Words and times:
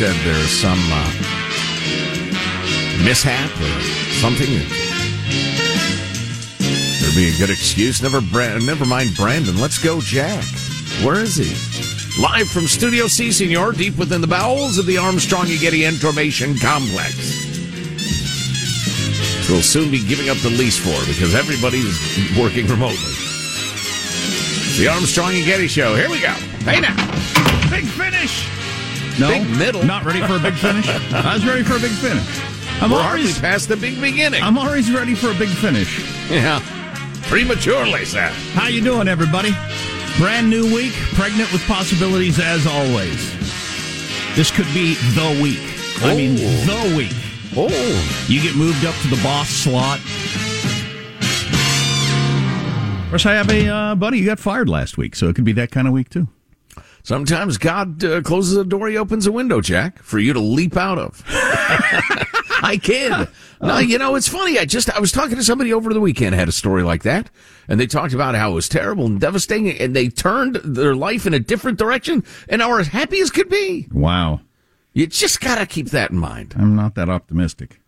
said 0.00 0.16
there's 0.24 0.48
some 0.48 0.78
uh, 0.92 1.12
mishap 3.04 3.50
or 3.60 3.82
something. 4.16 4.48
There'd 7.00 7.14
be 7.14 7.28
a 7.28 7.36
good 7.36 7.50
excuse. 7.50 8.00
Never, 8.00 8.22
never 8.60 8.86
mind 8.86 9.14
Brandon. 9.14 9.60
Let's 9.60 9.76
go, 9.76 10.00
Jack. 10.00 10.42
Where 11.04 11.20
is 11.20 11.36
he? 11.36 11.52
Live 12.22 12.48
from 12.48 12.62
Studio 12.62 13.08
C, 13.08 13.30
Senor, 13.30 13.72
deep 13.72 13.98
within 13.98 14.22
the 14.22 14.26
bowels 14.26 14.78
of 14.78 14.86
the 14.86 14.96
Armstrong 14.96 15.50
and 15.50 15.60
Getty 15.60 15.84
Information 15.84 16.56
Complex. 16.56 17.14
We'll 19.50 19.60
soon 19.60 19.90
be 19.90 20.02
giving 20.02 20.30
up 20.30 20.38
the 20.38 20.48
lease 20.48 20.78
for 20.78 20.98
because 21.12 21.34
everybody's 21.34 22.38
working 22.38 22.66
remotely. 22.68 23.12
The 24.78 24.88
Armstrong 24.90 25.34
and 25.34 25.44
Getty 25.44 25.68
Show. 25.68 25.94
Here 25.94 26.08
we 26.08 26.22
go. 26.22 26.32
Hey 26.64 26.80
now. 26.80 26.96
Big 27.68 27.84
finish. 27.84 28.59
No, 29.18 29.28
Big 29.28 29.48
middle. 29.58 29.82
Not 29.84 30.04
ready 30.04 30.20
for 30.26 30.36
a 30.36 30.38
big 30.38 30.54
finish. 30.54 30.88
I 31.12 31.34
was 31.34 31.44
ready 31.46 31.62
for 31.62 31.76
a 31.76 31.80
big 31.80 31.90
finish. 31.92 32.24
I'm 32.82 32.90
We're 32.90 33.02
always, 33.02 33.38
past 33.38 33.68
the 33.68 33.76
big 33.76 34.00
beginning. 34.00 34.42
I'm 34.42 34.56
always 34.56 34.90
ready 34.92 35.14
for 35.14 35.30
a 35.30 35.34
big 35.34 35.48
finish. 35.48 35.98
yeah. 36.30 36.60
Prematurely, 37.28 38.04
sir. 38.04 38.28
How 38.54 38.68
you 38.68 38.80
doing, 38.80 39.06
everybody? 39.08 39.50
Brand 40.18 40.48
new 40.50 40.64
week, 40.74 40.92
pregnant 41.14 41.52
with 41.52 41.62
possibilities 41.66 42.38
as 42.40 42.66
always. 42.66 43.30
This 44.36 44.50
could 44.50 44.66
be 44.72 44.94
the 45.14 45.38
week. 45.42 45.60
I 46.02 46.16
mean, 46.16 46.36
Oh. 46.40 46.88
the 46.90 46.96
week. 46.96 47.12
Oh. 47.56 48.24
You 48.28 48.40
get 48.40 48.56
moved 48.56 48.84
up 48.84 48.94
to 49.02 49.08
the 49.08 49.20
boss 49.22 49.48
slot. 49.48 50.00
Of 53.04 53.10
course, 53.10 53.26
I 53.26 53.32
have 53.34 53.50
a 53.50 53.66
uh, 53.68 53.94
buddy 53.96 54.20
who 54.20 54.26
got 54.26 54.38
fired 54.38 54.68
last 54.68 54.96
week, 54.96 55.16
so 55.16 55.28
it 55.28 55.34
could 55.34 55.44
be 55.44 55.52
that 55.52 55.70
kind 55.72 55.86
of 55.88 55.92
week 55.92 56.08
too. 56.10 56.28
Sometimes 57.10 57.58
God 57.58 58.04
uh, 58.04 58.22
closes 58.22 58.56
a 58.56 58.64
door, 58.64 58.86
he 58.86 58.96
opens 58.96 59.26
a 59.26 59.32
window, 59.32 59.60
Jack, 59.60 60.00
for 60.00 60.20
you 60.20 60.32
to 60.32 60.38
leap 60.38 60.76
out 60.76 60.96
of. 60.96 61.24
I 61.28 62.78
kid. 62.80 63.26
No, 63.60 63.78
you 63.78 63.98
know, 63.98 64.14
it's 64.14 64.28
funny. 64.28 64.60
I 64.60 64.64
just, 64.64 64.88
I 64.88 65.00
was 65.00 65.10
talking 65.10 65.34
to 65.34 65.42
somebody 65.42 65.72
over 65.72 65.92
the 65.92 66.00
weekend, 66.00 66.36
had 66.36 66.48
a 66.48 66.52
story 66.52 66.84
like 66.84 67.02
that, 67.02 67.28
and 67.66 67.80
they 67.80 67.88
talked 67.88 68.14
about 68.14 68.36
how 68.36 68.52
it 68.52 68.54
was 68.54 68.68
terrible 68.68 69.06
and 69.06 69.18
devastating, 69.18 69.76
and 69.76 69.96
they 69.96 70.08
turned 70.08 70.60
their 70.62 70.94
life 70.94 71.26
in 71.26 71.34
a 71.34 71.40
different 71.40 71.80
direction 71.80 72.22
and 72.48 72.62
are 72.62 72.78
as 72.78 72.86
happy 72.86 73.18
as 73.18 73.32
could 73.32 73.48
be. 73.48 73.88
Wow, 73.90 74.42
You 74.92 75.08
just 75.08 75.40
gotta 75.40 75.66
keep 75.66 75.88
that 75.88 76.12
in 76.12 76.18
mind. 76.18 76.54
I'm 76.56 76.76
not 76.76 76.94
that 76.94 77.08
optimistic. 77.08 77.80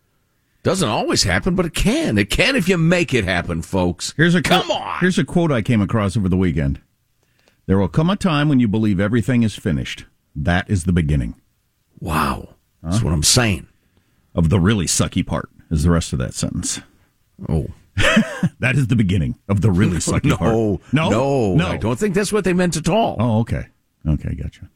Doesn't 0.65 0.89
always 0.89 1.23
happen, 1.23 1.55
but 1.55 1.67
it 1.67 1.75
can. 1.75 2.19
It 2.19 2.29
can 2.29 2.57
if 2.57 2.69
you 2.69 2.77
make 2.77 3.15
it 3.15 3.23
happen, 3.23 3.63
folks. 3.63 4.15
Here's 4.17 4.35
a 4.35 4.43
Come 4.43 4.69
on. 4.73 4.99
Here's 4.99 5.17
a 5.17 5.25
quote 5.25 5.53
I 5.53 5.63
came 5.63 5.81
across 5.81 6.17
over 6.17 6.29
the 6.29 6.37
weekend. 6.37 6.81
There 7.67 7.79
will 7.79 7.89
come 7.89 8.11
a 8.11 8.17
time 8.17 8.49
when 8.49 8.61
you 8.61 8.69
believe 8.69 8.99
everything 9.01 9.43
is 9.43 9.55
finished. 9.55 10.05
That 10.35 10.69
is 10.71 10.85
the 10.85 10.93
beginning 10.93 11.35
Wow. 12.03 12.57
That's 12.83 13.01
what 13.01 13.13
I'm 13.13 13.23
saying. 13.23 13.69
of 14.35 14.49
the 14.49 14.59
really 14.59 14.87
sucky 14.87 15.25
part. 15.25 15.51
Is 15.71 15.85
the 15.85 15.91
rest 15.91 16.13
of 16.13 16.19
that 16.19 16.35
sentence? 16.35 16.81
Oh. 17.49 17.69
That 18.59 18.77
is 18.77 18.87
the 18.89 18.97
beginning 18.97 19.39
of 19.49 19.61
the 19.61 19.71
really 19.71 19.97
sucky 19.99 20.27
no, 20.31 20.37
part. 20.37 20.55
No, 20.93 21.11
no, 21.11 21.55
no. 21.55 21.67
I 21.67 21.77
don't 21.77 21.99
think 21.99 22.15
that's 22.15 22.33
what 22.33 22.45
they 22.45 22.53
meant 22.53 22.77
at 22.77 22.89
all. 22.89 23.17
Oh, 23.19 23.41
okay, 23.41 23.67
okay, 24.09 24.35
gotcha. 24.35 24.69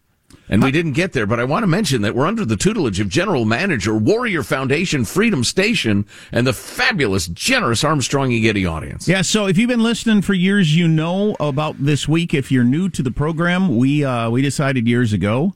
And 0.48 0.62
we 0.62 0.70
didn't 0.70 0.92
get 0.92 1.12
there, 1.12 1.26
but 1.26 1.40
I 1.40 1.44
want 1.44 1.64
to 1.64 1.66
mention 1.66 2.02
that 2.02 2.14
we're 2.14 2.26
under 2.26 2.44
the 2.44 2.56
tutelage 2.56 3.00
of 3.00 3.08
General 3.08 3.44
Manager, 3.44 3.96
Warrior 3.96 4.44
Foundation, 4.44 5.04
Freedom 5.04 5.42
Station, 5.42 6.06
and 6.30 6.46
the 6.46 6.52
fabulous, 6.52 7.26
generous 7.26 7.82
Armstrong 7.82 8.32
and 8.32 8.42
Getty 8.42 8.64
audience. 8.64 9.08
Yeah, 9.08 9.22
so 9.22 9.46
if 9.46 9.58
you've 9.58 9.68
been 9.68 9.82
listening 9.82 10.22
for 10.22 10.34
years, 10.34 10.76
you 10.76 10.86
know 10.86 11.36
about 11.40 11.76
this 11.84 12.06
week. 12.06 12.32
If 12.32 12.52
you're 12.52 12.64
new 12.64 12.88
to 12.90 13.02
the 13.02 13.10
program, 13.10 13.76
we 13.76 14.04
uh, 14.04 14.30
we 14.30 14.40
decided 14.40 14.86
years 14.86 15.12
ago 15.12 15.54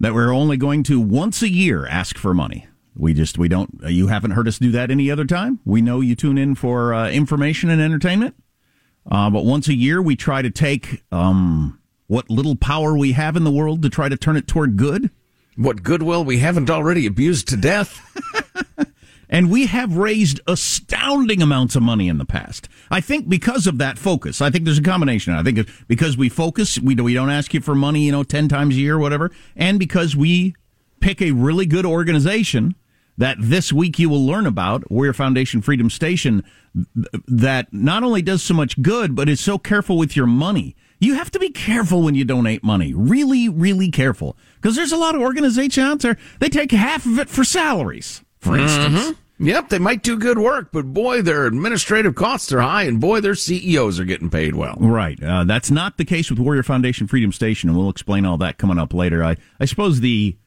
that 0.00 0.14
we're 0.14 0.32
only 0.32 0.56
going 0.56 0.82
to 0.84 1.00
once 1.00 1.42
a 1.42 1.50
year 1.50 1.86
ask 1.86 2.16
for 2.16 2.32
money. 2.32 2.66
We 2.96 3.12
just 3.12 3.36
we 3.36 3.48
don't. 3.48 3.80
You 3.86 4.06
haven't 4.06 4.30
heard 4.30 4.48
us 4.48 4.58
do 4.58 4.70
that 4.70 4.90
any 4.90 5.10
other 5.10 5.24
time. 5.26 5.60
We 5.64 5.82
know 5.82 6.00
you 6.00 6.14
tune 6.14 6.38
in 6.38 6.54
for 6.54 6.94
uh, 6.94 7.10
information 7.10 7.68
and 7.68 7.80
entertainment, 7.80 8.36
uh, 9.10 9.28
but 9.28 9.44
once 9.44 9.68
a 9.68 9.74
year 9.74 10.00
we 10.00 10.16
try 10.16 10.40
to 10.40 10.50
take 10.50 11.02
um, 11.12 11.78
what 12.06 12.30
little 12.30 12.56
power 12.56 12.96
we 12.96 13.12
have 13.12 13.36
in 13.36 13.44
the 13.44 13.50
world 13.50 13.82
to 13.82 13.90
try 13.90 14.08
to 14.08 14.16
turn 14.16 14.36
it 14.36 14.46
toward 14.46 14.76
good. 14.76 15.10
What 15.56 15.82
goodwill 15.82 16.24
we 16.24 16.38
haven't 16.38 16.70
already 16.70 17.06
abused 17.06 17.48
to 17.48 17.56
death. 17.56 18.00
And 19.34 19.50
we 19.50 19.66
have 19.66 19.96
raised 19.96 20.40
astounding 20.46 21.42
amounts 21.42 21.74
of 21.74 21.82
money 21.82 22.08
in 22.08 22.18
the 22.18 22.24
past. 22.24 22.68
I 22.88 23.00
think 23.00 23.28
because 23.28 23.66
of 23.66 23.78
that 23.78 23.98
focus. 23.98 24.40
I 24.40 24.50
think 24.50 24.64
there's 24.64 24.78
a 24.78 24.82
combination. 24.82 25.34
I 25.34 25.42
think 25.42 25.68
because 25.88 26.16
we 26.16 26.28
focus, 26.28 26.78
we, 26.78 26.94
we 26.94 27.14
don't 27.14 27.30
ask 27.30 27.52
you 27.52 27.60
for 27.60 27.74
money, 27.74 28.02
you 28.02 28.12
know, 28.12 28.22
10 28.22 28.48
times 28.48 28.76
a 28.76 28.78
year 28.78 28.94
or 28.94 29.00
whatever. 29.00 29.32
And 29.56 29.78
because 29.78 30.14
we 30.14 30.54
pick 31.00 31.20
a 31.20 31.32
really 31.32 31.66
good 31.66 31.84
organization 31.84 32.76
that 33.18 33.36
this 33.40 33.72
week 33.72 33.98
you 33.98 34.08
will 34.08 34.24
learn 34.24 34.46
about, 34.46 34.88
Warrior 34.88 35.12
Foundation 35.12 35.62
Freedom 35.62 35.90
Station, 35.90 36.44
that 37.26 37.72
not 37.72 38.04
only 38.04 38.22
does 38.22 38.42
so 38.42 38.54
much 38.54 38.80
good, 38.82 39.16
but 39.16 39.28
is 39.28 39.40
so 39.40 39.58
careful 39.58 39.96
with 39.96 40.16
your 40.16 40.26
money. 40.26 40.76
You 41.04 41.14
have 41.14 41.30
to 41.32 41.38
be 41.38 41.50
careful 41.50 42.02
when 42.02 42.14
you 42.14 42.24
donate 42.24 42.64
money. 42.64 42.94
Really, 42.94 43.48
really 43.48 43.90
careful. 43.90 44.38
Because 44.56 44.74
there's 44.74 44.92
a 44.92 44.96
lot 44.96 45.14
of 45.14 45.20
organizations 45.20 45.84
out 45.84 46.00
there, 46.00 46.16
they 46.40 46.48
take 46.48 46.72
half 46.72 47.04
of 47.04 47.18
it 47.18 47.28
for 47.28 47.44
salaries, 47.44 48.22
for 48.38 48.56
instance. 48.56 49.18
Yep, 49.38 49.68
they 49.68 49.78
might 49.78 50.02
do 50.02 50.16
good 50.16 50.38
work, 50.38 50.70
but 50.72 50.94
boy, 50.94 51.20
their 51.20 51.46
administrative 51.46 52.14
costs 52.14 52.52
are 52.52 52.60
high, 52.60 52.84
and 52.84 53.00
boy, 53.00 53.20
their 53.20 53.34
CEOs 53.34 53.98
are 53.98 54.04
getting 54.04 54.30
paid 54.30 54.54
well. 54.54 54.76
Right. 54.78 55.20
Uh, 55.22 55.44
that's 55.44 55.70
not 55.70 55.98
the 55.98 56.04
case 56.04 56.30
with 56.30 56.38
Warrior 56.38 56.62
Foundation 56.62 57.06
Freedom 57.08 57.32
Station, 57.32 57.68
and 57.68 57.76
we'll 57.76 57.90
explain 57.90 58.24
all 58.24 58.38
that 58.38 58.58
coming 58.58 58.78
up 58.78 58.94
later. 58.94 59.24
I, 59.24 59.36
I 59.60 59.64
suppose 59.64 60.00
the 60.00 60.38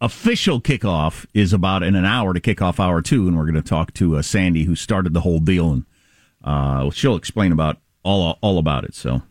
official 0.00 0.60
kickoff 0.60 1.24
is 1.32 1.52
about 1.52 1.84
in 1.84 1.94
an 1.94 2.04
hour 2.04 2.34
to 2.34 2.40
kick 2.40 2.60
off 2.60 2.80
hour 2.80 3.00
two, 3.00 3.28
and 3.28 3.38
we're 3.38 3.44
going 3.46 3.54
to 3.54 3.62
talk 3.62 3.94
to 3.94 4.16
uh, 4.16 4.22
Sandy, 4.22 4.64
who 4.64 4.74
started 4.74 5.14
the 5.14 5.20
whole 5.20 5.38
deal, 5.38 5.72
and 5.72 5.84
uh, 6.44 6.90
she'll 6.90 7.16
explain 7.16 7.52
about 7.52 7.78
all 8.02 8.38
all 8.42 8.58
about 8.58 8.84
it. 8.84 8.94
So 8.94 9.22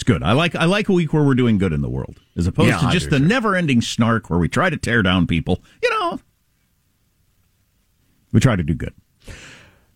it's 0.00 0.06
good. 0.06 0.22
I 0.22 0.32
like 0.32 0.56
I 0.56 0.64
like 0.64 0.88
a 0.88 0.94
week 0.94 1.12
where 1.12 1.22
we're 1.22 1.34
doing 1.34 1.58
good 1.58 1.74
in 1.74 1.82
the 1.82 1.90
world, 1.90 2.20
as 2.34 2.46
opposed 2.46 2.70
Yeah, 2.70 2.78
to 2.78 2.88
just 2.90 3.10
the 3.10 3.18
too. 3.18 3.26
never-ending 3.26 3.82
snark 3.82 4.30
where 4.30 4.38
we 4.38 4.48
try 4.48 4.70
to 4.70 4.78
tear 4.78 5.02
down 5.02 5.26
people. 5.26 5.62
You 5.82 5.90
know, 5.90 6.18
we 8.32 8.40
try 8.40 8.56
to 8.56 8.62
do 8.62 8.72
good. 8.72 8.94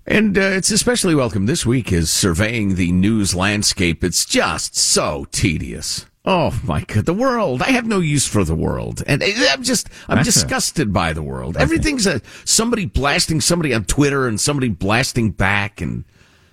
And 0.06 0.36
uh, 0.36 0.42
it's 0.42 0.70
especially 0.70 1.14
welcome 1.14 1.46
this 1.46 1.64
week 1.64 1.90
is 1.90 2.10
surveying 2.10 2.74
the 2.74 2.92
news 2.92 3.34
landscape. 3.34 4.04
It's 4.04 4.26
just 4.26 4.76
so 4.76 5.24
tedious. 5.32 6.04
Oh 6.26 6.58
my 6.64 6.82
god, 6.82 7.06
the 7.06 7.14
world! 7.14 7.62
I 7.62 7.70
have 7.70 7.86
no 7.86 8.00
use 8.00 8.26
for 8.28 8.44
the 8.44 8.54
world, 8.54 9.02
and 9.06 9.22
I'm 9.22 9.62
just 9.62 9.88
I'm 10.06 10.16
That's 10.18 10.28
a- 10.28 10.32
disgusted 10.32 10.92
by 10.92 11.14
the 11.14 11.22
world. 11.22 11.56
Everything's 11.56 12.06
a 12.06 12.20
somebody 12.44 12.84
blasting 12.84 13.40
somebody 13.40 13.72
on 13.72 13.84
Twitter 13.86 14.28
and 14.28 14.38
somebody 14.38 14.68
blasting 14.68 15.30
back, 15.30 15.80
and 15.80 16.04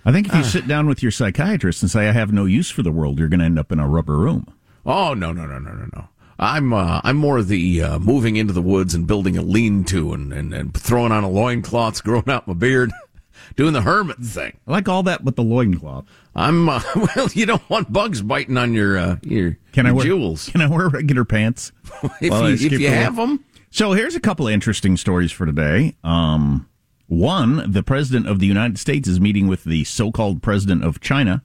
I 0.04 0.12
think 0.12 0.28
if 0.28 0.34
you 0.34 0.42
sit 0.42 0.66
down 0.66 0.86
with 0.88 1.02
your 1.02 1.12
psychiatrist 1.12 1.82
and 1.82 1.90
say, 1.90 2.08
I 2.08 2.12
have 2.12 2.32
no 2.32 2.44
use 2.44 2.70
for 2.70 2.82
the 2.82 2.90
world, 2.90 3.18
you're 3.18 3.28
going 3.28 3.40
to 3.40 3.46
end 3.46 3.58
up 3.58 3.70
in 3.70 3.78
a 3.78 3.86
rubber 3.86 4.16
room. 4.18 4.46
oh 4.84 5.14
no 5.14 5.32
no 5.32 5.46
no 5.46 5.58
no 5.58 5.72
no 5.72 5.88
no. 5.94 6.08
I'm 6.38 6.72
uh, 6.72 7.00
I'm 7.04 7.16
more 7.16 7.40
the 7.42 7.82
uh, 7.82 7.98
moving 8.00 8.34
into 8.36 8.52
the 8.52 8.62
woods 8.62 8.94
and 8.94 9.06
building 9.06 9.38
a 9.38 9.42
lean-to 9.42 10.12
and, 10.12 10.32
and 10.32 10.52
and 10.52 10.74
throwing 10.74 11.12
on 11.12 11.22
a 11.22 11.30
loincloth, 11.30 12.02
growing 12.04 12.28
out 12.28 12.48
my 12.48 12.54
beard, 12.54 12.90
doing 13.56 13.72
the 13.72 13.82
hermit 13.82 14.18
thing. 14.18 14.56
I 14.66 14.72
like 14.72 14.88
all 14.88 15.04
that 15.04 15.24
but 15.24 15.36
the 15.36 15.44
loincloth. 15.44 16.04
I'm 16.34 16.68
uh, 16.68 16.82
well. 17.16 17.28
You 17.32 17.46
don't 17.46 17.68
want 17.70 17.92
bugs 17.92 18.22
biting 18.22 18.56
on 18.56 18.74
your 18.74 18.98
uh, 18.98 19.16
your, 19.22 19.56
Can 19.72 19.86
I 19.86 19.92
wear 19.92 20.04
jewels 20.04 20.48
Can 20.48 20.62
I 20.62 20.66
wear 20.66 20.88
regular 20.88 21.24
pants? 21.24 21.70
if 22.20 22.60
you, 22.60 22.66
if 22.66 22.80
you 22.80 22.88
have 22.88 23.14
them. 23.16 23.44
So 23.70 23.92
here's 23.92 24.16
a 24.16 24.20
couple 24.20 24.48
of 24.48 24.52
interesting 24.52 24.96
stories 24.96 25.30
for 25.32 25.46
today. 25.46 25.96
Um, 26.02 26.68
one, 27.12 27.70
the 27.70 27.82
president 27.82 28.26
of 28.26 28.38
the 28.38 28.46
United 28.46 28.78
States 28.78 29.06
is 29.06 29.20
meeting 29.20 29.46
with 29.46 29.64
the 29.64 29.84
so-called 29.84 30.42
president 30.42 30.82
of 30.82 31.00
China 31.00 31.42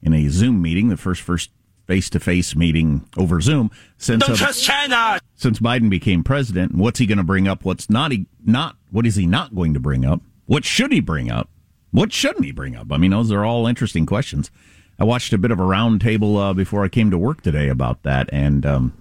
in 0.00 0.14
a 0.14 0.28
Zoom 0.28 0.62
meeting, 0.62 0.88
the 0.88 0.96
first 0.96 1.20
first 1.20 1.50
face-to-face 1.86 2.54
meeting 2.54 3.08
over 3.16 3.40
Zoom 3.40 3.68
since 3.98 4.24
Don't 4.24 4.34
uh, 4.34 4.36
trust 4.36 4.62
China. 4.62 5.18
since 5.34 5.58
Biden 5.58 5.90
became 5.90 6.22
president. 6.22 6.76
What's 6.76 7.00
he 7.00 7.06
going 7.06 7.18
to 7.18 7.24
bring 7.24 7.48
up? 7.48 7.64
What's 7.64 7.90
not 7.90 8.12
he 8.12 8.26
not? 8.44 8.76
What 8.92 9.04
is 9.04 9.16
he 9.16 9.26
not 9.26 9.54
going 9.54 9.74
to 9.74 9.80
bring 9.80 10.04
up? 10.04 10.20
What 10.46 10.64
should 10.64 10.92
he 10.92 11.00
bring 11.00 11.28
up? 11.30 11.48
What 11.90 12.12
shouldn't 12.12 12.44
he 12.44 12.52
bring 12.52 12.76
up? 12.76 12.92
I 12.92 12.96
mean, 12.96 13.10
those 13.10 13.32
are 13.32 13.44
all 13.44 13.66
interesting 13.66 14.06
questions. 14.06 14.52
I 15.00 15.04
watched 15.04 15.32
a 15.32 15.38
bit 15.38 15.50
of 15.50 15.58
a 15.58 15.64
roundtable 15.64 16.50
uh, 16.50 16.52
before 16.54 16.84
I 16.84 16.88
came 16.88 17.10
to 17.10 17.18
work 17.18 17.40
today 17.40 17.68
about 17.68 18.04
that, 18.04 18.28
and 18.32 18.64
um, 18.64 18.92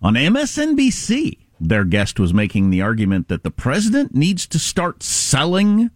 on 0.00 0.14
MSNBC, 0.14 1.36
their 1.60 1.84
guest 1.84 2.18
was 2.18 2.32
making 2.32 2.70
the 2.70 2.80
argument 2.82 3.28
that 3.28 3.44
the 3.44 3.50
president 3.50 4.14
needs 4.14 4.46
to 4.48 4.58
start 4.58 5.02
selling 5.02 5.90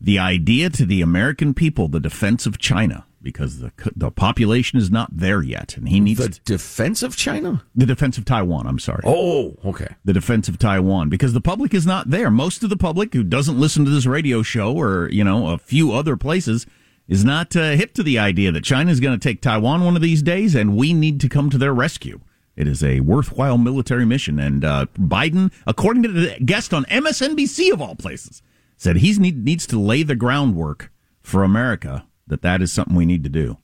the 0.00 0.18
idea 0.18 0.68
to 0.70 0.84
the 0.84 1.00
American 1.00 1.54
people, 1.54 1.88
the 1.88 2.00
defense 2.00 2.44
of 2.46 2.58
China. 2.58 3.04
because 3.22 3.60
the 3.60 3.70
the 3.94 4.10
population 4.10 4.80
is 4.80 4.90
not 4.90 5.08
there 5.16 5.42
yet, 5.42 5.76
and 5.76 5.88
he 5.88 6.00
needs 6.00 6.18
The 6.18 6.28
to, 6.30 6.40
defense 6.44 7.04
of 7.04 7.16
China? 7.16 7.62
the 7.72 7.86
defense 7.86 8.18
of 8.18 8.24
Taiwan. 8.24 8.66
I'm 8.66 8.80
sorry. 8.80 9.02
Oh, 9.06 9.56
okay. 9.64 9.94
the 10.04 10.12
defense 10.12 10.48
of 10.48 10.58
Taiwan 10.58 11.08
because 11.08 11.32
the 11.32 11.40
public 11.40 11.72
is 11.72 11.86
not 11.86 12.10
there. 12.10 12.32
Most 12.32 12.64
of 12.64 12.70
the 12.70 12.76
public 12.76 13.14
who 13.14 13.22
doesn't 13.22 13.60
listen 13.60 13.84
to 13.84 13.92
this 13.92 14.06
radio 14.06 14.42
show 14.42 14.74
or, 14.74 15.08
you 15.12 15.22
know, 15.22 15.50
a 15.54 15.58
few 15.58 15.92
other 15.92 16.16
places 16.16 16.66
is 17.06 17.24
not 17.24 17.54
uh, 17.54 17.70
hip 17.76 17.92
to 17.94 18.02
the 18.02 18.18
idea 18.18 18.50
that 18.50 18.64
China 18.64 18.90
is 18.90 18.98
going 18.98 19.16
to 19.18 19.22
take 19.28 19.40
Taiwan 19.40 19.84
one 19.84 19.94
of 19.94 20.02
these 20.02 20.22
days 20.22 20.56
and 20.56 20.76
we 20.76 20.92
need 20.92 21.20
to 21.20 21.28
come 21.28 21.48
to 21.50 21.58
their 21.58 21.72
rescue. 21.74 22.18
It 22.56 22.68
is 22.68 22.82
a 22.82 23.00
worthwhile 23.00 23.58
military 23.58 24.04
mission. 24.04 24.38
And 24.38 24.64
uh, 24.64 24.86
Biden, 24.98 25.52
according 25.66 26.02
to 26.04 26.08
the 26.12 26.36
guest 26.44 26.74
on 26.74 26.84
MSNBC 26.84 27.72
of 27.72 27.80
all 27.80 27.94
places, 27.94 28.42
said 28.76 28.96
he 28.96 29.12
need, 29.18 29.44
needs 29.44 29.66
to 29.68 29.80
lay 29.80 30.02
the 30.02 30.16
groundwork 30.16 30.92
for 31.22 31.42
America 31.42 32.06
that 32.26 32.42
that 32.42 32.62
is 32.62 32.72
something 32.72 32.96
we 32.96 33.06
need 33.06 33.24
to 33.24 33.30
do. 33.30 33.58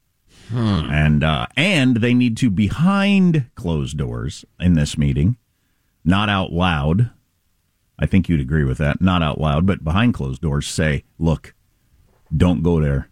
And 0.50 1.22
uh, 1.22 1.46
and 1.56 1.98
they 1.98 2.14
need 2.14 2.38
to 2.38 2.48
behind 2.48 3.50
closed 3.54 3.98
doors 3.98 4.46
in 4.58 4.74
this 4.74 4.96
meeting 4.96 5.36
not 6.08 6.28
out 6.30 6.52
loud. 6.52 7.10
I 7.98 8.06
think 8.06 8.28
you'd 8.28 8.40
agree 8.40 8.64
with 8.64 8.78
that. 8.78 9.00
Not 9.00 9.22
out 9.22 9.38
loud, 9.40 9.66
but 9.66 9.84
behind 9.84 10.14
closed 10.14 10.40
doors 10.40 10.66
say, 10.66 11.04
look, 11.18 11.54
don't 12.34 12.62
go 12.62 12.80
there. 12.80 13.10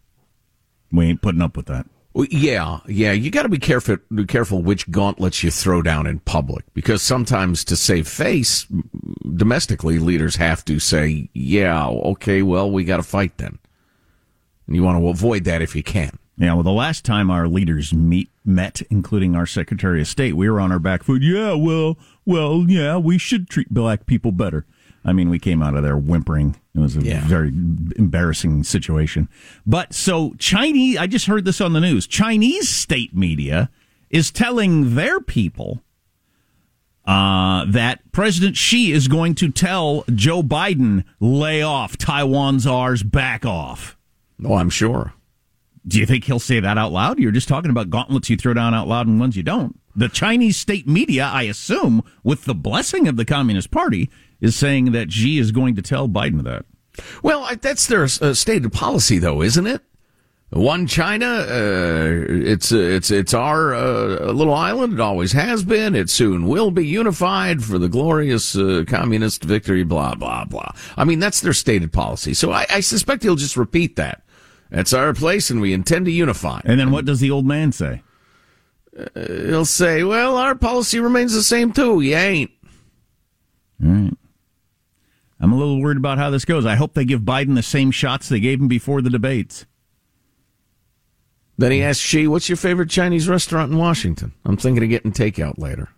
We 0.91 1.07
ain't 1.07 1.23
putting 1.23 1.43
up 1.43 1.57
with 1.57 1.67
that. 1.67 1.87
Yeah, 2.31 2.81
yeah. 2.87 3.13
You 3.13 3.31
got 3.31 3.43
to 3.43 3.51
be 3.51 3.59
careful. 3.59 3.99
Be 4.15 4.25
careful 4.25 4.63
which 4.63 4.91
gauntlets 4.91 5.43
you 5.43 5.51
throw 5.51 5.83
down 5.83 6.07
in 6.07 6.21
public, 6.21 6.65
because 6.73 7.03
sometimes 7.03 7.63
to 7.65 7.77
save 7.77 8.09
face, 8.09 8.67
domestically, 9.37 9.99
leaders 9.99 10.37
have 10.37 10.65
to 10.65 10.79
say, 10.79 11.29
"Yeah, 11.35 11.87
okay, 11.87 12.41
well, 12.41 12.71
we 12.71 12.85
got 12.85 12.97
to 12.97 13.03
fight 13.03 13.37
then." 13.37 13.59
And 14.67 14.75
you 14.75 14.83
want 14.83 14.99
to 14.99 15.09
avoid 15.09 15.45
that 15.45 15.61
if 15.61 15.77
you 15.77 15.83
can. 15.83 16.19
Yeah, 16.39 16.55
well, 16.55 16.63
the 16.63 16.71
last 16.71 17.05
time 17.05 17.31
our 17.31 17.49
leaders 17.49 17.93
meet 17.95 18.31
met, 18.45 18.83
including 18.91 19.35
our 19.35 19.47
Secretary 19.47 20.01
of 20.01 20.09
State, 20.09 20.37
we 20.37 20.49
were 20.49 20.61
on 20.61 20.73
our 20.73 20.79
back 20.79 21.03
foot. 21.03 21.23
Yeah, 21.23 21.53
well, 21.55 21.99
well, 22.25 22.65
yeah, 22.67 22.97
we 22.97 23.19
should 23.19 23.49
treat 23.49 23.71
black 23.71 24.07
people 24.07 24.33
better. 24.33 24.65
I 25.07 25.13
mean, 25.13 25.31
we 25.31 25.39
came 25.39 25.63
out 25.63 25.75
of 25.77 25.85
there 25.85 25.97
whimpering. 25.97 26.57
It 26.75 26.81
was 26.81 26.97
a 26.97 27.03
Yeah. 27.03 27.25
very 27.27 27.49
embarrassing 27.97 28.65
situation. 28.65 29.29
But 29.65 29.95
so 29.95 30.35
Chinese, 30.39 30.97
I 30.99 31.07
just 31.07 31.27
heard 31.27 31.45
this 31.45 31.61
on 31.61 31.73
the 31.73 31.81
news. 31.81 32.07
Chinese 32.09 32.69
state 32.69 33.15
media 33.17 33.71
is 34.11 34.31
telling 34.33 34.97
their 34.97 35.21
people 35.21 35.83
uh, 37.07 37.65
that 37.69 38.01
President 38.11 38.57
Xi 38.57 38.91
is 38.91 39.07
going 39.07 39.37
to 39.37 39.49
tell 39.53 40.05
Joe 40.13 40.43
Biden, 40.43 41.05
lay 41.21 41.63
off, 41.63 41.97
Taiwan's 41.97 42.67
ours, 42.67 43.05
back 43.05 43.47
off. 43.47 43.97
Oh, 44.45 44.55
I'm 44.55 44.71
sure. 44.71 45.13
Do 45.87 46.01
you 46.01 46.07
think 46.07 46.25
he'll 46.25 46.41
say 46.41 46.59
that 46.59 46.77
out 46.79 46.91
loud? 46.91 47.21
You're 47.21 47.31
just 47.31 47.47
talking 47.47 47.71
about 47.71 47.91
gauntlets 47.91 48.29
you 48.29 48.37
throw 48.37 48.55
down 48.55 48.75
out 48.75 48.89
loud 48.89 49.07
and 49.07 49.21
ones 49.21 49.37
you 49.37 49.45
don't. 49.45 49.79
The 49.95 50.09
Chinese 50.09 50.57
state 50.57 50.89
media, 50.89 51.31
I 51.33 51.43
assume, 51.45 52.03
with 52.25 52.45
the 52.45 52.55
blessing 52.57 53.07
of 53.07 53.17
the 53.17 53.25
Communist 53.25 53.71
Party, 53.71 54.11
is 54.41 54.57
saying 54.57 54.93
that 54.93 55.13
Xi 55.13 55.39
is 55.39 55.53
going 55.53 55.77
to 55.77 55.83
tell 55.83 56.09
Biden 56.09 56.45
that. 56.45 56.65
Well, 57.23 57.49
that's 57.61 57.87
their 57.87 58.05
uh, 58.05 58.35
stated 58.35 58.73
policy, 58.73 59.19
though, 59.19 59.43
isn't 59.43 59.67
it? 59.67 59.83
One 60.51 60.87
China, 60.87 61.27
uh, 61.27 62.25
it's 62.29 62.71
uh, 62.71 62.77
it's 62.77 63.11
it's 63.11 63.35
our 63.35 63.75
uh, 63.75 64.31
little 64.31 64.55
island. 64.55 64.93
It 64.93 65.01
always 65.01 65.33
has 65.33 65.65
been. 65.65 65.97
It 65.97 66.09
soon 66.09 66.47
will 66.47 66.71
be 66.71 66.87
unified 66.87 67.65
for 67.65 67.79
the 67.79 67.89
glorious 67.89 68.57
uh, 68.57 68.85
communist 68.87 69.43
victory. 69.43 69.83
Blah 69.83 70.15
blah 70.15 70.45
blah. 70.45 70.71
I 70.97 71.03
mean, 71.05 71.19
that's 71.19 71.41
their 71.41 71.53
stated 71.53 71.93
policy. 71.93 72.33
So 72.33 72.53
I, 72.53 72.65
I 72.71 72.81
suspect 72.81 73.25
he'll 73.25 73.35
just 73.35 73.57
repeat 73.57 73.97
that. 73.97 74.23
That's 74.71 74.93
our 74.93 75.13
place, 75.15 75.51
and 75.51 75.61
we 75.61 75.73
intend 75.73 76.07
to 76.07 76.13
unify. 76.13 76.61
And 76.65 76.79
then 76.79 76.93
what 76.93 77.07
does 77.07 77.19
the 77.19 77.33
old 77.33 77.45
man 77.45 77.73
say? 77.73 78.03
He'll 79.15 79.65
say, 79.65 80.05
"Well, 80.05 80.37
our 80.37 80.55
policy 80.55 81.01
remains 81.01 81.35
the 81.35 81.43
same 81.43 81.73
too. 81.73 82.01
You 82.01 82.15
ain't." 82.15 82.51
All 83.85 83.91
right. 83.91 84.15
I'm 85.41 85.53
a 85.53 85.57
little 85.57 85.81
worried 85.81 85.99
about 85.99 86.19
how 86.19 86.31
this 86.31 86.45
goes. 86.45 86.65
I 86.65 86.77
hope 86.77 86.95
they 86.95 87.05
give 87.05 87.21
Biden 87.23 87.55
the 87.55 87.63
same 87.63 87.91
shots 87.91 88.29
they 88.29 88.41
gave 88.41 88.61
him 88.61 88.69
before 88.69 89.03
the 89.03 89.11
debates. 89.11 89.67
Then 91.59 91.73
he 91.73 91.83
asks 91.83 92.03
Xi, 92.03 92.27
"What's 92.27 92.49
your 92.49 92.57
favorite 92.57 92.91
Chinese 92.91 93.29
restaurant 93.29 93.73
in 93.73 93.79
Washington?" 93.79 94.33
I'm 94.45 94.57
thinking 94.57 94.83
of 94.85 94.91
getting 94.91 95.13
takeout 95.13 95.59
later. 95.59 95.89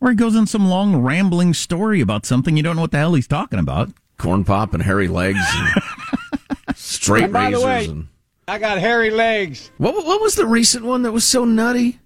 Or 0.00 0.10
he 0.10 0.16
goes 0.16 0.36
on 0.36 0.46
some 0.46 0.66
long 0.68 0.96
rambling 0.96 1.54
story 1.54 2.00
about 2.00 2.26
something 2.26 2.56
you 2.56 2.62
don't 2.62 2.76
know 2.76 2.82
what 2.82 2.90
the 2.90 2.98
hell 2.98 3.14
he's 3.14 3.26
talking 3.26 3.58
about. 3.58 3.90
Corn 4.18 4.44
pop 4.44 4.74
and 4.74 4.82
hairy 4.82 5.08
legs, 5.08 5.38
and 5.54 5.82
straight 6.76 7.24
And 7.24 7.32
by 7.32 7.50
the 7.50 7.56
razors. 7.56 7.64
way- 7.64 7.84
and 7.86 8.08
I 8.48 8.58
got 8.58 8.78
hairy 8.78 9.10
legs. 9.10 9.70
what 9.78 9.94
what 9.94 10.20
was 10.20 10.34
the 10.34 10.46
recent 10.46 10.84
one 10.84 11.02
that 11.02 11.12
was 11.12 11.24
so 11.24 11.44
nutty? 11.44 11.98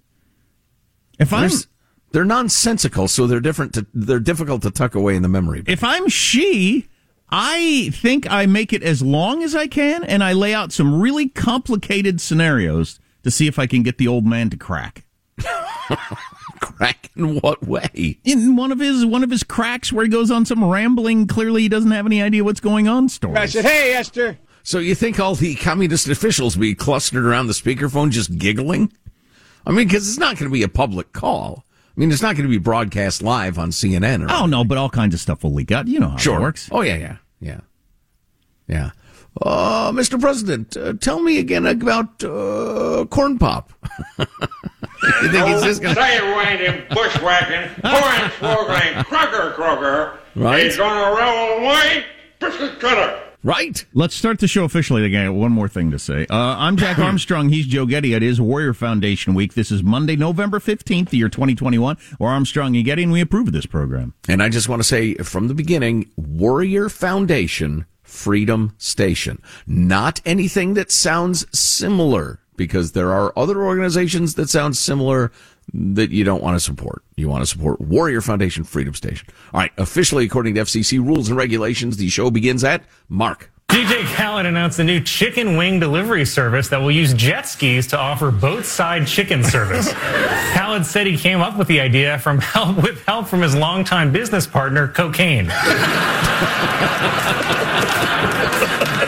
If 1.19 1.33
I'm 1.33 1.41
There's- 1.41 1.67
they're 2.11 2.25
nonsensical, 2.25 3.07
so 3.07 3.27
they're 3.27 3.39
different. 3.39 3.73
To, 3.75 3.85
they're 3.93 4.19
difficult 4.19 4.61
to 4.63 4.71
tuck 4.71 4.95
away 4.95 5.15
in 5.15 5.21
the 5.21 5.29
memory. 5.29 5.63
if 5.67 5.83
I'm 5.83 6.07
Xi, 6.09 6.87
I 7.29 7.89
think 7.93 8.29
I 8.29 8.45
make 8.45 8.73
it 8.73 8.83
as 8.83 9.01
long 9.01 9.43
as 9.43 9.55
I 9.55 9.67
can, 9.67 10.03
and 10.03 10.23
I 10.23 10.33
lay 10.33 10.53
out 10.53 10.71
some 10.71 11.01
really 11.01 11.29
complicated 11.29 12.19
scenarios 12.19 12.99
to 13.23 13.31
see 13.31 13.47
if 13.47 13.57
I 13.57 13.67
can 13.67 13.83
get 13.83 13.97
the 13.97 14.07
old 14.07 14.25
man 14.25 14.49
to 14.49 14.57
crack. 14.57 15.05
Crack 16.59 17.09
in 17.15 17.39
what 17.39 17.65
way? 17.65 18.19
In 18.23 18.55
one 18.55 18.71
of 18.71 18.79
his 18.79 19.05
one 19.05 19.23
of 19.23 19.31
his 19.31 19.43
cracks, 19.43 19.91
where 19.91 20.05
he 20.05 20.09
goes 20.09 20.29
on 20.29 20.45
some 20.45 20.63
rambling, 20.63 21.25
clearly 21.25 21.63
he 21.63 21.69
doesn't 21.69 21.91
have 21.91 22.05
any 22.05 22.21
idea 22.21 22.43
what's 22.43 22.59
going 22.59 22.87
on 22.87 23.09
story. 23.09 23.35
I 23.35 23.47
said, 23.47 23.65
"Hey, 23.65 23.93
Esther." 23.93 24.37
So 24.63 24.77
you 24.77 24.93
think 24.93 25.19
all 25.19 25.33
the 25.33 25.55
communist 25.55 26.07
officials 26.07 26.55
be 26.55 26.75
clustered 26.75 27.25
around 27.25 27.47
the 27.47 27.53
speakerphone 27.53 28.11
just 28.11 28.37
giggling? 28.37 28.93
I 29.65 29.71
mean, 29.71 29.87
because 29.87 30.07
it's 30.07 30.19
not 30.19 30.37
going 30.37 30.49
to 30.49 30.53
be 30.53 30.63
a 30.63 30.67
public 30.67 31.13
call. 31.13 31.65
I 32.01 32.03
mean, 32.03 32.11
it's 32.11 32.23
not 32.23 32.35
going 32.35 32.47
to 32.47 32.49
be 32.49 32.57
broadcast 32.57 33.21
live 33.21 33.59
on 33.59 33.69
CNN. 33.69 34.27
Or 34.27 34.33
Oh 34.33 34.45
no, 34.47 34.63
but 34.63 34.79
all 34.79 34.89
kinds 34.89 35.13
of 35.13 35.19
stuff 35.19 35.43
will 35.43 35.53
leak 35.53 35.71
out. 35.71 35.87
You 35.87 35.99
know 35.99 36.09
how 36.09 36.17
Sure. 36.17 36.37
it 36.39 36.41
works. 36.41 36.67
Oh 36.71 36.81
yeah, 36.81 36.95
yeah, 36.95 37.17
yeah, 37.39 37.59
yeah. 38.67 38.89
Uh, 39.39 39.91
Mr. 39.91 40.19
President, 40.19 40.75
uh, 40.75 40.93
tell 40.93 41.21
me 41.21 41.37
again 41.37 41.67
about 41.67 42.23
uh, 42.23 43.05
corn 43.11 43.37
pop. 43.37 43.71
you 44.19 44.25
think 45.29 45.47
he's 45.47 45.61
just 45.61 45.83
gonna? 45.83 45.93
Say 45.93 46.19
Randy 46.19 46.83
bushwhacking, 46.89 47.69
hornswoggling, 47.83 49.03
Kroger 49.05 49.53
Kroger. 49.53 50.17
Right. 50.35 50.63
He's 50.63 50.77
gonna 50.77 51.15
roll 51.15 51.59
away, 51.67 52.03
biscuit 52.39 52.79
cutter. 52.79 53.21
Right. 53.43 53.83
Let's 53.93 54.13
start 54.13 54.39
the 54.39 54.47
show 54.47 54.65
officially. 54.65 55.03
Again, 55.03 55.23
I 55.23 55.25
got 55.25 55.33
one 55.33 55.51
more 55.51 55.67
thing 55.67 55.89
to 55.91 55.99
say. 55.99 56.27
Uh, 56.29 56.35
I'm 56.59 56.77
Jack 56.77 56.99
Armstrong. 56.99 57.49
He's 57.49 57.65
Joe 57.65 57.87
Getty. 57.87 58.13
It 58.13 58.21
is 58.21 58.39
Warrior 58.39 58.73
Foundation 58.73 59.33
Week. 59.33 59.55
This 59.55 59.71
is 59.71 59.81
Monday, 59.81 60.15
November 60.15 60.59
15th, 60.59 61.09
the 61.09 61.17
year 61.17 61.29
2021. 61.29 61.97
We're 62.19 62.29
Armstrong 62.29 62.75
and 62.75 62.85
Getty, 62.85 63.03
and 63.03 63.11
we 63.11 63.19
approve 63.19 63.47
of 63.47 63.53
this 63.53 63.65
program. 63.65 64.13
And 64.29 64.43
I 64.43 64.49
just 64.49 64.69
want 64.69 64.81
to 64.81 64.87
say 64.87 65.15
from 65.15 65.47
the 65.47 65.55
beginning, 65.55 66.11
Warrior 66.15 66.87
Foundation 66.89 67.87
Freedom 68.03 68.75
Station. 68.77 69.41
Not 69.65 70.21
anything 70.23 70.75
that 70.75 70.91
sounds 70.91 71.45
similar, 71.57 72.39
because 72.61 72.91
there 72.91 73.11
are 73.11 73.33
other 73.35 73.63
organizations 73.63 74.35
that 74.35 74.47
sound 74.47 74.77
similar 74.77 75.31
that 75.73 76.11
you 76.11 76.23
don't 76.23 76.43
want 76.43 76.55
to 76.55 76.59
support. 76.59 77.01
You 77.15 77.27
want 77.27 77.41
to 77.41 77.47
support 77.47 77.81
Warrior 77.81 78.21
Foundation 78.21 78.63
Freedom 78.63 78.93
Station. 78.93 79.27
All 79.51 79.61
right, 79.61 79.71
officially, 79.79 80.25
according 80.25 80.53
to 80.53 80.61
FCC 80.61 81.03
rules 81.03 81.27
and 81.27 81.35
regulations, 81.35 81.97
the 81.97 82.07
show 82.07 82.29
begins 82.29 82.63
at 82.63 82.83
Mark. 83.09 83.49
DJ 83.67 84.05
Khaled 84.13 84.45
announced 84.45 84.77
a 84.77 84.83
new 84.83 84.99
chicken 84.99 85.57
wing 85.57 85.79
delivery 85.79 86.23
service 86.23 86.67
that 86.67 86.79
will 86.79 86.91
use 86.91 87.15
jet 87.15 87.47
skis 87.47 87.87
to 87.87 87.97
offer 87.97 88.29
boat 88.29 88.63
side 88.63 89.07
chicken 89.07 89.43
service. 89.43 89.91
Khaled 90.53 90.85
said 90.85 91.07
he 91.07 91.17
came 91.17 91.41
up 91.41 91.57
with 91.57 91.67
the 91.67 91.79
idea 91.79 92.19
from 92.19 92.37
help 92.37 92.77
with 92.83 93.03
help 93.05 93.27
from 93.27 93.41
his 93.41 93.55
longtime 93.55 94.11
business 94.11 94.45
partner, 94.45 94.87
cocaine. 94.87 95.47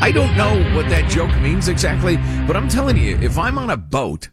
I 0.00 0.12
don't 0.12 0.36
know 0.36 0.76
what 0.76 0.88
that 0.90 1.10
joke 1.10 1.34
means 1.40 1.68
exactly, 1.68 2.16
but 2.46 2.56
I'm 2.56 2.68
telling 2.68 2.96
you, 2.96 3.16
if 3.18 3.36
I'm 3.36 3.58
on 3.58 3.70
a 3.70 3.76
boat, 3.76 4.28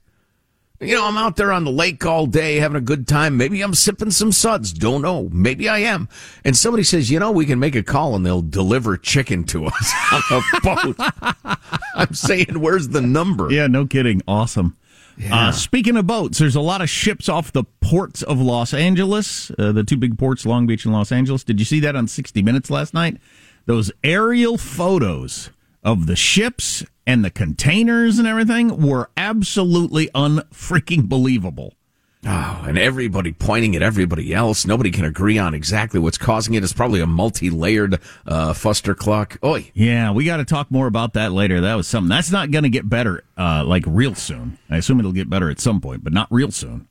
you 0.79 0.93
know, 0.93 1.07
I'm 1.07 1.17
out 1.17 1.37
there 1.37 1.51
on 1.51 1.63
the 1.63 1.71
lake 1.71 2.05
all 2.05 2.27
day 2.27 2.57
having 2.57 2.77
a 2.77 2.81
good 2.81 3.07
time. 3.07 3.35
Maybe 3.35 3.61
I'm 3.61 3.73
sipping 3.73 4.11
some 4.11 4.31
suds. 4.31 4.73
Don't 4.73 5.01
know. 5.01 5.29
Maybe 5.31 5.67
I 5.67 5.79
am. 5.79 6.07
And 6.43 6.55
somebody 6.55 6.83
says, 6.83 7.09
you 7.09 7.19
know, 7.19 7.31
we 7.31 7.45
can 7.45 7.59
make 7.59 7.75
a 7.75 7.83
call 7.83 8.15
and 8.15 8.25
they'll 8.25 8.41
deliver 8.41 8.95
chicken 8.95 9.43
to 9.45 9.65
us 9.65 9.93
on 10.11 10.21
a 10.31 10.61
boat. 10.61 11.57
I'm 11.95 12.13
saying, 12.13 12.59
where's 12.59 12.89
the 12.89 13.01
number? 13.01 13.51
Yeah, 13.51 13.67
no 13.67 13.85
kidding. 13.87 14.21
Awesome. 14.27 14.77
Uh, 15.31 15.51
speaking 15.51 15.95
of 15.95 16.05
boats, 16.05 16.39
there's 16.39 16.57
a 16.57 16.61
lot 16.61 16.81
of 16.81 16.89
ships 16.89 17.29
off 17.29 17.51
the 17.53 17.63
ports 17.79 18.21
of 18.21 18.39
Los 18.39 18.73
Angeles, 18.73 19.49
uh, 19.57 19.71
the 19.71 19.83
two 19.83 19.97
big 19.97 20.17
ports, 20.19 20.45
Long 20.45 20.67
Beach 20.67 20.83
and 20.83 20.93
Los 20.93 21.11
Angeles. 21.11 21.43
Did 21.43 21.59
you 21.59 21.65
see 21.65 21.79
that 21.79 21.95
on 21.95 22.07
60 22.07 22.41
Minutes 22.43 22.69
last 22.69 22.93
night? 22.93 23.17
Those 23.65 23.91
aerial 24.03 24.57
photos 24.57 25.49
of 25.85 26.07
the 26.07 26.15
ships 26.15 26.83
and 27.07 27.23
the 27.23 27.29
containers 27.29 28.19
and 28.19 28.27
everything 28.27 28.85
were 28.85 29.09
absolutely 29.15 30.09
unfreaking 30.15 31.07
believable. 31.07 31.75
Oh, 32.27 32.63
and 32.67 32.75
everybody 32.75 33.31
pointing 33.33 33.75
at 33.75 33.83
everybody 33.83 34.33
else. 34.33 34.65
Nobody 34.65 34.89
can 34.89 35.05
agree 35.05 35.37
on 35.37 35.53
exactly 35.53 35.99
what's 35.99 36.17
causing 36.17 36.55
it. 36.55 36.63
It's 36.63 36.73
probably 36.73 36.99
a 36.99 37.05
multi-layered 37.05 37.99
uh, 38.25 38.53
fuster 38.53 38.97
clock. 38.97 39.37
Oi. 39.43 39.69
Yeah, 39.75 40.11
we 40.11 40.25
got 40.25 40.37
to 40.37 40.45
talk 40.45 40.71
more 40.71 40.87
about 40.87 41.13
that 41.13 41.33
later. 41.33 41.61
That 41.61 41.75
was 41.75 41.87
something 41.87 42.09
that's 42.09 42.31
not 42.31 42.49
going 42.49 42.63
to 42.63 42.69
get 42.69 42.89
better, 42.89 43.23
uh, 43.37 43.63
like 43.63 43.83
real 43.85 44.15
soon. 44.15 44.57
I 44.71 44.77
assume 44.77 44.97
it'll 44.99 45.11
get 45.11 45.29
better 45.29 45.51
at 45.51 45.59
some 45.59 45.79
point, 45.81 46.03
but 46.03 46.13
not 46.13 46.27
real 46.31 46.49
soon. 46.49 46.87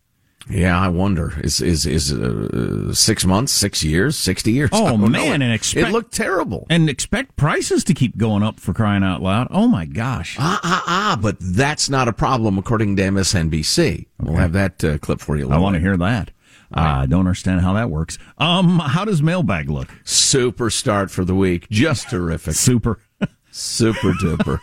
Yeah, 0.50 0.78
I 0.78 0.88
wonder. 0.88 1.32
Is 1.42 1.60
is 1.60 1.86
is 1.86 2.12
uh, 2.12 2.92
six 2.92 3.24
months, 3.24 3.50
six 3.52 3.82
years, 3.82 4.16
sixty 4.16 4.52
years? 4.52 4.70
Oh, 4.72 4.96
know. 4.96 5.08
man, 5.08 5.40
it, 5.40 5.44
and 5.46 5.54
expect- 5.54 5.88
it 5.88 5.92
looked 5.92 6.12
terrible. 6.12 6.66
And 6.68 6.90
expect 6.90 7.36
prices 7.36 7.82
to 7.84 7.94
keep 7.94 8.16
going 8.18 8.42
up 8.42 8.60
for 8.60 8.74
crying 8.74 9.02
out 9.02 9.22
loud. 9.22 9.48
Oh 9.50 9.68
my 9.68 9.86
gosh. 9.86 10.36
Ah 10.38 10.60
ah 10.62 10.84
ah! 10.86 11.18
But 11.20 11.36
that's 11.40 11.88
not 11.88 12.08
a 12.08 12.12
problem 12.12 12.58
according 12.58 12.96
to 12.96 13.02
MSNBC. 13.02 14.06
We'll 14.20 14.36
have 14.36 14.52
that 14.52 14.84
uh, 14.84 14.98
clip 14.98 15.20
for 15.20 15.36
you. 15.36 15.50
I 15.50 15.58
want 15.58 15.74
to 15.74 15.80
hear 15.80 15.96
that. 15.96 16.30
I 16.76 17.06
don't 17.06 17.20
understand 17.20 17.60
how 17.60 17.74
that 17.74 17.88
works. 17.88 18.18
Um, 18.38 18.80
how 18.80 19.04
does 19.04 19.22
mailbag 19.22 19.70
look? 19.70 19.88
Super 20.04 20.70
start 20.70 21.10
for 21.10 21.24
the 21.24 21.34
week. 21.34 21.68
Just 21.70 22.10
terrific. 22.10 22.54
Super. 22.54 22.98
Super 23.52 24.12
duper. 24.14 24.58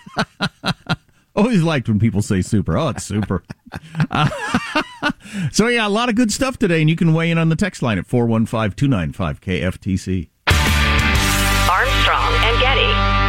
Always 1.34 1.64
liked 1.64 1.88
when 1.88 2.00
people 2.00 2.22
say 2.22 2.42
super. 2.42 2.78
Oh, 2.78 2.90
it's 2.90 3.06
super. 3.06 3.42
Uh, 4.10 4.30
so, 5.52 5.68
yeah, 5.68 5.88
a 5.88 5.90
lot 5.90 6.10
of 6.10 6.16
good 6.16 6.32
stuff 6.32 6.58
today, 6.60 6.82
and 6.82 6.90
you 6.90 6.98
can 6.98 7.14
weigh 7.14 7.32
in 7.32 7.38
on 7.38 7.48
the 7.48 7.56
text 7.56 7.82
line 7.82 7.98
at 7.98 8.06
415 8.06 8.76
295 8.76 9.40
KFTC. 9.40 10.30
Armstrong 11.70 12.34
and 12.44 12.60
Getty. 12.60 13.22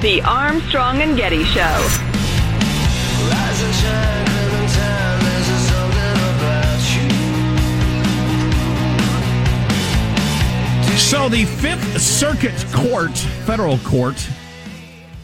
The 0.00 0.22
Armstrong 0.22 1.02
and 1.02 1.14
Getty 1.14 1.44
Show. 1.44 2.09
So, 11.20 11.28
the 11.28 11.44
Fifth 11.44 12.00
Circuit 12.00 12.64
Court, 12.72 13.14
federal 13.44 13.76
court, 13.80 14.26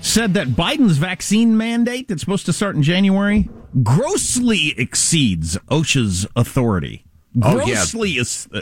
said 0.02 0.34
that 0.34 0.48
Biden's 0.48 0.98
vaccine 0.98 1.56
mandate 1.56 2.08
that's 2.08 2.20
supposed 2.20 2.44
to 2.44 2.52
start 2.52 2.76
in 2.76 2.82
January 2.82 3.48
grossly 3.82 4.74
exceeds 4.78 5.56
OSHA's 5.70 6.26
authority. 6.36 7.06
Oh, 7.42 7.60
yeah. 7.60 7.76
Grossly 7.76 8.18
is, 8.18 8.46
uh, 8.52 8.60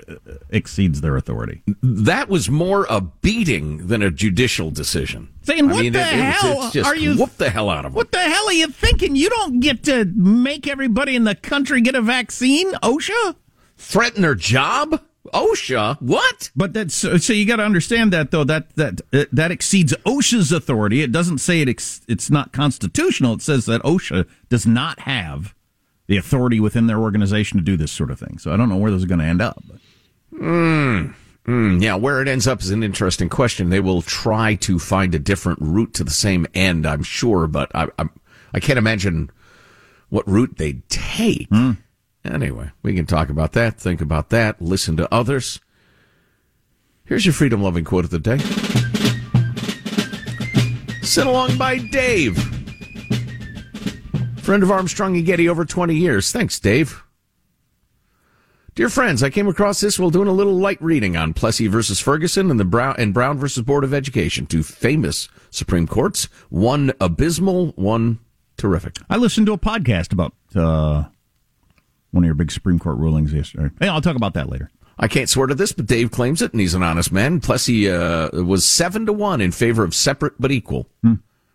exceeds 0.51 1.01
their 1.01 1.17
authority. 1.17 1.65
that 1.83 2.29
was 2.29 2.49
more 2.49 2.87
a 2.89 3.01
beating 3.01 3.89
than 3.89 4.01
a 4.01 4.13
judicial 4.13 4.71
decision. 4.71 5.29
Saying, 5.43 5.69
I 5.69 5.73
what 5.73 5.81
mean, 5.83 5.93
the 5.93 6.03
it- 6.03 6.07
hell 6.07 6.71
are 6.85 6.95
you- 6.95 7.17
Whoop 7.17 7.37
the 7.37 7.51
hell 7.51 7.69
out 7.69 7.79
of 7.85 7.91
them. 7.91 7.97
What 7.97 8.13
the 8.13 8.19
hell 8.21 8.47
are 8.47 8.53
you 8.53 8.69
thinking? 8.69 9.17
You 9.17 9.29
don't 9.29 9.59
get 9.59 9.83
to 9.87 10.05
make 10.05 10.69
everybody 10.69 11.17
in 11.17 11.25
the 11.25 11.35
country 11.35 11.81
get 11.81 11.97
a 11.97 12.01
vaccine, 12.01 12.71
OSHA? 12.75 13.35
Threaten 13.77 14.23
their 14.23 14.37
job? 14.37 15.01
OSHA? 15.35 16.01
What? 16.01 16.51
But 16.57 16.73
that's 16.73 16.95
so 16.95 17.33
you 17.33 17.45
got 17.45 17.57
to 17.57 17.65
understand 17.65 18.13
that 18.13 18.31
though 18.31 18.45
that 18.45 18.75
that 18.77 19.01
uh, 19.13 19.25
that 19.33 19.51
exceeds 19.51 19.93
OSHA's 20.07 20.53
authority. 20.53 21.03
It 21.03 21.13
doesn't 21.13 21.39
say 21.39 21.61
it 21.61 21.69
ex, 21.69 22.01
it's 22.09 22.31
not 22.31 22.53
constitutional. 22.53 23.35
It 23.35 23.43
says 23.43 23.67
that 23.67 23.83
OSHA 23.83 24.27
does 24.49 24.67
not 24.67 25.01
have 25.01 25.55
the 26.07 26.17
authority 26.17 26.61
within 26.61 26.87
their 26.87 26.99
organization 27.01 27.59
to 27.59 27.65
do 27.65 27.77
this 27.77 27.93
sort 27.93 28.11
of 28.11 28.19
thing. 28.19 28.39
So 28.39 28.53
I 28.53 28.57
don't 28.57 28.69
know 28.69 28.77
where 28.77 28.91
this 28.91 29.01
is 29.01 29.07
going 29.07 29.21
to 29.21 29.25
end 29.25 29.43
up. 29.43 29.63
Mm, 31.47 31.83
yeah, 31.83 31.95
where 31.95 32.23
it 32.23 32.29
ends 32.29 32.47
up 32.47 32.63
is 32.63 32.71
an 32.71 32.83
interesting 32.83 33.29
question. 33.29 33.69
They 33.71 33.81
will 33.81 34.03
try 34.03 34.55
to 34.57 34.79
find 34.79 35.15
a 35.15 35.19
different 35.19 35.59
route 35.61 35.93
to 35.95 36.05
the 36.05 36.11
same 36.11 36.47
end, 36.55 36.87
I'm 36.87 37.03
sure, 37.03 37.47
but 37.47 37.71
I, 37.75 37.89
I, 37.99 38.05
I 38.55 38.61
can't 38.61 38.79
imagine 38.79 39.31
what 40.09 40.27
route 40.29 40.57
they'd 40.57 40.89
take. 40.89 41.49
Anyway, 42.25 42.71
we 42.83 42.95
can 42.95 43.07
talk 43.07 43.29
about 43.29 43.53
that, 43.53 43.79
think 43.79 44.01
about 44.01 44.31
that, 44.31 44.61
listen 44.61 44.97
to 44.97 45.13
others. 45.13 45.61
Here's 47.05 47.27
your 47.27 47.35
freedom 47.35 47.63
loving 47.63 47.85
quote 47.85 48.05
of 48.05 48.11
the 48.11 48.19
day. 48.19 48.39
Sent 51.03 51.29
along 51.29 51.59
by 51.59 51.79
Dave. 51.79 52.39
Friend 54.39 54.63
of 54.63 54.71
Armstrong 54.71 55.17
and 55.17 55.27
Getty 55.27 55.49
over 55.49 55.65
20 55.67 55.95
years. 55.95 56.33
Thanks, 56.33 56.59
Dave. 56.59 57.03
Dear 58.75 58.89
friends, 58.89 59.23
I 59.23 59.31
came 59.31 59.47
across 59.47 59.81
this 59.81 59.99
while 59.99 60.11
doing 60.11 60.27
a 60.27 60.33
little 60.33 60.57
light 60.57 60.83
reading 60.83 61.17
on 61.17 61.33
Plessy 61.33 61.69
versus 61.69 62.01
Ferguson 62.01 62.51
and 62.51 62.59
the 62.59 62.65
Brown 62.65 62.97
and 62.99 63.15
Brown 63.15 63.39
versus 63.39 63.63
Board 63.63 63.85
of 63.85 63.95
Education, 63.95 64.47
two 64.47 64.63
famous 64.65 65.29
Supreme 65.51 65.87
Courts, 65.87 66.25
one 66.49 66.93
abysmal, 67.01 67.69
one 67.77 68.19
terrific. 68.57 68.97
I 69.09 69.17
listened 69.17 69.47
to 69.47 69.53
a 69.53 69.59
podcast 69.59 70.13
about 70.13 70.35
uh, 70.57 71.05
one 72.15 72.25
of 72.25 72.27
your 72.27 72.35
big 72.35 72.53
Supreme 72.53 72.79
Court 72.79 72.97
rulings 72.97 73.33
yesterday. 73.33 73.71
Hey, 73.81 73.89
I'll 73.89 74.01
talk 74.01 74.17
about 74.17 74.35
that 74.35 74.49
later. 74.49 74.71
I 74.99 75.09
can't 75.09 75.29
swear 75.29 75.49
to 75.49 75.55
this, 75.57 75.73
but 75.73 75.87
Dave 75.87 76.13
claims 76.13 76.41
it, 76.41 76.53
and 76.53 76.61
he's 76.61 76.75
an 76.75 76.83
honest 76.85 77.11
man. 77.11 77.41
Plessy 77.41 77.91
uh, 77.91 78.43
was 78.43 78.65
seven 78.65 79.07
to 79.07 79.13
one 79.13 79.41
in 79.41 79.51
favor 79.51 79.83
of 79.83 79.95
separate 79.95 80.35
but 80.39 80.53
equal, 80.53 80.89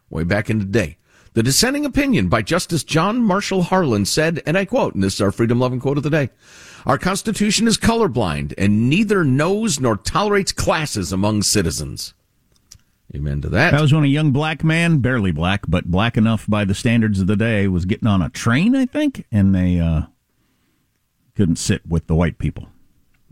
way 0.09 0.25
back 0.25 0.49
in 0.49 0.59
the 0.59 0.65
day. 0.65 0.97
The 1.33 1.43
dissenting 1.43 1.85
opinion 1.85 2.27
by 2.27 2.41
Justice 2.41 2.83
John 2.83 3.21
Marshall 3.21 3.63
Harlan 3.63 4.03
said, 4.05 4.41
and 4.45 4.57
I 4.57 4.65
quote, 4.65 4.93
and 4.93 5.03
this 5.03 5.13
is 5.13 5.21
our 5.21 5.31
freedom-loving 5.31 5.79
quote 5.79 5.95
of 5.95 6.03
the 6.03 6.09
day: 6.09 6.31
"Our 6.85 6.97
Constitution 6.97 7.67
is 7.67 7.77
colorblind 7.77 8.53
and 8.57 8.89
neither 8.89 9.23
knows 9.23 9.79
nor 9.79 9.95
tolerates 9.95 10.51
classes 10.51 11.13
among 11.13 11.43
citizens." 11.43 12.13
Amen 13.15 13.41
to 13.41 13.49
that. 13.49 13.71
That 13.71 13.81
was 13.81 13.93
when 13.93 14.03
a 14.03 14.07
young 14.07 14.31
black 14.31 14.63
man, 14.63 14.99
barely 14.99 15.31
black, 15.31 15.63
but 15.67 15.85
black 15.85 16.17
enough 16.17 16.45
by 16.47 16.65
the 16.65 16.75
standards 16.75 17.19
of 17.19 17.27
the 17.27 17.37
day, 17.37 17.67
was 17.67 17.85
getting 17.85 18.07
on 18.07 18.21
a 18.21 18.29
train, 18.29 18.75
I 18.75 18.85
think, 18.85 19.25
and 19.31 19.55
they 19.55 19.79
uh, 19.79 20.01
couldn't 21.39 21.55
sit 21.55 21.81
with 21.87 22.05
the 22.07 22.15
white 22.15 22.37
people. 22.37 22.67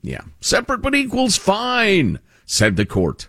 Yeah. 0.01 0.21
Separate 0.39 0.81
but 0.81 0.95
equals 0.95 1.35
fine, 1.35 2.19
said 2.45 2.77
the 2.77 2.85
court 2.85 3.27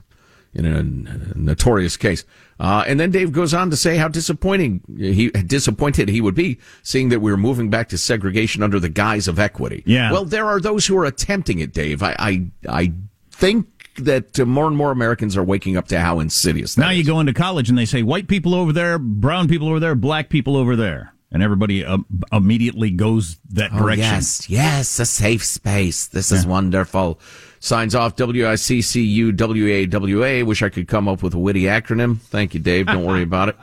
in 0.55 0.65
a 0.65 1.37
notorious 1.37 1.97
case. 1.97 2.25
Uh, 2.61 2.85
and 2.87 3.01
then 3.01 3.11
Dave 3.11 3.33
goes 3.33 3.53
on 3.53 3.71
to 3.71 3.77
say 3.77 3.97
how 3.97 4.07
disappointing 4.07 4.81
he 4.97 5.31
disappointed 5.31 6.09
he 6.09 6.21
would 6.21 6.37
be 6.37 6.59
seeing 6.85 7.09
that 7.09 7.19
we 7.19 7.33
were 7.33 7.37
moving 7.37 7.71
back 7.71 7.89
to 7.89 7.99
segregation 7.99 8.63
under 8.63 8.79
the 8.79 8.89
guise 8.89 9.27
of 9.27 9.41
equity. 9.41 9.83
Yeah. 9.85 10.13
Well, 10.13 10.25
there 10.25 10.47
are 10.47 10.61
those 10.61 10.87
who 10.87 10.97
are 10.97 11.05
attempting 11.05 11.59
it, 11.59 11.73
Dave. 11.73 12.01
I 12.01 12.15
I, 12.17 12.47
I 12.69 12.93
think 13.33 13.67
that 13.97 14.39
more 14.47 14.69
and 14.69 14.77
more 14.77 14.93
Americans 14.93 15.37
are 15.37 15.43
waking 15.43 15.77
up 15.77 15.89
to 15.89 15.99
how 15.99 16.21
insidious 16.21 16.77
that 16.77 16.83
Now 16.83 16.91
you 16.91 17.03
go 17.05 17.19
into 17.19 17.35
college 17.35 17.69
and 17.69 17.77
they 17.77 17.85
say 17.85 18.05
white 18.05 18.29
people 18.29 18.55
over 18.55 18.73
there, 18.73 18.97
brown 18.97 19.49
people 19.49 19.69
over 19.69 19.81
there, 19.81 19.97
black 19.97 20.29
people 20.29 20.57
over 20.57 20.77
there, 20.77 21.15
and 21.31 21.43
everybody 21.43 21.85
uh, 21.85 21.99
immediately 22.33 22.91
goes 22.91 23.39
that 23.51 23.71
Oh, 23.73 23.79
direction. 23.79 24.05
yes, 24.05 24.49
yes, 24.49 24.99
a 24.99 25.07
safe 25.07 25.45
space. 25.45 26.07
This 26.07 26.33
is 26.33 26.47
wonderful. 26.47 27.21
Signs 27.61 27.95
off 27.95 28.17
W-I-C-C-U 28.17 29.33
W-A-W-A. 29.33 30.43
Wish 30.45 30.63
I 30.63 30.69
could 30.69 30.89
come 30.89 31.09
up 31.09 31.23
with 31.23 31.35
a 31.35 31.39
witty 31.39 31.63
acronym. 31.63 32.19
Thank 32.21 32.55
you, 32.55 32.61
Dave. 32.61 32.87
Don't 32.87 33.05
worry 33.05 33.23
about 33.25 33.49
it. 33.51 33.57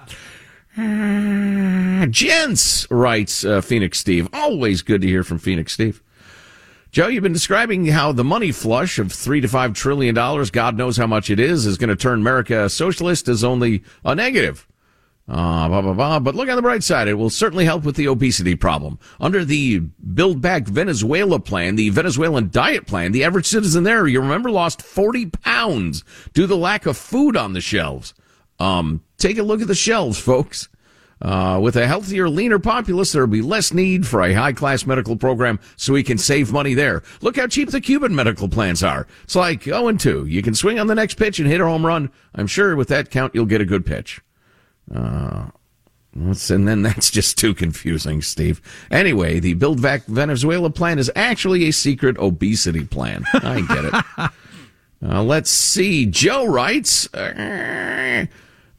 Uh, 0.77 2.05
Gents, 2.07 2.85
writes 2.91 3.45
uh, 3.45 3.61
Phoenix 3.61 3.97
Steve. 3.99 4.27
Always 4.33 4.81
good 4.81 5.01
to 5.01 5.07
hear 5.07 5.23
from 5.23 5.39
Phoenix 5.39 5.73
Steve. 5.73 6.01
Joe, 6.91 7.07
you've 7.07 7.23
been 7.23 7.33
describing 7.33 7.85
how 7.87 8.11
the 8.11 8.23
money 8.23 8.51
flush 8.51 8.99
of 8.99 9.11
three 9.11 9.41
to 9.41 9.47
five 9.47 9.73
trillion 9.73 10.15
dollars, 10.15 10.49
God 10.51 10.77
knows 10.77 10.95
how 10.97 11.07
much 11.07 11.29
it 11.29 11.39
is, 11.39 11.65
is 11.65 11.77
going 11.77 11.89
to 11.89 11.95
turn 11.95 12.19
America 12.21 12.69
socialist 12.69 13.27
as 13.27 13.43
only 13.43 13.83
a 14.05 14.15
negative. 14.15 14.65
Uh, 15.27 15.67
blah, 15.67 15.81
blah, 15.81 15.93
blah. 15.93 16.19
But 16.19 16.35
look 16.35 16.49
on 16.49 16.55
the 16.55 16.61
bright 16.61 16.83
side. 16.83 17.07
It 17.07 17.15
will 17.15 17.31
certainly 17.31 17.65
help 17.65 17.83
with 17.83 17.95
the 17.95 18.07
obesity 18.07 18.55
problem. 18.55 18.99
Under 19.19 19.43
the 19.43 19.79
Build 19.79 20.39
Back 20.39 20.67
Venezuela 20.67 21.39
plan, 21.39 21.75
the 21.75 21.89
Venezuelan 21.89 22.49
diet 22.51 22.85
plan, 22.85 23.11
the 23.11 23.23
average 23.23 23.47
citizen 23.47 23.83
there, 23.83 24.05
you 24.05 24.21
remember, 24.21 24.51
lost 24.51 24.83
40 24.83 25.27
pounds 25.27 26.03
due 26.33 26.43
to 26.43 26.47
the 26.47 26.57
lack 26.57 26.85
of 26.85 26.95
food 26.95 27.35
on 27.35 27.53
the 27.53 27.61
shelves. 27.61 28.13
Um, 28.59 29.01
take 29.17 29.37
a 29.37 29.43
look 29.43 29.61
at 29.61 29.67
the 29.67 29.75
shelves, 29.75 30.19
folks. 30.19 30.69
Uh, 31.21 31.59
with 31.63 31.77
a 31.77 31.87
healthier, 31.87 32.29
leaner 32.29 32.59
populace, 32.59 33.13
there 33.13 33.21
will 33.21 33.31
be 33.31 33.41
less 33.41 33.73
need 33.73 34.05
for 34.05 34.21
a 34.21 34.33
high-class 34.33 34.85
medical 34.85 35.15
program 35.15 35.59
so 35.77 35.93
we 35.93 36.03
can 36.03 36.17
save 36.17 36.51
money 36.51 36.73
there. 36.73 37.01
Look 37.21 37.37
how 37.37 37.47
cheap 37.47 37.71
the 37.71 37.81
Cuban 37.81 38.13
medical 38.13 38.49
plans 38.49 38.83
are. 38.83 39.07
It's 39.23 39.35
like 39.35 39.63
0 39.63 39.87
and 39.87 39.99
2. 39.99 40.25
You 40.25 40.41
can 40.41 40.53
swing 40.53 40.77
on 40.77 40.87
the 40.87 40.93
next 40.93 41.15
pitch 41.15 41.39
and 41.39 41.47
hit 41.47 41.61
a 41.61 41.65
home 41.65 41.85
run. 41.85 42.11
I'm 42.35 42.47
sure 42.47 42.75
with 42.75 42.89
that 42.89 43.09
count, 43.09 43.33
you'll 43.33 43.45
get 43.45 43.61
a 43.61 43.65
good 43.65 43.85
pitch. 43.85 44.21
Uh, 44.93 45.47
and 46.15 46.67
then 46.67 46.81
that's 46.81 47.11
just 47.11 47.37
too 47.37 47.53
confusing, 47.53 48.21
Steve. 48.21 48.61
Anyway, 48.89 49.39
the 49.39 49.53
Build 49.53 49.81
Back 49.81 50.05
Venezuela 50.05 50.69
plan 50.69 50.97
is 50.97 51.11
actually 51.15 51.65
a 51.65 51.71
secret 51.71 52.17
obesity 52.17 52.85
plan. 52.85 53.25
I 53.33 53.61
get 53.61 53.85
it. 53.85 54.31
Uh, 55.03 55.21
let's 55.21 55.51
see. 55.51 56.05
Joe 56.05 56.47
writes, 56.47 57.13
uh, 57.13 58.25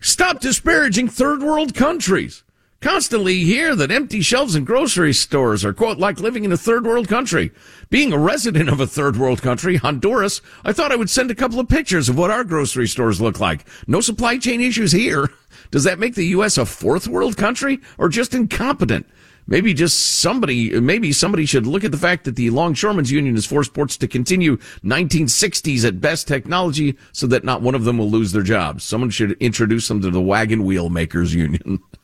stop 0.00 0.40
disparaging 0.40 1.08
third 1.08 1.42
world 1.42 1.74
countries. 1.74 2.42
Constantly 2.80 3.42
hear 3.42 3.74
that 3.74 3.90
empty 3.90 4.20
shelves 4.20 4.54
in 4.54 4.64
grocery 4.64 5.14
stores 5.14 5.64
are, 5.64 5.72
quote, 5.72 5.98
like 5.98 6.20
living 6.20 6.44
in 6.44 6.52
a 6.52 6.58
third 6.58 6.84
world 6.84 7.08
country. 7.08 7.50
Being 7.88 8.12
a 8.12 8.18
resident 8.18 8.68
of 8.68 8.80
a 8.80 8.86
third 8.86 9.16
world 9.16 9.40
country, 9.40 9.76
Honduras, 9.76 10.42
I 10.62 10.72
thought 10.74 10.92
I 10.92 10.96
would 10.96 11.08
send 11.08 11.30
a 11.30 11.34
couple 11.34 11.58
of 11.58 11.68
pictures 11.68 12.08
of 12.10 12.18
what 12.18 12.30
our 12.30 12.44
grocery 12.44 12.86
stores 12.86 13.20
look 13.20 13.40
like. 13.40 13.66
No 13.86 14.02
supply 14.02 14.36
chain 14.36 14.60
issues 14.60 14.92
here. 14.92 15.30
Does 15.70 15.84
that 15.84 15.98
make 15.98 16.14
the 16.14 16.26
U.S. 16.26 16.58
a 16.58 16.66
fourth 16.66 17.08
world 17.08 17.38
country 17.38 17.80
or 17.96 18.10
just 18.10 18.34
incompetent? 18.34 19.06
Maybe 19.48 19.72
just 19.72 20.18
somebody, 20.20 20.78
maybe 20.78 21.12
somebody 21.12 21.46
should 21.46 21.66
look 21.66 21.84
at 21.84 21.92
the 21.92 21.98
fact 21.98 22.24
that 22.24 22.36
the 22.36 22.50
Longshoremen's 22.50 23.12
Union 23.12 23.36
has 23.36 23.46
forced 23.46 23.72
ports 23.72 23.96
to 23.98 24.08
continue 24.08 24.56
1960s 24.84 25.84
at 25.84 26.00
best 26.00 26.28
technology 26.28 26.98
so 27.12 27.26
that 27.28 27.44
not 27.44 27.62
one 27.62 27.76
of 27.76 27.84
them 27.84 27.96
will 27.96 28.10
lose 28.10 28.32
their 28.32 28.42
jobs. 28.42 28.84
Someone 28.84 29.10
should 29.10 29.32
introduce 29.40 29.88
them 29.88 30.02
to 30.02 30.10
the 30.10 30.20
Wagon 30.20 30.64
Wheel 30.64 30.90
Makers 30.90 31.34
Union. 31.34 31.80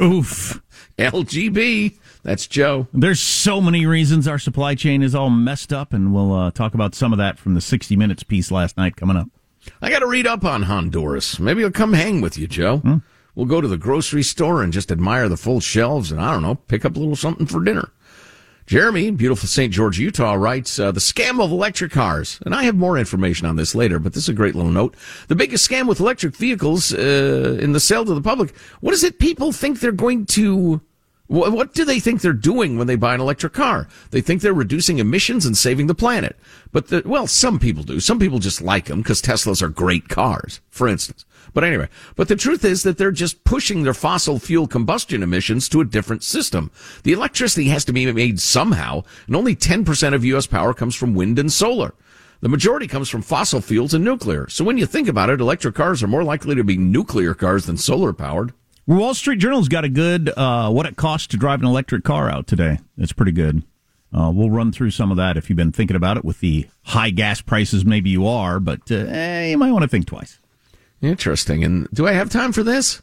Oof. 0.00 0.62
LGB. 0.98 1.96
That's 2.22 2.46
Joe. 2.46 2.86
There's 2.92 3.20
so 3.20 3.60
many 3.60 3.86
reasons 3.86 4.28
our 4.28 4.38
supply 4.38 4.74
chain 4.74 5.02
is 5.02 5.14
all 5.14 5.30
messed 5.30 5.72
up, 5.72 5.92
and 5.92 6.12
we'll 6.12 6.32
uh, 6.34 6.50
talk 6.50 6.74
about 6.74 6.94
some 6.94 7.12
of 7.12 7.18
that 7.18 7.38
from 7.38 7.54
the 7.54 7.60
60 7.60 7.96
Minutes 7.96 8.22
piece 8.22 8.50
last 8.50 8.76
night 8.76 8.96
coming 8.96 9.16
up. 9.16 9.28
I 9.80 9.90
got 9.90 10.00
to 10.00 10.06
read 10.06 10.26
up 10.26 10.44
on 10.44 10.62
Honduras. 10.62 11.38
Maybe 11.38 11.64
I'll 11.64 11.70
come 11.70 11.92
hang 11.92 12.20
with 12.20 12.36
you, 12.38 12.46
Joe. 12.46 12.78
Hmm? 12.78 12.96
We'll 13.34 13.46
go 13.46 13.60
to 13.60 13.68
the 13.68 13.78
grocery 13.78 14.22
store 14.22 14.62
and 14.62 14.72
just 14.72 14.90
admire 14.90 15.28
the 15.28 15.36
full 15.36 15.60
shelves 15.60 16.10
and 16.10 16.20
I 16.20 16.32
don't 16.32 16.42
know, 16.42 16.56
pick 16.56 16.84
up 16.84 16.96
a 16.96 16.98
little 16.98 17.16
something 17.16 17.46
for 17.46 17.62
dinner. 17.62 17.90
Jeremy, 18.70 19.10
beautiful 19.10 19.48
St. 19.48 19.72
George, 19.72 19.98
Utah, 19.98 20.34
writes, 20.34 20.78
uh, 20.78 20.92
the 20.92 21.00
scam 21.00 21.42
of 21.42 21.50
electric 21.50 21.90
cars. 21.90 22.38
And 22.46 22.54
I 22.54 22.62
have 22.62 22.76
more 22.76 22.96
information 22.96 23.48
on 23.48 23.56
this 23.56 23.74
later, 23.74 23.98
but 23.98 24.12
this 24.12 24.22
is 24.22 24.28
a 24.28 24.32
great 24.32 24.54
little 24.54 24.70
note. 24.70 24.94
The 25.26 25.34
biggest 25.34 25.68
scam 25.68 25.88
with 25.88 25.98
electric 25.98 26.36
vehicles 26.36 26.94
uh, 26.94 27.58
in 27.60 27.72
the 27.72 27.80
sale 27.80 28.04
to 28.04 28.14
the 28.14 28.22
public. 28.22 28.54
What 28.78 28.94
is 28.94 29.02
it 29.02 29.18
people 29.18 29.50
think 29.50 29.80
they're 29.80 29.90
going 29.90 30.24
to 30.26 30.80
What, 31.30 31.52
what 31.52 31.74
do 31.74 31.84
they 31.84 32.00
think 32.00 32.20
they're 32.20 32.32
doing 32.32 32.76
when 32.76 32.88
they 32.88 32.96
buy 32.96 33.14
an 33.14 33.20
electric 33.20 33.52
car? 33.52 33.86
They 34.10 34.20
think 34.20 34.42
they're 34.42 34.52
reducing 34.52 34.98
emissions 34.98 35.46
and 35.46 35.56
saving 35.56 35.86
the 35.86 35.94
planet. 35.94 36.36
But 36.72 36.88
the, 36.88 37.02
well, 37.06 37.28
some 37.28 37.60
people 37.60 37.84
do. 37.84 38.00
Some 38.00 38.18
people 38.18 38.40
just 38.40 38.60
like 38.60 38.86
them 38.86 39.00
because 39.00 39.22
Teslas 39.22 39.62
are 39.62 39.68
great 39.68 40.08
cars, 40.08 40.60
for 40.70 40.88
instance. 40.88 41.24
But 41.54 41.62
anyway, 41.62 41.88
but 42.16 42.26
the 42.26 42.34
truth 42.34 42.64
is 42.64 42.82
that 42.82 42.98
they're 42.98 43.12
just 43.12 43.44
pushing 43.44 43.84
their 43.84 43.94
fossil 43.94 44.40
fuel 44.40 44.66
combustion 44.66 45.22
emissions 45.22 45.68
to 45.68 45.80
a 45.80 45.84
different 45.84 46.24
system. 46.24 46.72
The 47.04 47.12
electricity 47.12 47.68
has 47.68 47.84
to 47.84 47.92
be 47.92 48.10
made 48.10 48.40
somehow, 48.40 49.04
and 49.28 49.36
only 49.36 49.54
10% 49.54 50.14
of 50.14 50.24
U.S. 50.24 50.48
power 50.48 50.74
comes 50.74 50.96
from 50.96 51.14
wind 51.14 51.38
and 51.38 51.52
solar. 51.52 51.94
The 52.40 52.48
majority 52.48 52.88
comes 52.88 53.08
from 53.08 53.22
fossil 53.22 53.60
fuels 53.60 53.94
and 53.94 54.04
nuclear. 54.04 54.48
So 54.48 54.64
when 54.64 54.78
you 54.78 54.86
think 54.86 55.06
about 55.06 55.30
it, 55.30 55.40
electric 55.40 55.76
cars 55.76 56.02
are 56.02 56.08
more 56.08 56.24
likely 56.24 56.56
to 56.56 56.64
be 56.64 56.76
nuclear 56.76 57.34
cars 57.34 57.66
than 57.66 57.76
solar 57.76 58.12
powered. 58.12 58.52
Wall 58.96 59.14
Street 59.14 59.38
Journal's 59.38 59.68
got 59.68 59.84
a 59.84 59.88
good 59.88 60.30
uh, 60.36 60.68
what 60.68 60.84
it 60.84 60.96
costs 60.96 61.28
to 61.28 61.36
drive 61.36 61.60
an 61.60 61.66
electric 61.66 62.02
car 62.02 62.28
out 62.28 62.48
today. 62.48 62.78
It's 62.98 63.12
pretty 63.12 63.30
good. 63.30 63.62
Uh, 64.12 64.32
we'll 64.34 64.50
run 64.50 64.72
through 64.72 64.90
some 64.90 65.12
of 65.12 65.16
that 65.16 65.36
if 65.36 65.48
you've 65.48 65.56
been 65.56 65.70
thinking 65.70 65.94
about 65.94 66.16
it 66.16 66.24
with 66.24 66.40
the 66.40 66.66
high 66.82 67.10
gas 67.10 67.40
prices. 67.40 67.84
Maybe 67.84 68.10
you 68.10 68.26
are, 68.26 68.58
but 68.58 68.80
uh, 68.90 68.96
eh, 68.96 69.50
you 69.50 69.58
might 69.58 69.70
want 69.70 69.82
to 69.82 69.88
think 69.88 70.06
twice. 70.06 70.40
Interesting. 71.00 71.62
And 71.62 71.88
do 71.92 72.08
I 72.08 72.12
have 72.12 72.30
time 72.30 72.50
for 72.50 72.64
this? 72.64 73.00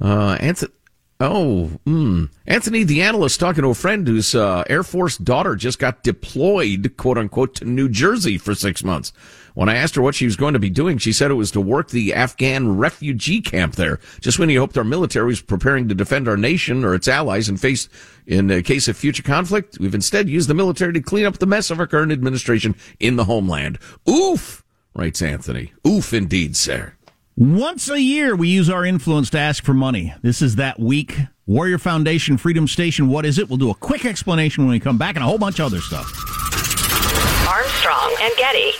Uh, 0.00 0.36
Anthony. 0.38 0.72
Oh, 1.18 1.70
mm. 1.86 2.28
Anthony, 2.46 2.84
the 2.84 3.00
analyst, 3.00 3.40
talking 3.40 3.62
to 3.62 3.70
a 3.70 3.74
friend 3.74 4.06
whose 4.06 4.34
uh, 4.34 4.64
Air 4.68 4.82
Force 4.82 5.16
daughter 5.16 5.56
just 5.56 5.78
got 5.78 6.02
deployed, 6.02 6.92
quote 6.98 7.16
unquote, 7.16 7.54
to 7.54 7.64
New 7.64 7.88
Jersey 7.88 8.36
for 8.36 8.54
six 8.54 8.84
months. 8.84 9.14
When 9.56 9.70
I 9.70 9.76
asked 9.76 9.94
her 9.94 10.02
what 10.02 10.14
she 10.14 10.26
was 10.26 10.36
going 10.36 10.52
to 10.52 10.58
be 10.58 10.68
doing, 10.68 10.98
she 10.98 11.14
said 11.14 11.30
it 11.30 11.34
was 11.34 11.50
to 11.52 11.62
work 11.62 11.88
the 11.88 12.12
Afghan 12.12 12.76
refugee 12.76 13.40
camp 13.40 13.74
there. 13.74 14.00
Just 14.20 14.38
when 14.38 14.50
you 14.50 14.60
hoped 14.60 14.76
our 14.76 14.84
military 14.84 15.28
was 15.28 15.40
preparing 15.40 15.88
to 15.88 15.94
defend 15.94 16.28
our 16.28 16.36
nation 16.36 16.84
or 16.84 16.94
its 16.94 17.08
allies 17.08 17.48
in 17.48 17.56
face, 17.56 17.88
in 18.26 18.50
a 18.50 18.62
case 18.62 18.86
of 18.86 18.98
future 18.98 19.22
conflict, 19.22 19.78
we've 19.80 19.94
instead 19.94 20.28
used 20.28 20.50
the 20.50 20.54
military 20.54 20.92
to 20.92 21.00
clean 21.00 21.24
up 21.24 21.38
the 21.38 21.46
mess 21.46 21.70
of 21.70 21.80
our 21.80 21.86
current 21.86 22.12
administration 22.12 22.74
in 23.00 23.16
the 23.16 23.24
homeland. 23.24 23.78
Oof, 24.06 24.62
writes 24.94 25.22
Anthony. 25.22 25.72
Oof, 25.86 26.12
indeed, 26.12 26.54
sir. 26.54 26.92
Once 27.34 27.88
a 27.88 27.98
year, 27.98 28.36
we 28.36 28.48
use 28.48 28.68
our 28.68 28.84
influence 28.84 29.30
to 29.30 29.38
ask 29.38 29.64
for 29.64 29.72
money. 29.72 30.12
This 30.20 30.42
is 30.42 30.56
that 30.56 30.78
week. 30.78 31.16
Warrior 31.46 31.78
Foundation, 31.78 32.36
Freedom 32.36 32.68
Station, 32.68 33.08
what 33.08 33.24
is 33.24 33.38
it? 33.38 33.48
We'll 33.48 33.56
do 33.56 33.70
a 33.70 33.74
quick 33.74 34.04
explanation 34.04 34.64
when 34.64 34.72
we 34.72 34.80
come 34.80 34.98
back 34.98 35.16
and 35.16 35.24
a 35.24 35.26
whole 35.26 35.38
bunch 35.38 35.60
of 35.60 35.64
other 35.64 35.80
stuff. 35.80 36.12
Armstrong 37.48 38.16
and 38.20 38.36
Getty. 38.36 38.72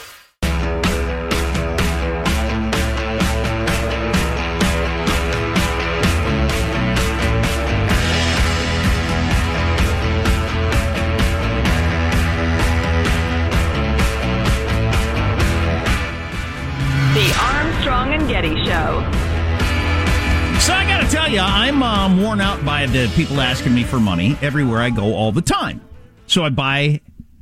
I 21.37 21.39
got 21.39 21.45
to 21.45 21.53
tell 21.53 21.65
you, 21.65 21.73
I'm 21.73 21.83
um, 21.83 22.21
worn 22.23 22.41
out 22.41 22.65
by 22.65 22.87
the 22.87 23.11
people 23.15 23.39
asking 23.39 23.75
me 23.75 23.83
for 23.83 23.99
money 23.99 24.35
everywhere 24.41 24.81
I 24.81 24.89
go 24.89 25.13
all 25.13 25.31
the 25.31 25.41
time. 25.41 25.81
So 26.25 26.43
I 26.43 26.49
buy 26.49 27.01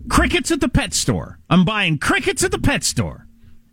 crickets 0.10 0.52
at 0.52 0.60
the 0.60 0.68
pet 0.68 0.94
store. 0.94 1.40
I'm 1.50 1.64
buying 1.64 1.98
crickets 1.98 2.44
at 2.44 2.52
the 2.52 2.60
pet 2.60 2.84
store 2.84 3.26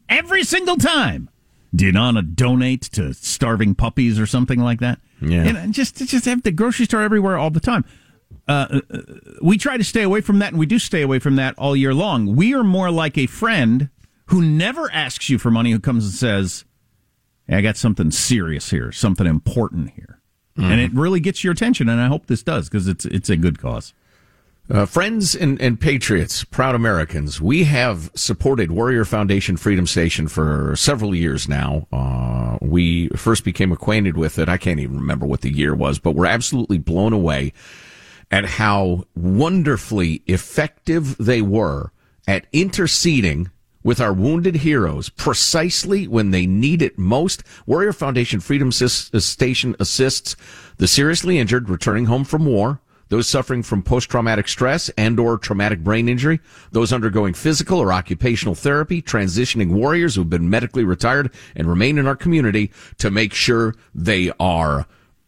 every 0.08 0.44
single 0.44 0.76
time. 0.76 1.28
Did 1.74 1.96
on 1.96 2.16
a 2.16 2.22
donate 2.22 2.82
to 2.92 3.14
starving 3.14 3.74
puppies 3.74 4.20
or 4.20 4.26
something 4.26 4.60
like 4.60 4.80
that? 4.80 5.00
Yeah. 5.20 5.42
and 5.44 5.74
just 5.74 5.96
just 5.96 6.26
have 6.26 6.42
the 6.42 6.52
grocery 6.52 6.84
store 6.84 7.02
everywhere 7.02 7.36
all 7.36 7.50
the 7.50 7.60
time. 7.60 7.84
Uh, 8.46 8.80
uh, 8.92 9.00
we 9.40 9.58
try 9.58 9.76
to 9.76 9.84
stay 9.84 10.02
away 10.02 10.20
from 10.20 10.38
that, 10.40 10.50
and 10.50 10.58
we 10.58 10.66
do 10.66 10.78
stay 10.78 11.02
away 11.02 11.18
from 11.18 11.36
that 11.36 11.58
all 11.58 11.74
year 11.74 11.94
long. 11.94 12.36
We 12.36 12.54
are 12.54 12.64
more 12.64 12.90
like 12.90 13.16
a 13.16 13.26
friend 13.26 13.88
who 14.26 14.42
never 14.42 14.90
asks 14.92 15.30
you 15.30 15.38
for 15.38 15.50
money, 15.50 15.72
who 15.72 15.80
comes 15.80 16.04
and 16.04 16.12
says, 16.12 16.64
I 17.48 17.60
got 17.60 17.76
something 17.76 18.10
serious 18.10 18.70
here, 18.70 18.92
something 18.92 19.26
important 19.26 19.90
here. 19.90 20.20
And 20.56 20.80
it 20.80 20.92
really 20.92 21.20
gets 21.20 21.42
your 21.42 21.52
attention, 21.52 21.88
and 21.88 22.00
I 22.00 22.08
hope 22.08 22.26
this 22.26 22.42
does 22.42 22.68
because 22.68 22.86
it's 22.86 23.06
it's 23.06 23.30
a 23.30 23.36
good 23.36 23.58
cause. 23.58 23.94
Uh, 24.70 24.86
friends 24.86 25.34
and, 25.34 25.60
and 25.60 25.80
patriots, 25.80 26.44
proud 26.44 26.74
Americans, 26.74 27.40
we 27.40 27.64
have 27.64 28.10
supported 28.14 28.70
Warrior 28.70 29.04
Foundation 29.04 29.56
Freedom 29.56 29.86
Station 29.86 30.28
for 30.28 30.74
several 30.76 31.14
years 31.14 31.48
now. 31.48 31.88
Uh, 31.92 32.58
we 32.60 33.08
first 33.08 33.44
became 33.44 33.72
acquainted 33.72 34.16
with 34.16 34.38
it. 34.38 34.48
I 34.48 34.56
can't 34.56 34.78
even 34.78 34.98
remember 34.98 35.26
what 35.26 35.40
the 35.40 35.52
year 35.52 35.74
was, 35.74 35.98
but 35.98 36.14
we're 36.14 36.26
absolutely 36.26 36.78
blown 36.78 37.12
away 37.12 37.52
at 38.30 38.44
how 38.44 39.04
wonderfully 39.16 40.22
effective 40.26 41.16
they 41.18 41.42
were 41.42 41.90
at 42.26 42.46
interceding 42.52 43.50
with 43.82 44.00
our 44.00 44.12
wounded 44.12 44.56
heroes 44.56 45.08
precisely 45.08 46.06
when 46.06 46.30
they 46.30 46.46
need 46.46 46.82
it 46.82 46.98
most. 46.98 47.42
Warrior 47.66 47.92
Foundation 47.92 48.40
Freedom 48.40 48.70
Sis- 48.72 49.10
uh, 49.12 49.20
Station 49.20 49.76
assists 49.80 50.36
the 50.78 50.88
seriously 50.88 51.38
injured 51.38 51.68
returning 51.68 52.06
home 52.06 52.24
from 52.24 52.46
war, 52.46 52.80
those 53.08 53.28
suffering 53.28 53.62
from 53.62 53.82
post-traumatic 53.82 54.48
stress 54.48 54.88
and 54.96 55.20
or 55.20 55.36
traumatic 55.36 55.80
brain 55.80 56.08
injury, 56.08 56.40
those 56.70 56.92
undergoing 56.94 57.34
physical 57.34 57.78
or 57.78 57.92
occupational 57.92 58.54
therapy, 58.54 59.02
transitioning 59.02 59.70
warriors 59.72 60.14
who've 60.14 60.30
been 60.30 60.48
medically 60.48 60.82
retired 60.82 61.30
and 61.54 61.68
remain 61.68 61.98
in 61.98 62.06
our 62.06 62.16
community 62.16 62.72
to 62.96 63.10
make 63.10 63.34
sure 63.34 63.74
they 63.94 64.32
are 64.40 64.86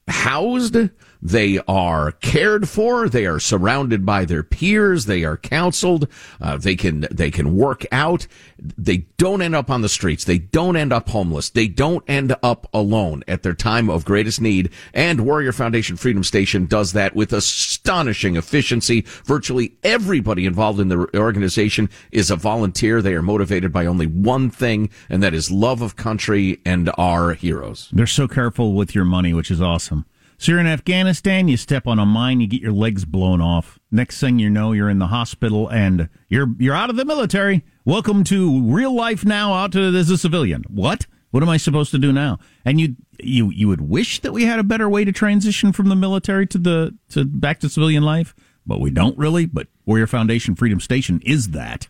housed, 0.08 0.76
they 1.24 1.58
are 1.66 2.12
cared 2.12 2.68
for, 2.68 3.08
they 3.08 3.24
are 3.24 3.40
surrounded 3.40 4.04
by 4.04 4.26
their 4.26 4.42
peers, 4.42 5.06
they 5.06 5.24
are 5.24 5.38
counseled, 5.38 6.06
uh, 6.38 6.58
they 6.58 6.76
can 6.76 7.06
they 7.10 7.30
can 7.30 7.56
work 7.56 7.87
out, 7.90 8.26
they 8.58 8.98
don't 9.16 9.40
end 9.40 9.54
up 9.54 9.70
on 9.70 9.80
the 9.80 9.88
streets, 9.88 10.24
they 10.24 10.37
don't 10.37 10.76
end 10.76 10.92
up 10.92 11.08
homeless, 11.08 11.48
they 11.48 11.66
don't 11.66 12.04
end 12.06 12.37
up 12.42 12.68
alone 12.74 13.24
at 13.26 13.42
their 13.42 13.54
time 13.54 13.88
of 13.88 14.04
greatest 14.04 14.40
need. 14.40 14.70
And 14.92 15.22
Warrior 15.22 15.52
Foundation 15.52 15.96
Freedom 15.96 16.22
Station 16.22 16.66
does 16.66 16.92
that 16.92 17.16
with 17.16 17.32
astonishing 17.32 18.37
efficiency. 18.37 19.00
Virtually 19.24 19.76
everybody 19.82 20.44
involved 20.44 20.78
in 20.78 20.88
the 20.88 21.08
organization 21.16 21.88
is 22.12 22.30
a 22.30 22.37
volunteer. 22.37 23.00
They 23.00 23.14
are 23.14 23.22
motivated 23.22 23.72
by 23.72 23.87
only 23.87 24.06
one 24.06 24.50
thing, 24.50 24.90
and 25.08 25.22
that 25.22 25.32
is 25.32 25.50
love 25.50 25.80
of 25.80 25.96
country 25.96 26.60
and 26.66 26.90
our 26.98 27.32
heroes. 27.32 27.88
They're 27.92 28.06
so 28.06 28.28
careful 28.28 28.74
with 28.74 28.94
your 28.94 29.06
money, 29.06 29.32
which 29.32 29.50
is 29.50 29.62
awesome. 29.62 30.04
So 30.38 30.52
you're 30.52 30.60
in 30.60 30.66
Afghanistan, 30.66 31.48
you 31.48 31.56
step 31.56 31.86
on 31.86 31.98
a 31.98 32.06
mine, 32.06 32.40
you 32.40 32.46
get 32.46 32.60
your 32.60 32.72
legs 32.72 33.04
blown 33.04 33.40
off. 33.40 33.78
Next 33.90 34.20
thing 34.20 34.38
you 34.38 34.50
know, 34.50 34.72
you're 34.72 34.90
in 34.90 34.98
the 34.98 35.06
hospital 35.06 35.68
and 35.68 36.08
you're 36.28 36.48
you're 36.58 36.74
out 36.74 36.90
of 36.90 36.96
the 36.96 37.04
military. 37.04 37.64
Welcome 37.84 38.24
to 38.24 38.62
real 38.62 38.94
life 38.94 39.24
now, 39.24 39.54
out 39.54 39.72
to 39.72 39.80
as 39.96 40.10
a 40.10 40.18
civilian. 40.18 40.64
What? 40.68 41.06
What 41.30 41.42
am 41.42 41.48
I 41.48 41.56
supposed 41.56 41.90
to 41.92 41.98
do 41.98 42.12
now? 42.12 42.38
And 42.64 42.80
you 42.80 42.96
you 43.20 43.50
you 43.50 43.68
would 43.68 43.80
wish 43.80 44.20
that 44.20 44.32
we 44.32 44.44
had 44.44 44.58
a 44.58 44.64
better 44.64 44.88
way 44.88 45.04
to 45.04 45.12
transition 45.12 45.72
from 45.72 45.88
the 45.88 45.96
military 45.96 46.46
to 46.48 46.58
the 46.58 46.96
to 47.10 47.24
back 47.24 47.60
to 47.60 47.68
civilian 47.68 48.02
life, 48.02 48.34
but 48.66 48.80
we 48.80 48.90
don't 48.90 49.16
really. 49.16 49.46
But 49.46 49.68
Warrior 49.86 50.06
Foundation 50.06 50.54
Freedom 50.54 50.80
Station 50.80 51.20
is 51.24 51.50
that. 51.50 51.88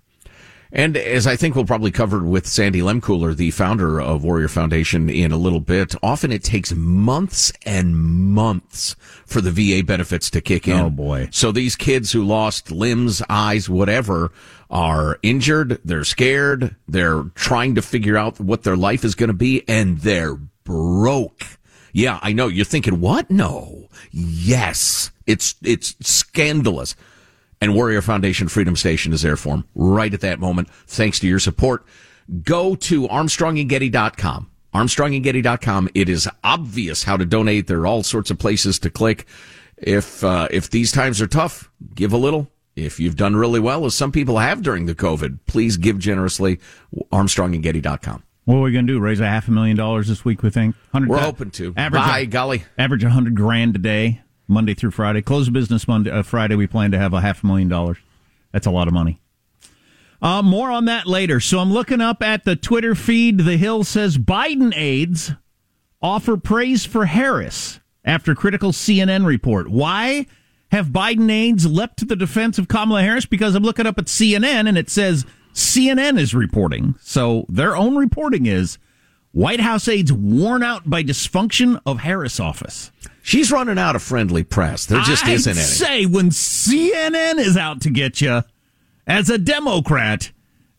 And 0.75 0.97
as 0.97 1.25
I 1.29 1.37
think 1.37 1.55
we'll 1.55 1.65
probably 1.65 1.93
cover 1.93 2.25
with 2.25 2.49
Sandy 2.49 2.81
Lehmkuhler, 2.81 3.37
the 3.37 3.53
founder 3.53 4.01
of 4.01 4.25
Warrior 4.25 4.49
Foundation, 4.49 5.09
in 5.09 5.31
a 5.31 5.37
little 5.37 5.61
bit, 5.61 5.95
often 6.03 6.33
it 6.33 6.43
takes 6.43 6.75
months 6.75 7.53
and 7.65 7.97
months 7.97 8.97
for 9.25 9.41
the 9.41 9.53
VA 9.53 9.85
benefits 9.85 10.29
to 10.31 10.41
kick 10.41 10.67
in. 10.67 10.77
Oh, 10.77 10.91
boy. 10.91 11.29
So 11.31 11.53
these 11.53 11.77
kids 11.77 12.11
who 12.11 12.25
lost 12.25 12.73
limbs, 12.73 13.23
eyes, 13.31 13.69
whatever, 13.69 14.33
are 14.69 15.21
injured, 15.23 15.81
they're 15.85 16.03
scared, 16.03 16.75
they're 16.89 17.23
trying 17.37 17.77
to 17.77 17.83
figure 17.83 18.17
out 18.17 18.41
what 18.41 18.65
their 18.65 18.77
life 18.77 19.05
is 19.05 19.15
going 19.15 19.29
to 19.29 19.33
be, 19.33 19.63
and 19.69 19.99
they're 19.99 20.35
broke. 20.65 21.45
Yeah, 21.93 22.19
I 22.21 22.33
know. 22.33 22.49
You're 22.49 22.65
thinking, 22.65 23.01
what? 23.01 23.31
No. 23.31 23.87
Yes. 24.11 25.13
It's, 25.25 25.55
it's 25.63 25.95
scandalous. 26.01 26.97
And 27.65 27.75
Warrior 27.75 28.03
Foundation 28.03 28.49
Freedom 28.49 28.77
Station 28.77 29.15
is 29.15 29.23
there 29.23 29.39
for 29.39 29.55
him 29.55 29.65
right 29.75 30.13
at 30.13 30.21
that 30.21 30.39
moment. 30.39 30.69
Thanks 30.87 31.19
to 31.21 31.27
your 31.27 31.39
support. 31.39 31.87
Go 32.43 32.75
to 32.75 33.09
armstrongandgetty.com. 33.09 34.51
Armstrongandgetty.com. 34.75 35.89
It 35.95 36.11
is 36.11 36.29
obvious 36.45 37.05
how 37.05 37.17
to 37.17 37.25
donate. 37.25 37.67
There 37.67 37.81
are 37.81 37.87
all 37.87 38.03
sorts 38.03 38.31
of 38.31 38.39
places 38.39 38.79
to 38.81 38.91
click. 38.91 39.25
If, 39.79 40.23
uh, 40.23 40.49
if 40.51 40.69
these 40.69 40.93
times 40.93 41.23
are 41.23 41.27
tough, 41.27 41.71
give 41.95 42.13
a 42.13 42.19
little. 42.19 42.51
If 42.77 43.01
you've 43.01 43.17
done 43.17 43.35
really 43.35 43.61
well, 43.61 43.87
as 43.87 43.95
some 43.95 44.13
people 44.13 44.37
have 44.41 44.61
during 44.61 44.85
the 44.85 44.95
COVID, 44.95 45.39
please 45.47 45.79
give 45.79 45.99
generously. 45.99 46.61
Armstrongandgetty.com. 47.15 48.25
What 48.45 48.57
are 48.57 48.61
we 48.61 48.73
going 48.73 48.87
to 48.87 48.93
do? 48.93 49.01
Raise 49.01 49.21
a 49.21 49.27
half 49.27 49.49
a 49.49 49.51
million 49.51 49.79
dollars 49.79 50.09
this 50.09 50.23
week? 50.23 50.43
We 50.43 50.51
think. 50.51 50.77
100 50.91 51.09
We're 51.09 51.19
hoping 51.19 51.51
to. 51.53 51.73
Average 51.79 52.03
By 52.03 52.25
golly. 52.27 52.65
Average 52.77 53.05
a 53.05 53.09
hundred 53.09 53.35
grand 53.35 53.75
a 53.77 53.79
day, 53.79 54.21
Monday 54.47 54.75
through 54.75 54.91
Friday. 54.93 55.23
Close 55.23 55.49
business 55.49 55.89
Monday, 55.89 56.11
uh, 56.11 56.23
Friday. 56.23 56.55
We 56.55 56.67
plan 56.67 56.91
to 56.93 56.99
have 56.99 57.13
a 57.13 57.21
half 57.21 57.43
a 57.43 57.47
million 57.47 57.69
dollars. 57.69 57.99
That's 58.53 58.67
a 58.67 58.71
lot 58.71 58.89
of 58.89 58.95
money. 58.95 59.21
Uh, 60.23 60.43
more 60.43 60.71
on 60.71 60.87
that 60.87 61.07
later. 61.07 61.41
So 61.41 61.59
I'm 61.59 61.73
looking 61.73 62.01
up 62.01 62.23
at 62.23 62.45
the 62.45 62.57
Twitter 62.57 62.95
feed. 62.95 63.39
The 63.39 63.57
Hill 63.57 63.85
says 63.85 64.17
Biden 64.17 64.73
aides 64.75 65.33
offer 66.01 66.37
praise 66.37 66.85
for 66.85 67.07
Harris 67.07 67.81
after 68.05 68.35
critical 68.35 68.73
CNN 68.73 69.27
report. 69.27 69.69
Why 69.69 70.27
have 70.71 70.89
Biden 70.89 71.31
aides 71.31 71.67
leapt 71.67 71.99
to 71.99 72.05
the 72.05 72.17
defense 72.17 72.59
of 72.59 72.69
Kamala 72.69 73.03
Harris? 73.03 73.27
Because 73.27 73.55
I'm 73.55 73.63
looking 73.63 73.87
up 73.87 73.99
at 73.99 74.07
CNN 74.07 74.69
and 74.69 74.79
it 74.79 74.89
says 74.89 75.27
CNN 75.53 76.19
is 76.19 76.35
reporting. 76.35 76.95
So 77.01 77.47
their 77.49 77.77
own 77.77 77.97
reporting 77.97 78.47
is 78.47 78.79
White 79.33 79.61
House 79.61 79.89
aides 79.89 80.13
worn 80.13 80.63
out 80.63 80.89
by 80.89 81.03
dysfunction 81.03 81.81
of 81.85 82.01
Harris 82.01 82.39
office. 82.41 82.91
She's 83.27 83.51
running 83.51 83.79
out 83.79 83.97
of 83.97 84.03
friendly 84.03 84.45
press. 84.45 84.85
There 84.85 85.01
just 85.01 85.25
I'd 85.25 85.33
isn't 85.33 85.57
any. 85.57 85.63
say 85.63 86.05
when 86.05 86.29
CNN 86.29 87.39
is 87.39 87.57
out 87.57 87.81
to 87.81 87.91
get 87.91 88.21
you 88.21 88.43
as 89.07 89.31
a 89.31 89.39
Democrat, 89.39 90.31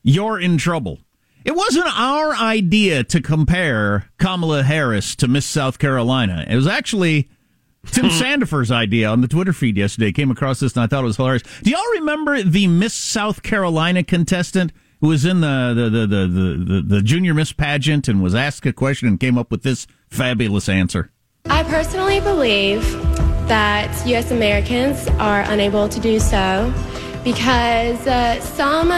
you're 0.04 0.40
in 0.40 0.60
trouble. 0.60 1.00
It 1.44 1.56
wasn't 1.56 1.88
our 1.88 2.36
idea 2.36 3.04
to 3.06 3.20
compare 3.20 4.12
Kamala 4.20 4.62
Harris 4.62 5.16
to 5.16 5.28
Miss 5.28 5.48
South 5.48 5.80
Carolina. 5.80 6.46
It 6.48 6.56
was 6.56 6.68
actually 6.68 7.32
Tim 7.88 8.06
Sandifer's 8.12 8.72
idea 8.72 9.10
on 9.10 9.22
the 9.22 9.28
Twitter 9.28 9.52
feed 9.52 9.76
yesterday. 9.76 10.12
Came 10.12 10.30
across 10.30 10.60
this 10.60 10.76
and 10.76 10.84
I 10.84 10.88
thought 10.88 11.04
it 11.04 11.08
was 11.08 11.18
hilarious. 11.18 11.42
Do 11.64 11.72
y'all 11.72 11.82
remember 11.94 12.44
the 12.44 12.68
Miss 12.68 12.94
South 12.94 13.42
Carolina 13.42 14.04
contestant 14.04 14.72
who 15.02 15.08
was 15.08 15.26
in 15.26 15.42
the 15.42 15.74
the 15.76 15.90
the, 15.90 16.08
the, 16.08 16.28
the, 16.28 16.82
the 16.82 17.02
junior 17.02 17.34
Miss 17.34 17.54
pageant 17.54 18.08
and 18.08 18.22
was 18.22 18.36
asked 18.36 18.68
a 18.68 18.72
question 18.72 19.08
and 19.08 19.20
came 19.20 19.40
up 19.40 19.50
with 19.50 19.64
this 19.64 19.88
fabulous 20.12 20.70
answer? 20.70 21.12
I 21.48 21.64
personally 21.64 22.20
believe 22.20 22.82
that 23.48 24.06
U.S. 24.08 24.32
Americans 24.32 25.08
are 25.20 25.42
unable 25.42 25.88
to 25.88 26.00
do 26.00 26.20
so 26.20 26.74
because 27.24 28.08
uh, 28.08 28.40
some 28.42 28.90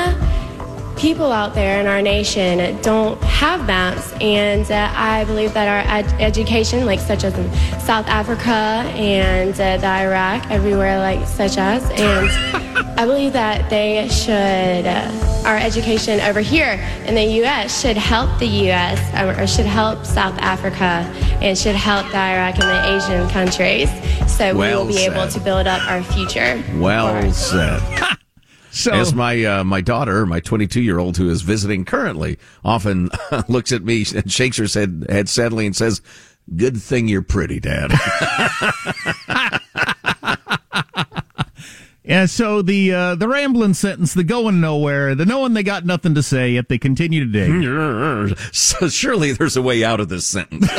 people 0.98 1.32
out 1.32 1.54
there 1.54 1.80
in 1.80 1.88
our 1.88 2.02
nation 2.02 2.80
don't 2.82 3.22
have 3.24 3.66
maps, 3.68 4.12
and 4.20 4.70
uh, 4.72 4.92
I 4.96 5.24
believe 5.26 5.54
that 5.54 5.68
our 5.68 5.92
ed- 5.94 6.22
education, 6.22 6.86
like 6.86 7.00
such 7.00 7.24
as 7.24 7.38
in 7.38 7.52
South 7.80 8.08
Africa 8.08 8.52
and 8.52 9.52
uh, 9.60 9.78
the 9.78 9.88
Iraq, 9.88 10.50
everywhere 10.50 10.98
like 11.00 11.26
such 11.28 11.58
as, 11.58 11.84
and 11.92 12.30
I 13.00 13.06
believe 13.06 13.34
that 13.34 13.70
they 13.70 14.08
should, 14.10 14.86
uh, 14.88 15.44
our 15.46 15.58
education 15.58 16.20
over 16.22 16.40
here 16.42 16.74
in 17.06 17.16
the 17.16 17.24
U.S. 17.42 17.80
should 17.82 17.98
help 17.98 18.38
the 18.40 18.48
U.S. 18.48 19.00
or- 19.14 19.42
or 19.44 19.48
should 19.48 19.66
help 19.68 20.06
South 20.06 20.38
Africa 20.40 21.06
and 21.42 21.58
should 21.58 21.76
help 21.76 22.08
the 22.12 22.18
Iraq 22.18 22.56
and 22.60 22.64
the 22.64 22.96
Asian 22.98 23.30
countries, 23.30 23.90
so 24.28 24.52
we 24.54 24.60
will 24.60 24.88
be 24.88 24.98
able 25.06 25.28
to 25.28 25.40
build 25.40 25.68
up 25.68 25.88
our 25.90 26.02
future. 26.04 26.62
Well 26.78 27.32
said. 27.32 27.82
So 28.78 28.94
As 28.94 29.12
my 29.12 29.44
uh, 29.44 29.64
my 29.64 29.82
daughter, 29.82 30.28
my 30.28 30.40
22 30.40 30.82
year 30.82 31.00
old 31.00 31.18
who 31.18 31.32
is 31.32 31.42
visiting 31.42 31.84
currently, 31.84 32.38
often 32.64 33.10
looks 33.48 33.72
at 33.72 33.84
me 33.84 34.06
and 34.16 34.32
shakes 34.32 34.58
her 34.58 34.68
head, 34.68 35.04
head 35.10 35.28
sadly 35.28 35.66
and 35.66 35.76
says, 35.76 36.00
"Good 36.56 36.80
thing 36.80 37.08
you're 37.08 37.24
pretty, 37.24 37.60
Dad." 37.60 37.92
Yeah, 42.04 42.26
so 42.26 42.62
the 42.62 42.94
uh, 42.94 43.16
the 43.16 43.28
rambling 43.28 43.74
sentence, 43.74 44.14
the 44.14 44.24
going 44.24 44.62
nowhere, 44.62 45.14
the 45.14 45.26
knowing 45.26 45.54
they 45.54 45.64
got 45.64 45.86
nothing 45.86 46.16
to 46.16 46.24
say, 46.24 46.52
yet 46.52 46.70
they 46.70 46.78
continue 46.78 47.30
to 47.30 47.30
dig. 47.30 48.38
so 48.54 48.88
surely 48.88 49.34
there's 49.34 49.58
a 49.58 49.62
way 49.62 49.84
out 49.84 50.00
of 50.00 50.08
this 50.08 50.26
sentence. 50.26 50.70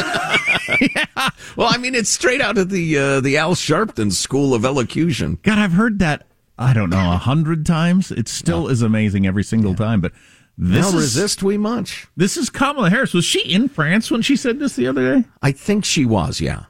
Well, 1.54 1.68
I 1.68 1.76
mean, 1.76 1.94
it's 1.94 2.08
straight 2.08 2.40
out 2.40 2.56
of 2.56 2.70
the 2.70 2.96
uh, 2.96 3.20
the 3.20 3.36
Al 3.36 3.54
Sharpton 3.54 4.10
School 4.10 4.54
of 4.54 4.64
Elocution. 4.64 5.38
God, 5.42 5.58
I've 5.58 5.72
heard 5.72 5.98
that 5.98 6.26
I 6.58 6.72
don't 6.72 6.90
know 6.90 7.12
a 7.12 7.16
hundred 7.16 7.64
times. 7.64 8.10
It 8.10 8.28
still 8.28 8.68
is 8.68 8.82
amazing 8.82 9.26
every 9.26 9.44
single 9.44 9.74
time. 9.74 10.00
But 10.00 10.12
this 10.56 10.82
Now 10.92 10.98
is 10.98 11.04
resist 11.04 11.42
we 11.42 11.56
much. 11.56 12.08
this 12.16 12.36
is 12.36 12.50
Kamala 12.50 12.90
Harris. 12.90 13.14
Was 13.14 13.24
she 13.24 13.40
in 13.52 13.68
France 13.68 14.10
when 14.10 14.22
she 14.22 14.34
said 14.36 14.58
this 14.58 14.74
the 14.74 14.88
other 14.88 15.14
day? 15.20 15.28
I 15.40 15.52
think 15.52 15.84
she 15.84 16.04
was, 16.04 16.40
yeah. 16.40 16.64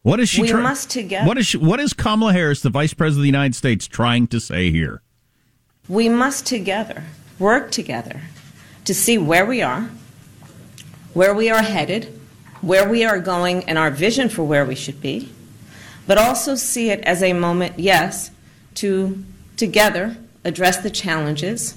What 0.00 0.18
is 0.18 0.28
she? 0.28 0.42
We 0.42 0.48
try- 0.48 0.62
must 0.62 0.90
together- 0.90 1.26
What 1.28 1.38
is 1.38 1.46
she, 1.46 1.58
what 1.58 1.78
is 1.78 1.92
Kamala 1.92 2.32
Harris, 2.32 2.60
the 2.62 2.70
Vice 2.70 2.94
President 2.94 3.20
of 3.20 3.22
the 3.22 3.28
United 3.28 3.54
States, 3.54 3.86
trying 3.86 4.26
to 4.28 4.40
say 4.40 4.70
here? 4.70 5.02
We 5.88 6.08
must 6.08 6.46
together 6.46 7.04
work 7.38 7.70
together 7.70 8.22
to 8.84 8.94
see 8.94 9.18
where 9.18 9.44
we 9.46 9.62
are, 9.62 9.90
where 11.12 11.34
we 11.34 11.50
are 11.50 11.62
headed, 11.62 12.18
where 12.62 12.88
we 12.88 13.04
are 13.04 13.20
going, 13.20 13.62
and 13.64 13.76
our 13.78 13.90
vision 13.90 14.28
for 14.28 14.42
where 14.42 14.64
we 14.64 14.74
should 14.74 15.00
be, 15.00 15.30
but 16.06 16.18
also 16.18 16.54
see 16.56 16.90
it 16.90 17.00
as 17.00 17.22
a 17.22 17.32
moment, 17.32 17.78
yes, 17.78 18.30
to 18.76 19.22
together 19.56 20.16
address 20.44 20.78
the 20.78 20.90
challenges 20.90 21.76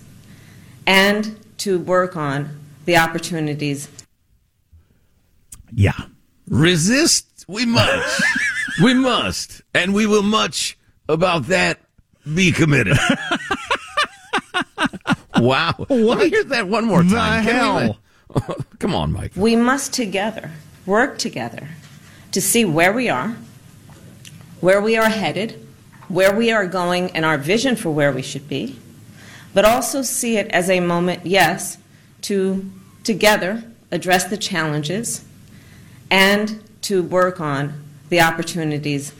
and 0.88 1.38
to 1.58 1.80
work 1.80 2.16
on 2.16 2.60
the 2.86 2.98
opportunities 2.98 3.90
Yeah, 5.72 5.94
Resist 6.48 7.46
we 7.48 7.66
must. 7.66 8.24
we 8.84 8.94
must. 8.94 9.62
And 9.74 9.94
we 9.94 10.06
will 10.08 10.24
much 10.24 10.78
about 11.08 11.48
that 11.48 11.80
be 12.34 12.52
committed. 12.52 12.98
wow. 15.38 15.74
Let 15.90 16.20
me 16.20 16.30
hear 16.30 16.44
that 16.46 16.68
one 16.68 16.86
more 16.86 17.04
time. 17.04 17.44
Can 17.46 17.76
we- 17.76 17.82
hell? 17.86 18.00
Come 18.80 18.96
on, 18.96 19.12
Mike. 19.12 19.32
We 19.36 19.56
must 19.56 19.94
together 19.94 20.52
work 20.86 21.18
together 21.18 21.70
to 22.32 22.42
see 22.42 22.66
where 22.66 22.94
we 22.94 23.10
are, 23.10 23.36
where 24.60 24.82
we 24.82 24.98
are 24.98 25.10
headed, 25.10 25.65
where 26.08 26.36
we 26.36 26.52
are 26.52 26.68
going, 26.68 27.12
and 27.12 27.26
our 27.26 27.38
vision 27.38 27.76
for 27.76 27.90
where 27.90 28.12
we 28.12 28.22
should 28.22 28.48
be, 28.48 28.78
but 29.54 29.66
also 29.66 30.02
see 30.02 30.38
it 30.38 30.48
as 30.50 30.70
a 30.70 30.80
moment, 30.80 31.26
yes, 31.26 31.78
to 32.22 32.70
together 33.04 33.64
address 33.92 34.26
the 34.26 34.38
challenges 34.38 35.24
and 36.10 36.62
to 36.82 37.04
work 37.04 37.40
on 37.40 37.82
the 38.10 38.20
opportunities 38.20 39.14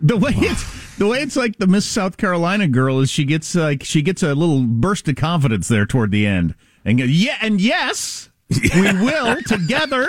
the 0.00 0.16
way 0.16 0.32
it's 0.34 0.96
the 0.96 1.06
way 1.06 1.22
it's 1.22 1.36
like 1.36 1.58
the 1.58 1.66
Miss 1.66 1.84
South 1.84 2.16
Carolina 2.16 2.68
girl 2.68 3.00
is 3.00 3.10
she 3.10 3.24
gets 3.24 3.54
like 3.54 3.82
she 3.82 4.02
gets 4.02 4.22
a 4.22 4.34
little 4.34 4.62
burst 4.62 5.08
of 5.08 5.16
confidence 5.16 5.68
there 5.68 5.86
toward 5.86 6.10
the 6.10 6.26
end, 6.26 6.54
and 6.84 6.98
go, 6.98 7.04
yeah, 7.04 7.36
and 7.40 7.60
yes, 7.60 8.30
we 8.48 8.82
will 9.00 9.40
together 9.42 10.08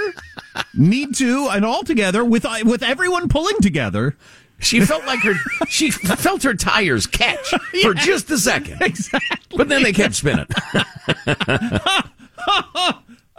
need 0.74 1.16
to 1.16 1.50
and 1.50 1.66
all 1.66 1.84
together 1.84 2.24
with 2.24 2.46
with 2.64 2.84
everyone 2.84 3.30
pulling 3.30 3.60
together. 3.62 4.16
She 4.60 4.82
felt 4.82 5.06
like 5.06 5.20
her 5.20 5.34
she 5.68 5.90
felt 5.92 6.44
her 6.44 6.54
tires 6.54 7.08
catch 7.08 7.54
for 7.82 7.94
just 7.94 8.30
a 8.32 8.38
second. 8.38 8.82
Exactly. 8.82 9.58
But 9.58 9.70
then 9.70 9.84
they 9.84 9.94
kept 9.94 10.16
spinning. 10.16 10.46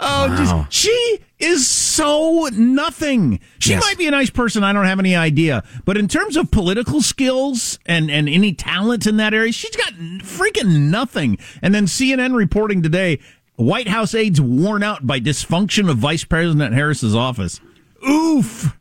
Oh, 0.02 0.34
just, 0.34 0.72
she 0.72 1.18
is 1.38 1.68
so 1.68 2.48
nothing. 2.54 3.38
She 3.58 3.70
Yes. 3.72 3.82
might 3.82 3.98
be 3.98 4.06
a 4.06 4.10
nice 4.10 4.30
person. 4.30 4.64
I 4.64 4.72
don't 4.72 4.86
have 4.86 4.98
any 4.98 5.14
idea. 5.14 5.62
But 5.84 5.98
in 5.98 6.08
terms 6.08 6.38
of 6.38 6.50
political 6.50 7.02
skills 7.02 7.78
and, 7.84 8.10
and 8.10 8.26
any 8.26 8.54
talent 8.54 9.06
in 9.06 9.18
that 9.18 9.34
area, 9.34 9.52
she's 9.52 9.76
got 9.76 9.92
freaking 10.22 10.88
nothing. 10.90 11.36
And 11.60 11.74
then 11.74 11.84
CNN 11.84 12.34
reporting 12.34 12.82
today 12.82 13.18
White 13.56 13.88
House 13.88 14.14
aides 14.14 14.40
worn 14.40 14.82
out 14.82 15.06
by 15.06 15.20
dysfunction 15.20 15.90
of 15.90 15.98
Vice 15.98 16.24
President 16.24 16.72
Harris's 16.72 17.14
office. 17.14 17.60
Oof. 18.08 18.74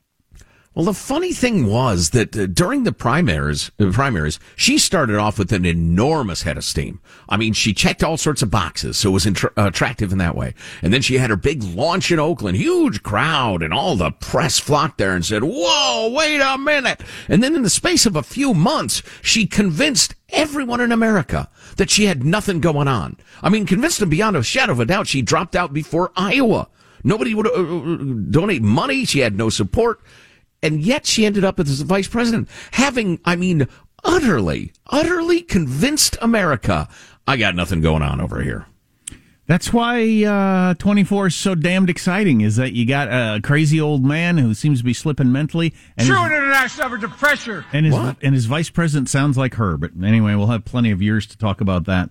Well, 0.79 0.85
the 0.85 0.93
funny 0.93 1.33
thing 1.33 1.65
was 1.65 2.11
that 2.11 2.37
uh, 2.37 2.45
during 2.45 2.83
the 2.83 2.93
primaries, 2.93 3.69
uh, 3.81 3.91
primaries, 3.91 4.39
she 4.55 4.77
started 4.77 5.17
off 5.17 5.37
with 5.37 5.51
an 5.51 5.65
enormous 5.65 6.43
head 6.43 6.55
of 6.55 6.63
steam. 6.63 7.01
I 7.27 7.35
mean, 7.35 7.51
she 7.51 7.73
checked 7.73 8.01
all 8.01 8.15
sorts 8.15 8.41
of 8.41 8.49
boxes, 8.49 8.95
so 8.95 9.09
it 9.09 9.11
was 9.11 9.25
intra- 9.25 9.51
attractive 9.57 10.13
in 10.13 10.19
that 10.19 10.37
way. 10.37 10.53
And 10.81 10.93
then 10.93 11.01
she 11.01 11.17
had 11.17 11.31
her 11.31 11.35
big 11.35 11.63
launch 11.63 12.13
in 12.13 12.19
Oakland, 12.19 12.55
huge 12.55 13.03
crowd, 13.03 13.61
and 13.61 13.73
all 13.73 13.97
the 13.97 14.11
press 14.11 14.57
flocked 14.57 14.99
there 14.99 15.13
and 15.13 15.25
said, 15.25 15.43
"Whoa, 15.43 16.13
wait 16.15 16.39
a 16.39 16.57
minute!" 16.57 17.01
And 17.27 17.43
then 17.43 17.57
in 17.57 17.63
the 17.63 17.69
space 17.69 18.05
of 18.05 18.15
a 18.15 18.23
few 18.23 18.53
months, 18.53 19.03
she 19.21 19.47
convinced 19.47 20.15
everyone 20.29 20.79
in 20.79 20.93
America 20.93 21.49
that 21.75 21.89
she 21.89 22.05
had 22.05 22.23
nothing 22.23 22.61
going 22.61 22.87
on. 22.87 23.17
I 23.43 23.49
mean, 23.49 23.65
convinced 23.65 23.99
them 23.99 24.07
beyond 24.07 24.37
a 24.37 24.43
shadow 24.43 24.71
of 24.71 24.79
a 24.79 24.85
doubt. 24.85 25.07
She 25.07 25.21
dropped 25.21 25.57
out 25.57 25.73
before 25.73 26.13
Iowa. 26.15 26.69
Nobody 27.03 27.33
would 27.33 27.47
uh, 27.47 27.51
uh, 27.51 27.97
donate 28.31 28.61
money. 28.61 29.03
She 29.03 29.19
had 29.19 29.35
no 29.35 29.49
support 29.49 29.99
and 30.61 30.81
yet 30.81 31.05
she 31.05 31.25
ended 31.25 31.43
up 31.43 31.59
as 31.59 31.81
vice 31.81 32.07
president, 32.07 32.49
having, 32.71 33.19
I 33.25 33.35
mean, 33.35 33.67
utterly, 34.03 34.71
utterly 34.87 35.41
convinced 35.41 36.17
America. 36.21 36.87
I 37.27 37.37
got 37.37 37.55
nothing 37.55 37.81
going 37.81 38.01
on 38.01 38.19
over 38.21 38.41
here. 38.41 38.65
That's 39.45 39.73
why 39.73 40.23
uh, 40.23 40.75
24 40.75 41.27
is 41.27 41.35
so 41.35 41.55
damned 41.55 41.89
exciting. 41.89 42.41
Is 42.41 42.57
that 42.57 42.73
you 42.73 42.85
got 42.85 43.07
a 43.07 43.41
crazy 43.41 43.81
old 43.81 44.05
man 44.05 44.37
who 44.37 44.53
seems 44.53 44.77
to 44.77 44.83
be 44.85 44.93
slipping 44.93 45.31
mentally, 45.31 45.73
and 45.97 46.05
True 46.07 46.17
his, 46.17 46.25
international 46.27 46.85
average 46.85 47.03
of 47.03 47.11
pressure. 47.11 47.65
and 47.73 47.83
his 47.87 47.95
What? 47.95 48.17
and 48.21 48.35
his 48.35 48.45
vice 48.45 48.69
president 48.69 49.09
sounds 49.09 49.37
like 49.39 49.55
her. 49.55 49.75
But 49.75 49.91
anyway, 50.03 50.35
we'll 50.35 50.47
have 50.47 50.65
plenty 50.65 50.91
of 50.91 51.01
years 51.01 51.25
to 51.27 51.37
talk 51.37 51.61
about 51.61 51.85
that. 51.85 52.09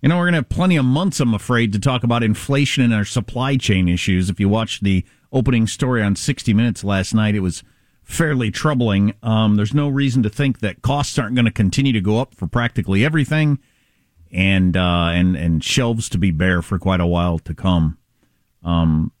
You 0.00 0.08
know, 0.08 0.16
we're 0.16 0.26
going 0.26 0.34
to 0.34 0.38
have 0.38 0.48
plenty 0.48 0.76
of 0.76 0.84
months, 0.84 1.18
I'm 1.18 1.34
afraid, 1.34 1.72
to 1.72 1.80
talk 1.80 2.04
about 2.04 2.22
inflation 2.22 2.84
and 2.84 2.94
our 2.94 3.04
supply 3.04 3.56
chain 3.56 3.88
issues. 3.88 4.30
If 4.30 4.38
you 4.38 4.48
watch 4.48 4.78
the 4.80 5.04
opening 5.32 5.66
story 5.66 6.02
on 6.02 6.16
60 6.16 6.52
Minutes 6.54 6.84
last 6.84 7.14
night, 7.14 7.34
it 7.34 7.40
was 7.40 7.62
fairly 8.02 8.50
troubling. 8.50 9.14
Um, 9.22 9.56
there's 9.56 9.74
no 9.74 9.88
reason 9.88 10.22
to 10.24 10.30
think 10.30 10.60
that 10.60 10.82
costs 10.82 11.18
aren't 11.18 11.34
going 11.34 11.44
to 11.44 11.50
continue 11.50 11.92
to 11.92 12.00
go 12.00 12.18
up 12.18 12.34
for 12.34 12.46
practically 12.46 13.04
everything, 13.04 13.58
and 14.32 14.76
uh, 14.76 15.10
and 15.12 15.36
and 15.36 15.62
shelves 15.62 16.08
to 16.10 16.18
be 16.18 16.30
bare 16.30 16.62
for 16.62 16.78
quite 16.78 17.00
a 17.00 17.06
while 17.06 17.38
to 17.40 17.54
come. 17.54 17.98
Um, 18.64 19.12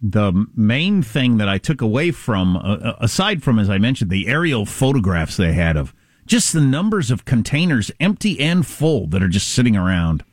the 0.00 0.46
main 0.54 1.02
thing 1.02 1.38
that 1.38 1.48
I 1.48 1.58
took 1.58 1.80
away 1.80 2.10
from, 2.10 2.56
uh, 2.56 2.92
aside 3.00 3.42
from 3.42 3.58
as 3.58 3.68
I 3.68 3.78
mentioned, 3.78 4.10
the 4.10 4.28
aerial 4.28 4.66
photographs 4.66 5.36
they 5.36 5.52
had 5.52 5.76
of 5.76 5.94
just 6.26 6.52
the 6.52 6.60
numbers 6.60 7.10
of 7.10 7.24
containers, 7.24 7.90
empty 8.00 8.38
and 8.40 8.66
full, 8.66 9.06
that 9.08 9.22
are 9.22 9.28
just 9.28 9.48
sitting 9.48 9.76
around. 9.76 10.24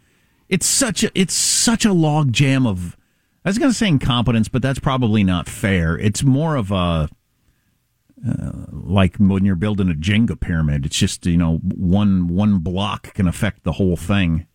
It's 0.49 0.65
such 0.65 1.03
a 1.03 1.11
it's 1.15 1.33
such 1.33 1.85
a 1.85 1.93
log 1.93 2.31
jam 2.31 2.67
of. 2.67 2.97
I 3.45 3.49
was 3.49 3.57
going 3.57 3.71
to 3.71 3.77
say 3.77 3.87
incompetence, 3.87 4.47
but 4.47 4.61
that's 4.61 4.79
probably 4.79 5.23
not 5.23 5.49
fair. 5.49 5.97
It's 5.97 6.23
more 6.23 6.55
of 6.55 6.71
a 6.71 7.09
uh, 8.25 8.51
like 8.71 9.17
when 9.17 9.43
you're 9.43 9.55
building 9.55 9.91
a 9.91 9.93
Jenga 9.93 10.39
pyramid. 10.39 10.85
It's 10.85 10.97
just 10.97 11.25
you 11.25 11.37
know 11.37 11.57
one 11.57 12.27
one 12.27 12.59
block 12.59 13.13
can 13.13 13.27
affect 13.27 13.63
the 13.63 13.73
whole 13.73 13.97
thing. 13.97 14.47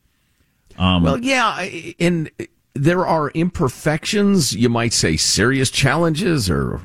Um, 0.78 1.02
Well, 1.02 1.18
yeah, 1.18 1.68
and 1.98 2.30
there 2.74 3.06
are 3.06 3.30
imperfections, 3.30 4.52
you 4.54 4.68
might 4.68 4.92
say 4.92 5.16
serious 5.16 5.70
challenges 5.70 6.48
or 6.48 6.80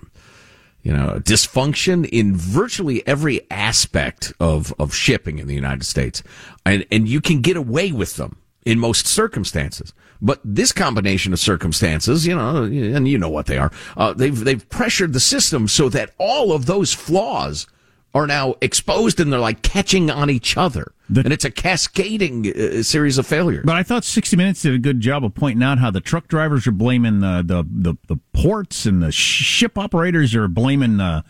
you 0.82 0.92
know, 0.92 1.22
dysfunction 1.24 2.08
in 2.10 2.36
virtually 2.36 3.08
every 3.08 3.50
aspect 3.50 4.34
of 4.40 4.74
of 4.78 4.94
shipping 4.94 5.40
in 5.40 5.48
the 5.48 5.56
United 5.56 5.86
States. 5.86 6.22
And 6.66 6.86
and 6.92 7.08
you 7.08 7.22
can 7.22 7.40
get 7.40 7.56
away 7.56 7.92
with 7.94 8.18
them 8.18 8.38
in 8.66 8.80
most 8.80 9.08
circumstances. 9.08 9.94
But 10.22 10.40
this 10.44 10.72
combination 10.72 11.34
of 11.34 11.40
circumstances, 11.40 12.26
you 12.26 12.36
know, 12.36 12.64
and 12.64 13.08
you 13.08 13.18
know 13.18 13.30
what 13.30 13.48
they 13.48 13.58
are, 13.58 13.72
uh, 13.98 14.14
they've 14.14 14.38
they've 14.44 14.68
pressured 14.70 15.14
the 15.14 15.20
system 15.20 15.68
so 15.68 15.90
that 15.90 16.12
all 16.18 16.54
of 16.54 16.66
those 16.66 16.94
flaws 16.94 17.68
are 18.14 18.28
now 18.28 18.56
exposed 18.62 19.20
and 19.20 19.34
they're 19.34 19.40
like 19.40 19.64
catching 19.64 20.10
on 20.10 20.30
each 20.30 20.56
other. 20.56 20.94
and 21.10 21.34
it's 21.34 21.46
a 21.46 21.52
cascading 21.52 22.48
uh, 22.48 22.84
series 22.84 23.18
of 23.18 23.26
failures. 23.26 23.64
But 23.66 23.76
I 23.76 23.84
thought 23.84 24.04
60 24.04 24.38
Minutes 24.38 24.62
did 24.62 24.74
a 24.74 24.78
good 24.78 25.00
job 25.00 25.26
of 25.26 25.34
pointing 25.34 25.64
out 25.64 25.80
how 25.80 25.92
the 25.92 26.00
truck 26.00 26.28
drivers 26.28 26.68
are 26.68 26.72
blaming 26.72 27.20
the 27.20 27.44
the, 27.46 27.64
the, 27.70 27.98
the 28.08 28.20
ports 28.34 28.86
and 28.86 29.02
the 29.02 29.12
ship 29.12 29.78
operators 29.78 30.36
are 30.36 30.48
blaming 30.48 30.98
the 30.98 31.24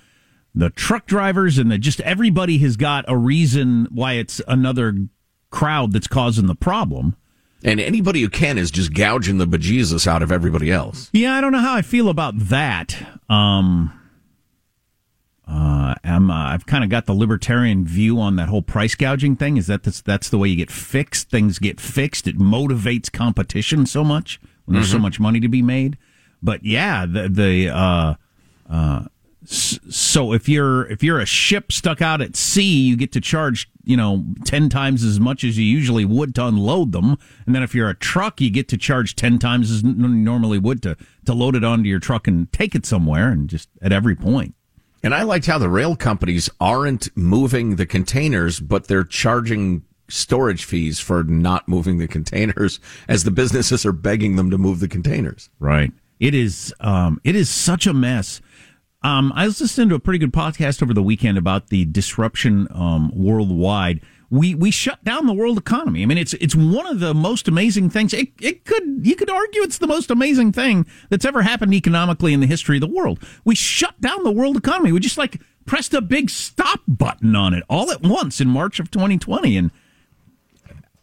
the 0.54 0.70
truck 0.70 1.08
drivers 1.08 1.58
and 1.58 1.72
the, 1.72 1.78
just 1.78 2.00
everybody 2.02 2.60
has 2.60 2.78
got 2.78 3.06
a 3.08 3.18
reason 3.18 3.88
why 3.90 4.14
it's 4.14 4.40
another 4.48 4.94
crowd 5.50 5.94
that's 5.94 6.08
causing 6.08 6.48
the 6.48 6.56
problem. 6.56 7.16
And 7.64 7.80
anybody 7.80 8.22
who 8.22 8.30
can 8.30 8.58
is 8.58 8.72
just 8.72 8.94
gouging 8.94 9.38
the 9.38 9.48
bejesus 9.48 10.06
out 10.06 10.22
of 10.22 10.32
everybody 10.32 10.72
else. 10.72 11.10
Yeah, 11.14 11.34
I 11.34 11.42
don't 11.42 11.52
know 11.52 11.60
how 11.60 11.76
I 11.76 11.82
feel 11.82 12.10
about 12.10 12.38
that. 12.38 12.96
Um, 13.30 14.00
uh, 15.48 15.96
I'm, 16.04 16.30
uh, 16.30 16.52
I've 16.52 16.66
kind 16.66 16.84
of 16.84 16.90
got 16.90 17.06
the 17.06 17.14
libertarian 17.14 17.86
view 17.86 18.20
on 18.20 18.36
that 18.36 18.50
whole 18.50 18.62
price 18.62 18.96
gouging 18.96 19.36
thing. 19.36 19.58
Is 19.58 19.68
that 19.68 19.84
that's, 19.84 20.02
that's 20.02 20.30
the 20.30 20.38
way 20.38 20.50
you 20.50 20.56
get 20.56 20.72
fixed? 20.72 21.30
Things 21.30 21.60
get 21.60 21.80
fixed. 21.80 22.28
It 22.28 22.38
motivates 22.38 23.12
competition 23.12 23.86
so 23.86 24.04
much 24.04 24.40
when 24.66 24.76
there's 24.76 24.92
so 24.92 25.00
much 25.00 25.20
money 25.20 25.40
to 25.40 25.48
be 25.48 25.62
made. 25.62 25.98
But 26.42 26.66
yeah, 26.66 27.06
the 27.06 27.30
the 27.30 27.70
uh, 27.70 28.16
uh, 28.70 29.06
so 29.46 30.34
if 30.34 30.48
you're 30.48 30.86
if 30.88 31.04
you're 31.04 31.20
a 31.20 31.26
ship 31.26 31.72
stuck 31.72 32.02
out 32.02 32.22
at 32.22 32.36
sea, 32.36 32.82
you 32.82 32.96
get 32.96 33.12
to 33.14 33.22
charge 33.22 33.70
you 33.84 33.98
know 33.98 34.24
ten 34.46 34.70
times 34.70 35.04
as 35.04 35.20
much 35.20 35.44
as 35.44 35.58
you 35.58 35.66
usually 35.66 36.06
would 36.06 36.36
to 36.36 36.46
unload 36.46 36.92
them, 36.92 37.18
and 37.46 37.54
then 37.54 37.64
if 37.64 37.76
you're 37.76 37.90
a 37.90 37.96
truck, 37.96 38.40
you 38.40 38.50
get 38.50 38.68
to 38.70 38.78
charge 38.78 39.16
ten 39.16 39.40
times 39.40 39.70
as 39.72 39.84
n- 39.84 40.24
normally 40.24 40.58
would 40.60 40.82
to 40.84 40.96
to 41.26 41.34
load 41.34 41.56
it 41.56 41.64
onto 41.64 41.90
your 41.90 42.00
truck 42.00 42.28
and 42.28 42.52
take 42.54 42.76
it 42.76 42.86
somewhere, 42.86 43.30
and 43.30 43.50
just 43.50 43.70
at 43.82 43.92
every 43.92 44.16
point. 44.16 44.56
And 45.04 45.14
I 45.14 45.24
liked 45.24 45.48
how 45.48 45.58
the 45.58 45.70
rail 45.70 45.98
companies 45.98 46.50
aren't 46.62 47.16
moving 47.18 47.76
the 47.76 47.86
containers, 47.86 48.62
but 48.62 48.88
they're 48.88 49.04
charging 49.04 49.84
storage 50.08 50.64
fees 50.64 51.00
for 51.00 51.24
not 51.24 51.68
moving 51.68 51.98
the 51.98 52.08
containers 52.08 52.80
as 53.08 53.24
the 53.24 53.32
businesses 53.32 53.86
are 53.86 53.92
begging 53.92 54.38
them 54.38 54.50
to 54.50 54.58
move 54.58 54.80
the 54.80 54.88
containers. 54.88 55.50
Right. 55.60 55.92
It 56.20 56.34
is. 56.34 56.74
Um, 56.80 57.20
it 57.26 57.36
is 57.36 57.50
such 57.50 57.86
a 57.86 57.94
mess. 57.94 58.40
Um, 59.04 59.34
I 59.36 59.46
was 59.46 59.60
listening 59.60 59.90
to 59.90 59.96
a 59.96 60.00
pretty 60.00 60.20
good 60.20 60.32
podcast 60.32 60.82
over 60.82 60.94
the 60.94 61.04
weekend 61.04 61.38
about 61.38 61.68
the 61.68 61.84
disruption 61.86 62.68
um, 62.72 63.12
worldwide. 63.14 64.02
We 64.30 64.56
we 64.56 64.72
shut 64.72 65.04
down 65.04 65.28
the 65.28 65.34
world 65.34 65.58
economy. 65.58 66.02
I 66.02 66.06
mean, 66.06 66.18
it's 66.18 66.34
it's 66.36 66.56
one 66.56 66.88
of 66.88 67.00
the 67.00 67.14
most 67.14 67.48
amazing 67.48 67.90
things. 67.90 68.14
It, 68.14 68.30
it 68.42 68.66
could 68.66 69.06
you 69.06 69.16
could 69.16 69.30
argue 69.30 69.62
it's 69.62 69.78
the 69.78 69.88
most 69.88 70.10
amazing 70.10 70.54
thing 70.54 70.88
that's 71.10 71.26
ever 71.26 71.42
happened 71.44 71.74
economically 71.74 72.34
in 72.34 72.40
the 72.40 72.48
history 72.48 72.78
of 72.78 72.82
the 72.82 72.88
world. 72.88 73.20
We 73.44 73.56
shut 73.56 74.00
down 74.02 74.24
the 74.24 74.32
world 74.32 74.56
economy. 74.58 74.92
We 74.92 75.02
just 75.02 75.18
like 75.18 75.40
pressed 75.66 75.94
a 75.94 76.02
big 76.02 76.30
stop 76.30 76.80
button 76.88 77.36
on 77.36 77.54
it 77.54 77.64
all 77.70 77.92
at 77.92 78.02
once 78.02 78.42
in 78.42 78.48
March 78.48 78.80
of 78.80 78.90
2020. 78.90 79.58
And 79.58 79.72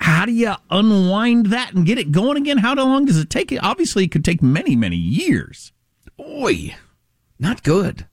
how 0.01 0.25
do 0.25 0.33
you 0.33 0.55
unwind 0.71 1.47
that 1.47 1.75
and 1.75 1.87
get 1.87 1.99
it 1.99 2.11
going 2.11 2.37
again? 2.39 2.59
How 2.59 2.75
long 2.75 3.05
does 3.05 3.19
it 3.19 3.31
take? 3.31 3.55
Obviously, 3.63 4.05
it 4.05 4.11
could 4.11 4.25
take 4.25 4.43
many 4.43 4.75
many 4.75 4.97
years. 4.97 5.73
Oi, 6.19 6.75
not 7.41 7.63
good. 7.63 8.07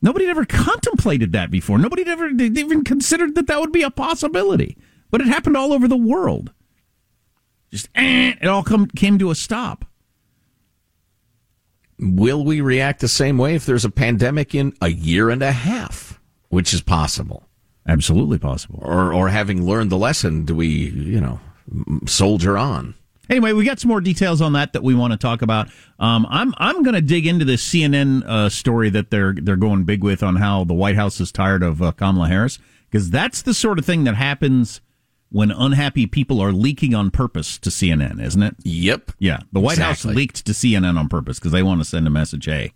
Nobody 0.00 0.26
had 0.26 0.32
ever 0.32 0.44
contemplated 0.44 1.32
that 1.32 1.50
before. 1.50 1.78
Nobody 1.78 2.02
had 2.04 2.12
ever 2.12 2.28
even 2.28 2.84
considered 2.84 3.34
that 3.34 3.46
that 3.46 3.60
would 3.60 3.72
be 3.72 3.82
a 3.82 3.90
possibility. 3.90 4.76
But 5.10 5.20
it 5.20 5.26
happened 5.26 5.56
all 5.56 5.72
over 5.72 5.88
the 5.88 5.96
world. 5.96 6.52
Just 7.70 7.88
eh, 7.94 8.34
it 8.40 8.46
all 8.46 8.62
come, 8.62 8.86
came 8.86 9.18
to 9.18 9.30
a 9.30 9.34
stop. 9.34 9.84
Will 11.98 12.44
we 12.44 12.60
react 12.60 13.00
the 13.00 13.08
same 13.08 13.38
way 13.38 13.54
if 13.54 13.66
there's 13.66 13.84
a 13.84 13.90
pandemic 13.90 14.54
in 14.54 14.72
a 14.80 14.88
year 14.88 15.30
and 15.30 15.42
a 15.42 15.52
half, 15.52 16.20
which 16.48 16.72
is 16.72 16.80
possible? 16.80 17.48
Absolutely 17.86 18.38
possible. 18.38 18.78
Or, 18.82 19.12
or 19.12 19.28
having 19.28 19.66
learned 19.66 19.90
the 19.90 19.98
lesson, 19.98 20.44
do 20.44 20.54
we, 20.54 20.68
you 20.68 21.20
know, 21.20 21.40
soldier 22.06 22.56
on? 22.56 22.94
Anyway, 23.30 23.52
we 23.52 23.64
got 23.64 23.78
some 23.78 23.88
more 23.88 24.00
details 24.00 24.40
on 24.40 24.54
that 24.54 24.72
that 24.72 24.82
we 24.82 24.94
want 24.94 25.12
to 25.12 25.16
talk 25.18 25.42
about. 25.42 25.68
Um, 25.98 26.26
I'm 26.30 26.54
I'm 26.58 26.82
going 26.82 26.94
to 26.94 27.02
dig 27.02 27.26
into 27.26 27.44
this 27.44 27.66
CNN 27.66 28.24
uh, 28.24 28.48
story 28.48 28.90
that 28.90 29.10
they're 29.10 29.34
they're 29.34 29.56
going 29.56 29.84
big 29.84 30.02
with 30.02 30.22
on 30.22 30.36
how 30.36 30.64
the 30.64 30.74
White 30.74 30.96
House 30.96 31.20
is 31.20 31.30
tired 31.30 31.62
of 31.62 31.82
uh, 31.82 31.92
Kamala 31.92 32.28
Harris 32.28 32.58
because 32.90 33.10
that's 33.10 33.42
the 33.42 33.54
sort 33.54 33.78
of 33.78 33.84
thing 33.84 34.04
that 34.04 34.14
happens 34.14 34.80
when 35.30 35.50
unhappy 35.50 36.06
people 36.06 36.40
are 36.40 36.52
leaking 36.52 36.94
on 36.94 37.10
purpose 37.10 37.58
to 37.58 37.70
CNN, 37.70 38.22
isn't 38.22 38.42
it? 38.42 38.56
Yep. 38.62 39.12
Yeah, 39.18 39.40
the 39.52 39.60
White 39.60 39.74
Exactly. 39.74 40.10
House 40.10 40.16
leaked 40.16 40.46
to 40.46 40.52
CNN 40.52 40.98
on 40.98 41.08
purpose 41.08 41.38
because 41.38 41.52
they 41.52 41.62
want 41.62 41.80
to 41.80 41.84
send 41.84 42.06
a 42.06 42.10
message. 42.10 42.46
Hey, 42.46 42.72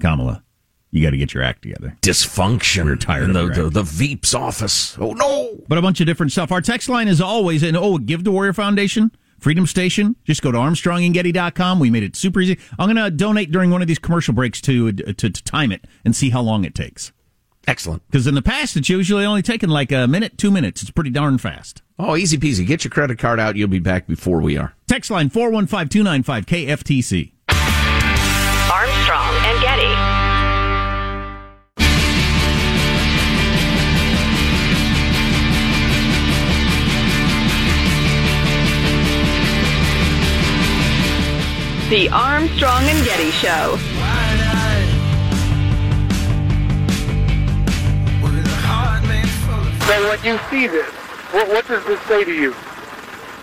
Kamala, 0.00 0.44
you 0.92 1.02
got 1.02 1.10
to 1.10 1.16
get 1.16 1.34
your 1.34 1.42
act 1.42 1.62
together. 1.62 1.96
Dysfunction. 2.02 2.84
We're 2.84 2.96
tired 2.96 3.32
the, 3.32 3.48
the, 3.48 3.70
the 3.70 3.82
Veep's 3.82 4.34
office. 4.34 4.96
Oh, 4.98 5.14
no. 5.14 5.58
But 5.68 5.78
a 5.78 5.82
bunch 5.82 6.00
of 6.00 6.06
different 6.06 6.30
stuff. 6.30 6.52
Our 6.52 6.60
text 6.60 6.88
line 6.88 7.08
is 7.08 7.20
always, 7.20 7.62
and 7.64 7.76
oh, 7.76 7.98
give 7.98 8.22
to 8.24 8.30
Warrior 8.30 8.52
Foundation, 8.52 9.10
Freedom 9.38 9.66
Station. 9.66 10.16
Just 10.24 10.42
go 10.42 10.52
to 10.52 10.58
armstrongandgetty.com. 10.58 11.78
We 11.78 11.90
made 11.90 12.02
it 12.02 12.16
super 12.16 12.40
easy. 12.40 12.58
I'm 12.78 12.92
going 12.92 13.04
to 13.04 13.10
donate 13.10 13.50
during 13.50 13.70
one 13.70 13.82
of 13.82 13.88
these 13.88 13.98
commercial 13.98 14.34
breaks 14.34 14.60
to, 14.62 14.92
to, 14.92 15.12
to 15.14 15.44
time 15.44 15.72
it 15.72 15.84
and 16.04 16.14
see 16.14 16.30
how 16.30 16.40
long 16.40 16.64
it 16.64 16.74
takes. 16.74 17.12
Excellent. 17.66 18.06
Because 18.06 18.26
in 18.26 18.34
the 18.34 18.42
past, 18.42 18.76
it's 18.76 18.88
usually 18.88 19.24
only 19.24 19.42
taken 19.42 19.68
like 19.70 19.90
a 19.90 20.06
minute, 20.06 20.38
two 20.38 20.50
minutes. 20.50 20.82
It's 20.82 20.90
pretty 20.90 21.10
darn 21.10 21.38
fast. 21.38 21.82
Oh, 21.98 22.16
easy 22.16 22.38
peasy. 22.38 22.66
Get 22.66 22.84
your 22.84 22.90
credit 22.90 23.18
card 23.18 23.40
out. 23.40 23.56
You'll 23.56 23.68
be 23.68 23.78
back 23.78 24.06
before 24.06 24.40
we 24.40 24.56
are. 24.56 24.74
Text 24.86 25.10
line 25.10 25.30
415 25.30 25.88
295 25.88 26.46
KFTC. 26.46 27.32
Armstrong 28.70 29.34
and 29.46 29.60
Getty. 29.62 29.95
The 41.88 42.08
Armstrong 42.08 42.82
and 42.82 43.04
Getty 43.04 43.30
Show. 43.30 43.76
So 49.86 50.08
when 50.08 50.24
you 50.24 50.36
see 50.50 50.66
this, 50.66 50.90
what, 51.30 51.46
what 51.46 51.68
does 51.68 51.84
this 51.86 52.00
say 52.08 52.24
to 52.24 52.34
you? 52.34 52.54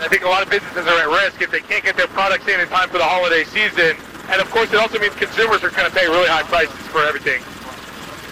I 0.02 0.10
think 0.10 0.24
a 0.24 0.28
lot 0.28 0.44
of 0.44 0.50
businesses 0.50 0.86
are 0.86 1.00
at 1.00 1.08
risk 1.08 1.42
if 1.42 1.52
they 1.52 1.62
can't 1.62 1.86
get 1.86 1.96
their 1.96 2.08
products 2.08 2.46
in 2.50 2.60
in 2.60 2.68
time 2.68 2.90
for 2.90 2.98
the 2.98 3.06
holiday 3.06 3.46
season. 3.46 3.96
And 4.28 4.42
of 4.42 4.52
course, 4.52 4.74
it 4.74 4.78
also 4.78 5.00
means 5.00 5.16
consumers 5.16 5.64
are 5.64 5.70
going 5.70 5.90
to 5.90 5.96
pay 5.96 6.08
really 6.08 6.28
high 6.28 6.44
prices 6.44 6.76
for 6.88 7.00
everything. 7.00 7.42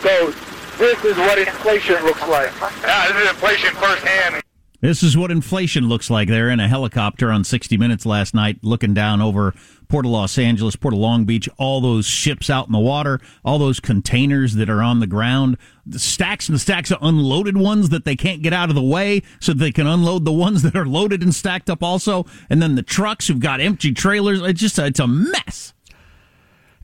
So 0.01 0.31
this 0.77 1.05
is 1.05 1.15
what 1.15 1.37
inflation 1.39 2.03
looks 2.03 2.27
like. 2.27 2.51
Yeah, 2.81 3.13
this 3.13 3.23
is 3.23 3.29
inflation 3.29 3.73
firsthand. 3.75 4.41
This 4.81 5.03
is 5.03 5.15
what 5.15 5.29
inflation 5.29 5.87
looks 5.87 6.09
like. 6.09 6.27
They're 6.27 6.49
in 6.49 6.59
a 6.59 6.67
helicopter 6.67 7.31
on 7.31 7.43
60 7.43 7.77
Minutes 7.77 8.03
last 8.03 8.33
night, 8.33 8.57
looking 8.63 8.95
down 8.95 9.21
over 9.21 9.53
Port 9.91 10.05
of 10.05 10.11
Los 10.13 10.37
Angeles, 10.37 10.77
Port 10.77 10.93
of 10.93 11.01
Long 11.01 11.25
Beach, 11.25 11.49
all 11.57 11.81
those 11.81 12.05
ships 12.05 12.49
out 12.49 12.65
in 12.65 12.71
the 12.71 12.79
water, 12.79 13.19
all 13.43 13.59
those 13.59 13.81
containers 13.81 14.53
that 14.55 14.69
are 14.69 14.81
on 14.81 15.01
the 15.01 15.05
ground, 15.05 15.57
the 15.85 15.99
stacks 15.99 16.47
and 16.47 16.61
stacks 16.61 16.91
of 16.91 16.97
unloaded 17.01 17.57
ones 17.57 17.89
that 17.89 18.05
they 18.05 18.15
can't 18.15 18.41
get 18.41 18.53
out 18.53 18.69
of 18.69 18.75
the 18.75 18.81
way 18.81 19.21
so 19.41 19.51
they 19.51 19.69
can 19.69 19.87
unload 19.87 20.23
the 20.23 20.31
ones 20.31 20.61
that 20.63 20.77
are 20.77 20.85
loaded 20.85 21.21
and 21.21 21.35
stacked 21.35 21.69
up 21.69 21.83
also. 21.83 22.25
And 22.49 22.61
then 22.61 22.75
the 22.75 22.83
trucks 22.83 23.27
who've 23.27 23.41
got 23.41 23.59
empty 23.59 23.91
trailers. 23.91 24.41
It's 24.41 24.61
just, 24.61 24.79
it's 24.79 25.01
a 25.01 25.07
mess. 25.07 25.73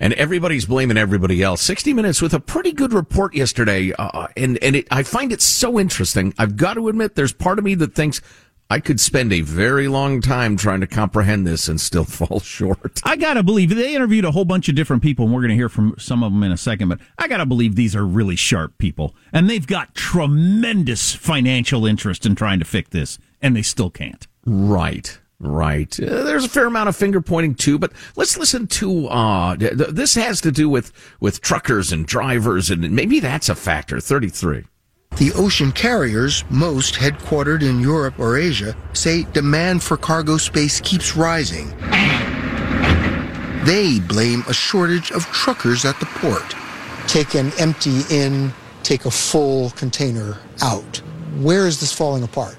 and 0.01 0.13
everybody's 0.13 0.65
blaming 0.65 0.97
everybody 0.97 1.41
else. 1.41 1.61
60 1.61 1.93
Minutes 1.93 2.21
with 2.21 2.33
a 2.33 2.41
pretty 2.41 2.73
good 2.73 2.91
report 2.91 3.33
yesterday, 3.33 3.93
uh, 3.97 4.27
and 4.35 4.61
and 4.61 4.75
it, 4.75 4.87
I 4.91 5.03
find 5.03 5.31
it 5.31 5.41
so 5.41 5.79
interesting. 5.79 6.33
I've 6.37 6.57
got 6.57 6.73
to 6.73 6.89
admit, 6.89 7.15
there's 7.15 7.31
part 7.33 7.57
of 7.57 7.63
me 7.63 7.73
that 7.75 7.95
thinks 7.95 8.21
I 8.69 8.79
could 8.79 8.99
spend 8.99 9.31
a 9.31 9.41
very 9.41 9.87
long 9.87 10.19
time 10.19 10.57
trying 10.57 10.81
to 10.81 10.87
comprehend 10.87 11.47
this 11.47 11.69
and 11.69 11.79
still 11.79 12.03
fall 12.05 12.39
short. 12.39 12.99
I 13.03 13.15
gotta 13.15 13.43
believe 13.43 13.73
they 13.73 13.95
interviewed 13.95 14.25
a 14.25 14.31
whole 14.31 14.45
bunch 14.45 14.67
of 14.67 14.75
different 14.75 15.03
people, 15.03 15.25
and 15.25 15.33
we're 15.33 15.41
gonna 15.41 15.53
hear 15.55 15.69
from 15.69 15.95
some 15.97 16.23
of 16.23 16.31
them 16.31 16.43
in 16.43 16.51
a 16.51 16.57
second. 16.57 16.89
But 16.89 16.99
I 17.17 17.27
gotta 17.27 17.45
believe 17.45 17.75
these 17.75 17.95
are 17.95 18.05
really 18.05 18.35
sharp 18.35 18.77
people, 18.77 19.15
and 19.31 19.49
they've 19.49 19.65
got 19.65 19.95
tremendous 19.95 21.15
financial 21.15 21.85
interest 21.85 22.25
in 22.25 22.35
trying 22.35 22.59
to 22.59 22.65
fix 22.65 22.89
this, 22.89 23.19
and 23.41 23.55
they 23.55 23.61
still 23.61 23.89
can't. 23.89 24.27
Right. 24.45 25.17
Right. 25.39 25.97
Uh, 25.99 26.23
there's 26.23 26.45
a 26.45 26.49
fair 26.49 26.65
amount 26.65 26.89
of 26.89 26.95
finger 26.95 27.21
pointing 27.21 27.53
too, 27.53 27.77
but 27.77 27.93
let's 28.15 28.37
listen 28.37 28.65
to, 28.67 29.07
uh, 29.07 29.55
th- 29.55 29.73
this 29.73 30.15
has 30.15 30.41
to 30.41 30.51
do 30.51 30.67
with, 30.67 30.91
with 31.19 31.41
truckers 31.41 31.91
and 31.91 32.07
drivers, 32.07 32.71
and 32.71 32.89
maybe 32.91 33.19
that's 33.19 33.47
a 33.47 33.55
factor. 33.55 33.99
33. 33.99 34.63
The 35.17 35.33
ocean 35.33 35.71
carriers, 35.71 36.43
most 36.51 36.93
headquartered 36.93 37.63
in 37.67 37.79
Europe 37.79 38.19
or 38.19 38.37
Asia, 38.37 38.77
say 38.93 39.23
demand 39.23 39.81
for 39.81 39.97
cargo 39.97 40.37
space 40.37 40.79
keeps 40.79 41.15
rising. 41.15 41.75
They 43.65 43.99
blame 43.99 44.43
a 44.47 44.53
shortage 44.53 45.11
of 45.11 45.25
truckers 45.25 45.85
at 45.85 45.99
the 45.99 46.05
port. 46.05 46.55
Take 47.07 47.33
an 47.33 47.51
empty 47.57 48.01
in, 48.11 48.53
take 48.83 49.05
a 49.05 49.11
full 49.11 49.71
container 49.71 50.37
out. 50.61 50.97
Where 51.39 51.65
is 51.65 51.79
this 51.79 51.91
falling 51.91 52.21
apart? 52.21 52.55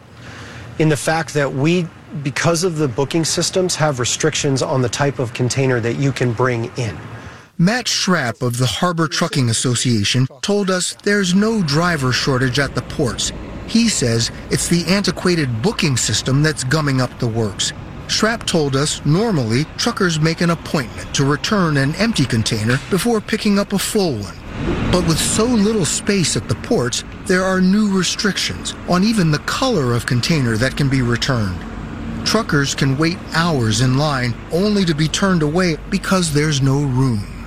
In 0.81 0.88
the 0.88 0.97
fact 0.97 1.35
that 1.35 1.53
we, 1.55 1.87
because 2.25 2.64
of 2.64 2.79
the 2.79 2.88
booking 2.88 3.25
systems, 3.25 3.77
have 3.77 4.01
restrictions 4.01 4.62
on 4.62 4.83
the 4.83 4.88
type 4.88 5.21
of 5.21 5.33
container 5.33 5.79
that 5.79 5.94
you 5.94 6.11
can 6.11 6.33
bring 6.33 6.73
in. 6.77 6.99
Matt 7.61 7.87
Schrap 7.87 8.40
of 8.40 8.57
the 8.57 8.66
Harbor 8.66 9.09
Trucking 9.09 9.51
Association 9.51 10.29
told 10.42 10.71
us 10.71 10.94
there's 11.03 11.35
no 11.35 11.61
driver 11.61 12.12
shortage 12.12 12.61
at 12.61 12.77
the 12.77 12.83
ports. 12.83 13.33
He 13.66 13.88
says 13.88 14.31
it's 14.49 14.68
the 14.68 14.85
antiquated 14.87 15.61
booking 15.61 15.97
system 15.97 16.40
that's 16.40 16.62
gumming 16.62 17.01
up 17.01 17.18
the 17.18 17.27
works. 17.27 17.73
Schrap 18.07 18.47
told 18.47 18.77
us 18.77 19.05
normally 19.05 19.64
truckers 19.77 20.21
make 20.21 20.40
an 20.40 20.51
appointment 20.51 21.12
to 21.16 21.25
return 21.25 21.79
an 21.79 21.97
empty 21.97 22.25
container 22.25 22.79
before 22.90 23.21
picking 23.21 23.59
up 23.59 23.73
a 23.73 23.79
full 23.79 24.12
one. 24.12 24.37
But 24.92 25.09
with 25.09 25.18
so 25.18 25.44
little 25.44 25.85
space 25.85 26.37
at 26.37 26.49
the 26.49 26.55
ports, 26.55 27.03
there 27.25 27.42
are 27.42 27.61
new 27.61 27.90
restrictions 27.90 28.73
on 28.88 29.03
even 29.03 29.33
the 29.33 29.40
color 29.40 29.94
of 29.94 30.07
container 30.07 30.57
that 30.59 30.77
can 30.77 30.88
be 30.88 31.03
returned. 31.03 31.59
Truckers 32.25 32.77
can 32.77 32.97
wait 32.97 33.18
hours 33.35 33.81
in 33.81 33.99
line 33.99 34.33
only 34.53 34.85
to 34.85 34.94
be 34.94 35.09
turned 35.09 35.42
away 35.42 35.77
because 35.90 36.33
there's 36.33 36.62
no 36.62 36.83
room. 36.83 37.38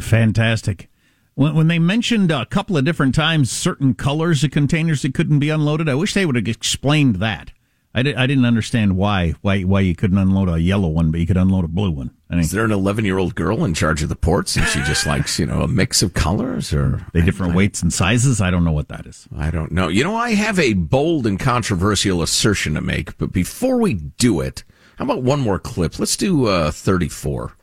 Fantastic. 0.00 0.88
When, 1.34 1.54
when 1.54 1.68
they 1.68 1.78
mentioned 1.78 2.30
a 2.30 2.46
couple 2.46 2.76
of 2.76 2.84
different 2.84 3.14
times 3.14 3.50
certain 3.50 3.94
colors 3.94 4.42
of 4.44 4.50
containers 4.50 5.02
that 5.02 5.14
couldn't 5.14 5.38
be 5.38 5.50
unloaded, 5.50 5.88
I 5.88 5.94
wish 5.94 6.14
they 6.14 6.26
would 6.26 6.36
have 6.36 6.48
explained 6.48 7.16
that. 7.16 7.52
I, 7.94 8.02
di- 8.02 8.14
I 8.14 8.26
didn't 8.26 8.44
understand 8.44 8.96
why 8.96 9.34
why 9.40 9.62
why 9.62 9.80
you 9.80 9.94
couldn't 9.94 10.18
unload 10.18 10.48
a 10.48 10.60
yellow 10.60 10.88
one, 10.88 11.10
but 11.10 11.20
you 11.20 11.26
could 11.26 11.38
unload 11.38 11.64
a 11.64 11.68
blue 11.68 11.90
one. 11.90 12.10
I 12.30 12.34
mean, 12.34 12.44
Is 12.44 12.50
there 12.50 12.64
an 12.64 12.70
11 12.70 13.04
year 13.04 13.18
old 13.18 13.34
girl 13.34 13.64
in 13.64 13.72
charge 13.72 14.02
of 14.02 14.10
the 14.10 14.14
ports 14.14 14.56
and 14.56 14.66
she 14.66 14.80
just 14.80 15.06
likes, 15.06 15.38
you 15.38 15.46
know, 15.46 15.62
a 15.62 15.68
mix 15.68 16.02
of 16.02 16.12
colors 16.12 16.72
or 16.72 17.06
they 17.12 17.22
different 17.22 17.54
weights 17.54 17.82
and 17.82 17.92
sizes. 17.92 18.40
I 18.40 18.50
don't 18.50 18.64
know 18.64 18.72
what 18.72 18.88
that 18.88 19.06
is. 19.06 19.26
I 19.36 19.50
don't 19.50 19.72
know. 19.72 19.88
You 19.88 20.04
know, 20.04 20.14
I 20.14 20.34
have 20.34 20.58
a 20.58 20.74
bold 20.74 21.26
and 21.26 21.40
controversial 21.40 22.22
assertion 22.22 22.74
to 22.74 22.82
make, 22.82 23.16
but 23.16 23.32
before 23.32 23.78
we 23.78 23.94
do 23.94 24.40
it, 24.40 24.64
how 24.96 25.04
about 25.04 25.22
one 25.22 25.40
more 25.40 25.58
clip? 25.58 25.98
Let's 25.98 26.16
do 26.16 26.46
uh, 26.46 26.70
34. 26.70 27.54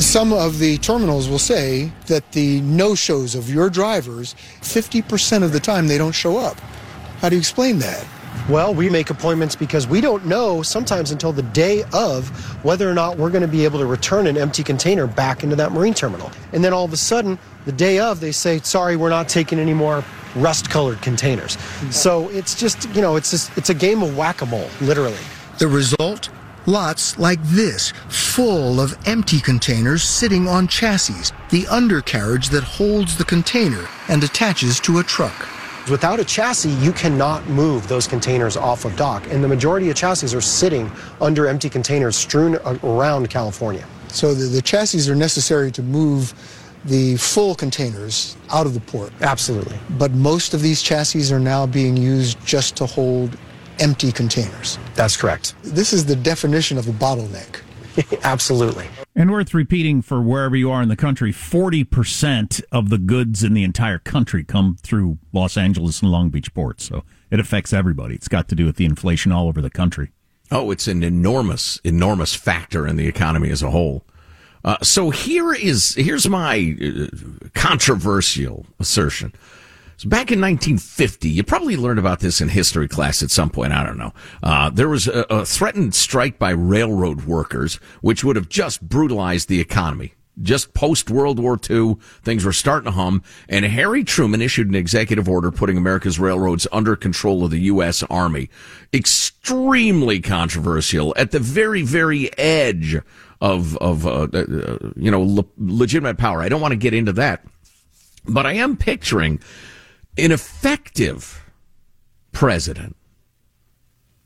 Some 0.00 0.32
of 0.32 0.58
the 0.58 0.76
terminals 0.78 1.28
will 1.28 1.38
say 1.38 1.90
that 2.06 2.32
the 2.32 2.60
no 2.62 2.94
shows 2.94 3.34
of 3.34 3.48
your 3.48 3.70
drivers, 3.70 4.34
50% 4.60 5.42
of 5.42 5.52
the 5.52 5.60
time 5.60 5.88
they 5.88 5.96
don't 5.96 6.14
show 6.14 6.36
up. 6.36 6.60
How 7.20 7.30
do 7.30 7.34
you 7.34 7.40
explain 7.40 7.78
that? 7.78 8.06
Well, 8.48 8.74
we 8.74 8.90
make 8.90 9.10
appointments 9.10 9.56
because 9.56 9.86
we 9.86 10.00
don't 10.00 10.26
know 10.26 10.62
sometimes 10.62 11.10
until 11.10 11.32
the 11.32 11.42
day 11.42 11.82
of 11.94 12.28
whether 12.62 12.88
or 12.90 12.94
not 12.94 13.16
we're 13.16 13.30
going 13.30 13.42
to 13.42 13.48
be 13.48 13.64
able 13.64 13.78
to 13.78 13.86
return 13.86 14.26
an 14.26 14.36
empty 14.36 14.62
container 14.62 15.06
back 15.06 15.42
into 15.42 15.56
that 15.56 15.72
marine 15.72 15.94
terminal. 15.94 16.30
And 16.52 16.62
then 16.62 16.72
all 16.74 16.84
of 16.84 16.92
a 16.92 16.96
sudden, 16.98 17.38
the 17.64 17.72
day 17.72 17.98
of, 17.98 18.20
they 18.20 18.32
say, 18.32 18.60
sorry, 18.60 18.96
we're 18.96 19.10
not 19.10 19.28
taking 19.28 19.58
any 19.58 19.74
more 19.74 20.04
rust 20.34 20.68
colored 20.68 21.00
containers. 21.00 21.54
Hmm. 21.54 21.90
So 21.90 22.28
it's 22.30 22.54
just, 22.54 22.88
you 22.94 23.00
know, 23.00 23.16
it's 23.16 23.30
just, 23.30 23.56
it's 23.56 23.70
a 23.70 23.74
game 23.74 24.02
of 24.02 24.16
whack 24.16 24.42
a 24.42 24.46
mole, 24.46 24.68
literally. 24.80 25.16
The 25.58 25.68
result? 25.68 26.28
Lots 26.68 27.16
like 27.16 27.40
this, 27.44 27.92
full 28.08 28.80
of 28.80 28.98
empty 29.06 29.38
containers 29.38 30.02
sitting 30.02 30.48
on 30.48 30.66
chassis, 30.66 31.32
the 31.50 31.64
undercarriage 31.68 32.48
that 32.48 32.64
holds 32.64 33.16
the 33.16 33.24
container 33.24 33.86
and 34.08 34.24
attaches 34.24 34.80
to 34.80 34.98
a 34.98 35.04
truck. 35.04 35.48
Without 35.88 36.18
a 36.18 36.24
chassis, 36.24 36.70
you 36.70 36.92
cannot 36.92 37.46
move 37.48 37.86
those 37.86 38.08
containers 38.08 38.56
off 38.56 38.84
of 38.84 38.96
dock. 38.96 39.24
And 39.30 39.44
the 39.44 39.48
majority 39.48 39.90
of 39.90 39.94
chassis 39.94 40.36
are 40.36 40.40
sitting 40.40 40.90
under 41.20 41.46
empty 41.46 41.70
containers 41.70 42.16
strewn 42.16 42.56
around 42.82 43.30
California. 43.30 43.86
So 44.08 44.34
the, 44.34 44.46
the 44.46 44.60
chassis 44.60 45.08
are 45.08 45.14
necessary 45.14 45.70
to 45.70 45.84
move 45.84 46.34
the 46.84 47.16
full 47.18 47.54
containers 47.54 48.36
out 48.50 48.66
of 48.66 48.74
the 48.74 48.80
port. 48.80 49.12
Absolutely. 49.20 49.78
But 49.90 50.10
most 50.10 50.52
of 50.52 50.62
these 50.62 50.82
chassis 50.82 51.32
are 51.32 51.38
now 51.38 51.64
being 51.64 51.96
used 51.96 52.44
just 52.44 52.76
to 52.78 52.86
hold 52.86 53.38
empty 53.80 54.12
containers. 54.12 54.78
That's 54.94 55.16
correct. 55.16 55.54
This 55.62 55.92
is 55.92 56.06
the 56.06 56.16
definition 56.16 56.78
of 56.78 56.88
a 56.88 56.92
bottleneck. 56.92 57.62
Absolutely. 58.24 58.86
And 59.14 59.30
worth 59.30 59.54
repeating 59.54 60.02
for 60.02 60.20
wherever 60.20 60.54
you 60.54 60.70
are 60.70 60.82
in 60.82 60.88
the 60.88 60.96
country, 60.96 61.32
40% 61.32 62.62
of 62.70 62.90
the 62.90 62.98
goods 62.98 63.42
in 63.42 63.54
the 63.54 63.64
entire 63.64 63.98
country 63.98 64.44
come 64.44 64.76
through 64.82 65.18
Los 65.32 65.56
Angeles 65.56 66.02
and 66.02 66.10
Long 66.10 66.28
Beach 66.28 66.52
ports. 66.52 66.84
So 66.84 67.02
it 67.30 67.40
affects 67.40 67.72
everybody. 67.72 68.14
It's 68.14 68.28
got 68.28 68.48
to 68.48 68.54
do 68.54 68.66
with 68.66 68.76
the 68.76 68.84
inflation 68.84 69.32
all 69.32 69.48
over 69.48 69.62
the 69.62 69.70
country. 69.70 70.10
Oh, 70.50 70.70
it's 70.70 70.86
an 70.86 71.02
enormous, 71.02 71.80
enormous 71.82 72.34
factor 72.34 72.86
in 72.86 72.96
the 72.96 73.08
economy 73.08 73.50
as 73.50 73.62
a 73.62 73.70
whole. 73.70 74.04
Uh, 74.64 74.76
so 74.82 75.10
here 75.10 75.52
is 75.52 75.94
here's 75.94 76.28
my 76.28 76.76
uh, 76.82 77.06
controversial 77.54 78.66
assertion. 78.78 79.32
So 79.98 80.10
back 80.10 80.30
in 80.30 80.40
1950, 80.42 81.30
you 81.30 81.42
probably 81.42 81.76
learned 81.76 81.98
about 81.98 82.20
this 82.20 82.42
in 82.42 82.48
history 82.48 82.86
class 82.86 83.22
at 83.22 83.30
some 83.30 83.48
point. 83.48 83.72
I 83.72 83.82
don't 83.82 83.96
know. 83.96 84.12
Uh, 84.42 84.68
there 84.68 84.90
was 84.90 85.08
a, 85.08 85.24
a 85.30 85.46
threatened 85.46 85.94
strike 85.94 86.38
by 86.38 86.50
railroad 86.50 87.24
workers, 87.24 87.76
which 88.02 88.22
would 88.22 88.36
have 88.36 88.50
just 88.50 88.86
brutalized 88.86 89.48
the 89.48 89.58
economy. 89.60 90.12
Just 90.42 90.74
post 90.74 91.08
World 91.08 91.38
War 91.38 91.58
II, 91.70 91.96
things 92.22 92.44
were 92.44 92.52
starting 92.52 92.84
to 92.84 92.90
hum, 92.90 93.22
and 93.48 93.64
Harry 93.64 94.04
Truman 94.04 94.42
issued 94.42 94.68
an 94.68 94.74
executive 94.74 95.30
order 95.30 95.50
putting 95.50 95.78
America's 95.78 96.18
railroads 96.18 96.66
under 96.70 96.94
control 96.94 97.42
of 97.42 97.50
the 97.50 97.60
U.S. 97.60 98.02
Army. 98.10 98.50
Extremely 98.92 100.20
controversial 100.20 101.14
at 101.16 101.30
the 101.30 101.38
very, 101.38 101.80
very 101.80 102.36
edge 102.38 102.98
of 103.40 103.78
of 103.78 104.06
uh, 104.06 104.28
uh, 104.30 104.78
you 104.94 105.10
know 105.10 105.22
le- 105.22 105.44
legitimate 105.56 106.18
power. 106.18 106.42
I 106.42 106.50
don't 106.50 106.60
want 106.60 106.72
to 106.72 106.76
get 106.76 106.92
into 106.92 107.14
that, 107.14 107.42
but 108.26 108.44
I 108.44 108.54
am 108.54 108.76
picturing 108.76 109.40
an 110.18 110.32
effective 110.32 111.44
president 112.32 112.96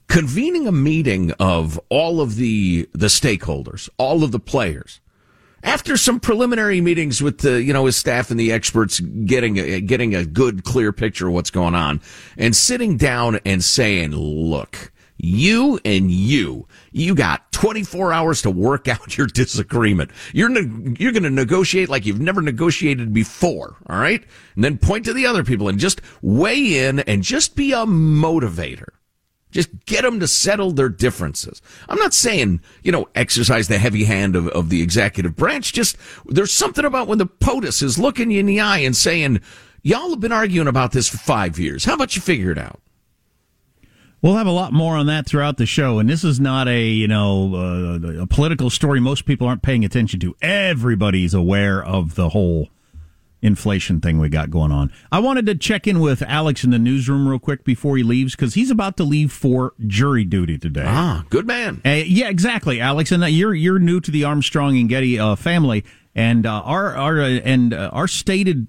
convening 0.09 0.67
a 0.67 0.73
meeting 0.73 1.33
of 1.39 1.81
all 1.89 2.21
of 2.21 2.37
the 2.37 2.89
the 2.93 3.07
stakeholders, 3.07 3.89
all 3.97 4.25
of 4.25 4.33
the 4.33 4.41
players. 4.41 5.01
After 5.63 5.99
some 5.99 6.21
preliminary 6.21 6.81
meetings 6.81 7.23
with 7.23 7.39
the, 7.39 7.63
you 7.63 7.75
know, 7.75 7.85
his 7.85 7.95
staff 7.95 8.31
and 8.31 8.41
the 8.41 8.51
experts 8.51 8.99
getting 8.99 9.59
a, 9.59 9.81
getting 9.83 10.15
a 10.15 10.25
good 10.25 10.65
clear 10.65 10.91
picture 10.91 11.29
of 11.29 11.35
what's 11.35 11.51
going 11.51 11.75
on 11.75 12.01
and 12.39 12.57
sitting 12.57 12.97
down 12.97 13.41
and 13.45 13.63
saying, 13.63 14.13
look, 14.13 14.91
You 15.23 15.79
and 15.85 16.11
you, 16.11 16.67
you 16.93 17.15
got 17.15 17.53
24 17.53 18.13
hours 18.13 18.43
to 18.43 18.51
work 18.51 18.89
out 18.89 19.19
your 19.19 19.27
disagreement. 19.27 20.11
You're 20.33 20.49
ne- 20.49 20.97
you're 20.99 21.13
going 21.13 21.25
to 21.25 21.31
negotiate 21.31 21.89
like 21.89 22.07
you've 22.07 22.21
never 22.21 22.41
negotiated 22.41 23.13
before, 23.13 23.77
all 23.89 23.99
right? 23.99 24.23
And 24.55 24.65
then 24.65 24.79
point 24.79 25.05
to 25.05 25.13
the 25.13 25.27
other 25.27 25.45
people 25.45 25.69
and 25.69 25.79
just 25.79 26.01
weigh 26.23 26.87
in 26.87 27.01
and 27.01 27.23
just 27.23 27.55
be 27.55 27.73
a 27.73 27.85
motivator. 27.87 28.89
Just 29.51 29.85
get 29.85 30.03
them 30.03 30.21
to 30.21 30.29
settle 30.29 30.71
their 30.71 30.89
differences. 30.89 31.61
I'm 31.89 31.99
not 31.99 32.15
saying, 32.15 32.61
you 32.83 32.93
know, 32.93 33.09
exercise 33.17 33.67
the 33.67 33.79
heavy 33.79 34.05
hand 34.05 34.37
of, 34.37 34.47
of 34.49 34.69
the 34.69 34.81
executive 34.81 35.35
branch. 35.35 35.73
Just, 35.73 35.97
there's 36.27 36.53
something 36.53 36.85
about 36.85 37.09
when 37.09 37.19
the 37.19 37.27
POTUS 37.27 37.83
is 37.83 37.99
looking 37.99 38.31
you 38.31 38.41
in 38.41 38.47
the 38.47 38.61
eye 38.61 38.79
and 38.79 38.97
saying, 38.97 39.41
y'all 39.83 40.11
have 40.11 40.21
been 40.21 40.33
arguing 40.33 40.69
about 40.69 40.93
this 40.93 41.09
for 41.09 41.19
five 41.19 41.59
years. 41.59 41.85
How 41.85 41.95
about 41.95 42.15
you 42.15 42.23
figure 42.23 42.53
it 42.53 42.59
out? 42.59 42.81
We'll 44.23 44.37
have 44.37 44.47
a 44.47 44.53
lot 44.53 44.73
more 44.75 44.97
on 44.97 45.07
that 45.07 45.25
throughout 45.25 45.57
the 45.57 45.65
show, 45.65 45.99
and 45.99 46.09
this 46.09 46.25
is 46.25 46.39
not 46.39 46.69
a 46.69 46.85
you 46.85 47.09
know 47.09 47.55
uh, 47.55 48.23
a 48.23 48.27
political 48.27 48.69
story 48.69 49.01
most 49.01 49.25
people 49.25 49.47
aren't 49.47 49.63
paying 49.63 49.85
attention 49.85 50.21
to. 50.21 50.37
Everybody's 50.43 51.33
aware 51.33 51.83
of 51.83 52.17
the 52.17 52.29
whole 52.29 52.69
inflation 53.43 54.01
thing 54.01 54.19
we 54.19 54.29
got 54.29 54.51
going 54.51 54.73
on. 54.73 54.93
I 55.11 55.21
wanted 55.21 55.47
to 55.47 55.55
check 55.55 55.87
in 55.87 56.01
with 56.01 56.23
Alex 56.23 56.65
in 56.65 56.71
the 56.71 56.79
newsroom 56.79 57.27
real 57.29 57.39
quick 57.39 57.65
before 57.65 57.97
he 57.97 58.03
leaves 58.03 58.37
because 58.37 58.55
he's 58.55 58.71
about 58.71 58.97
to 58.99 59.05
leave 59.05 59.33
for 59.33 59.73
jury 59.87 60.25
duty 60.25 60.59
today. 60.59 60.85
Ah, 60.87 61.25
good 61.31 61.47
man. 61.47 61.81
Uh, 61.85 62.03
yeah, 62.05 62.29
exactly, 62.29 62.81
Alex. 62.81 63.13
And 63.13 63.23
uh, 63.25 63.27
you're 63.27 63.55
you're 63.55 63.79
new 63.79 64.01
to 64.01 64.11
the 64.11 64.25
Armstrong 64.25 64.77
and 64.77 64.89
Getty 64.89 65.19
uh, 65.19 65.37
family, 65.37 65.85
and 66.15 66.45
uh, 66.47 66.61
our 66.65 66.95
our 66.95 67.21
uh, 67.21 67.29
and 67.29 67.73
uh, 67.73 67.91
our 67.93 68.07
stated 68.09 68.67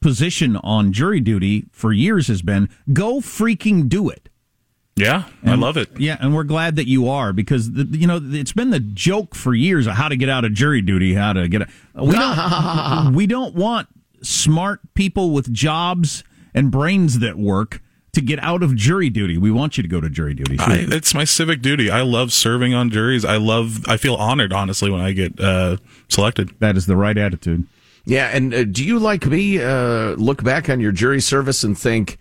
position 0.00 0.56
on 0.56 0.92
jury 0.92 1.20
duty 1.20 1.66
for 1.70 1.92
years 1.92 2.28
has 2.28 2.40
been 2.40 2.70
go 2.92 3.20
freaking 3.20 3.88
do 3.88 4.08
it. 4.08 4.30
Yeah, 5.00 5.24
I 5.44 5.54
love 5.54 5.76
it. 5.76 5.88
Yeah, 5.98 6.16
and 6.20 6.34
we're 6.34 6.44
glad 6.44 6.76
that 6.76 6.86
you 6.86 7.08
are 7.08 7.32
because 7.32 7.72
the, 7.72 7.84
you 7.84 8.06
know 8.06 8.20
it's 8.22 8.52
been 8.52 8.70
the 8.70 8.80
joke 8.80 9.34
for 9.34 9.54
years 9.54 9.86
of 9.86 9.94
how 9.94 10.08
to 10.08 10.16
get 10.16 10.28
out 10.28 10.44
of 10.44 10.52
jury 10.52 10.82
duty, 10.82 11.14
how 11.14 11.32
to 11.32 11.48
get. 11.48 11.62
A, 11.62 12.04
we 12.04 12.12
don't. 12.12 13.14
we 13.14 13.26
don't 13.26 13.54
want 13.54 13.88
smart 14.22 14.80
people 14.94 15.30
with 15.30 15.52
jobs 15.52 16.22
and 16.54 16.70
brains 16.70 17.20
that 17.20 17.36
work 17.36 17.80
to 18.12 18.20
get 18.20 18.42
out 18.42 18.62
of 18.62 18.74
jury 18.74 19.08
duty. 19.08 19.38
We 19.38 19.50
want 19.50 19.76
you 19.76 19.82
to 19.82 19.88
go 19.88 20.00
to 20.00 20.10
jury 20.10 20.34
duty. 20.34 20.56
I, 20.58 20.86
it's 20.88 21.14
my 21.14 21.24
civic 21.24 21.62
duty. 21.62 21.90
I 21.90 22.02
love 22.02 22.32
serving 22.32 22.74
on 22.74 22.90
juries. 22.90 23.24
I 23.24 23.36
love. 23.36 23.86
I 23.88 23.96
feel 23.96 24.14
honored, 24.16 24.52
honestly, 24.52 24.90
when 24.90 25.00
I 25.00 25.12
get 25.12 25.40
uh, 25.40 25.76
selected. 26.08 26.54
that 26.60 26.76
is 26.76 26.86
the 26.86 26.96
right 26.96 27.16
attitude. 27.16 27.66
Yeah, 28.04 28.26
and 28.28 28.52
uh, 28.52 28.64
do 28.64 28.84
you 28.84 28.98
like 28.98 29.26
me 29.26 29.62
uh, 29.62 30.12
look 30.12 30.42
back 30.42 30.68
on 30.68 30.80
your 30.80 30.92
jury 30.92 31.20
service 31.20 31.62
and 31.62 31.78
think 31.78 32.18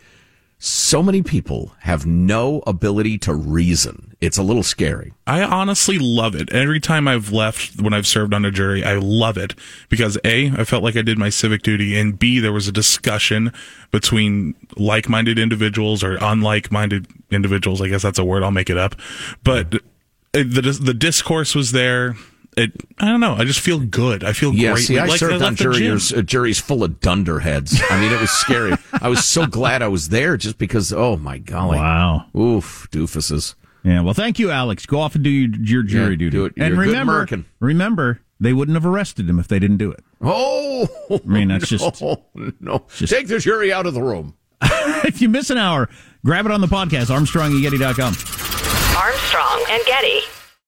so 0.60 1.02
many 1.02 1.24
people 1.24 1.72
have 1.80 2.06
no 2.06 2.62
ability 2.68 3.18
to 3.20 3.34
reason? 3.34 4.16
It's 4.20 4.38
a 4.38 4.44
little 4.44 4.64
scary. 4.64 5.14
I 5.26 5.42
honestly 5.42 5.98
love 5.98 6.36
it. 6.36 6.52
Every 6.52 6.82
time 6.82 7.08
I've 7.08 7.32
left 7.32 7.82
when 7.82 7.94
I've 7.94 8.06
served 8.06 8.34
on 8.34 8.44
a 8.44 8.52
jury, 8.52 8.84
I 8.84 8.96
love 8.96 9.38
it 9.38 9.56
because 9.88 10.18
A, 10.26 10.52
I 10.52 10.66
felt 10.66 10.84
like 10.84 10.98
I 10.98 11.02
did 11.02 11.18
my 11.18 11.30
civic 11.30 11.64
duty, 11.64 11.98
and 11.98 12.20
B, 12.20 12.40
there 12.40 12.52
was 12.52 12.68
a 12.68 12.74
discussion 12.74 13.54
between 13.92 14.54
like 14.76 15.08
minded 15.08 15.40
individuals 15.40 16.04
or 16.04 16.18
unlike 16.20 16.72
minded 16.72 17.08
individuals. 17.32 17.82
I 17.82 17.88
guess 17.88 18.02
that's 18.02 18.20
a 18.20 18.26
word, 18.26 18.44
I'll 18.44 18.52
make 18.52 18.70
it 18.70 18.78
up. 18.78 18.96
But 19.44 19.76
uh, 19.76 19.80
the, 20.34 20.78
the 20.82 20.94
discourse 20.94 21.56
was 21.56 21.72
there. 21.72 22.16
It, 22.60 22.72
I 23.00 23.06
don't 23.08 23.20
know. 23.22 23.36
I 23.36 23.46
just 23.46 23.60
feel 23.62 23.80
good. 23.80 24.24
I 24.24 24.34
feel 24.34 24.54
Yeah, 24.54 24.74
great. 24.74 24.86
see, 24.86 25.00
I 25.00 25.06
like 25.06 25.20
served 25.20 25.34
on 25.36 25.40
left 25.40 25.58
the 25.60 25.64
gym. 25.66 25.74
juries, 25.74 26.14
uh, 26.14 26.22
juries 26.22 26.60
full 26.60 26.84
of 26.84 27.00
dunderheads. 27.00 27.80
I 27.90 28.02
mean, 28.02 28.12
it 28.12 28.20
was 28.20 28.32
scary. 28.32 28.74
I 29.02 29.08
was 29.08 29.24
so 29.24 29.46
glad 29.46 29.82
I 29.82 29.88
was 29.88 30.10
there 30.10 30.36
just 30.38 30.58
because, 30.58 30.92
oh 30.92 31.16
my 31.18 31.38
golly. 31.38 31.78
Wow. 31.78 32.26
Oof, 32.36 32.88
doofuses. 32.92 33.56
Yeah. 33.84 34.02
Well, 34.02 34.14
thank 34.14 34.40
you, 34.40 34.52
Alex. 34.52 34.86
Go 34.86 35.00
off 35.00 35.16
and 35.16 35.24
do 35.24 35.30
your, 35.30 35.50
your 35.62 35.84
jury 35.84 36.12
Yeah, 36.12 36.18
duty. 36.18 36.30
do 36.32 36.46
it. 36.46 36.54
You're 36.58 36.66
and 36.66 36.76
good 36.76 36.82
remember, 36.88 37.14
American. 37.14 37.46
remember, 37.62 38.20
they 38.40 38.52
wouldn't 38.52 38.76
have 38.76 38.86
arrested 38.86 39.30
him 39.30 39.40
if 39.40 39.48
they 39.48 39.60
didn't 39.60 39.78
do 39.78 39.92
it. 39.92 40.04
Oh, 40.22 40.90
I 41.10 41.20
mean, 41.28 41.48
that's 41.48 41.70
just- 41.70 42.02
no, 42.02 42.24
no. 42.60 42.86
Take 42.98 43.28
the 43.28 43.40
jury 43.40 43.72
out 43.72 43.86
of 43.86 43.94
the 43.94 44.04
room. 44.04 44.36
if 44.62 45.22
you 45.22 45.30
miss 45.30 45.50
an 45.50 45.58
hour, 45.58 45.88
grab 46.26 46.46
it 46.46 46.52
on 46.52 46.60
the 46.60 46.68
podcast, 46.68 47.06
ArmstrongandGetty.com. 47.16 48.14
Armstrong 48.98 49.66
and 49.70 49.86
Getty. 49.86 50.20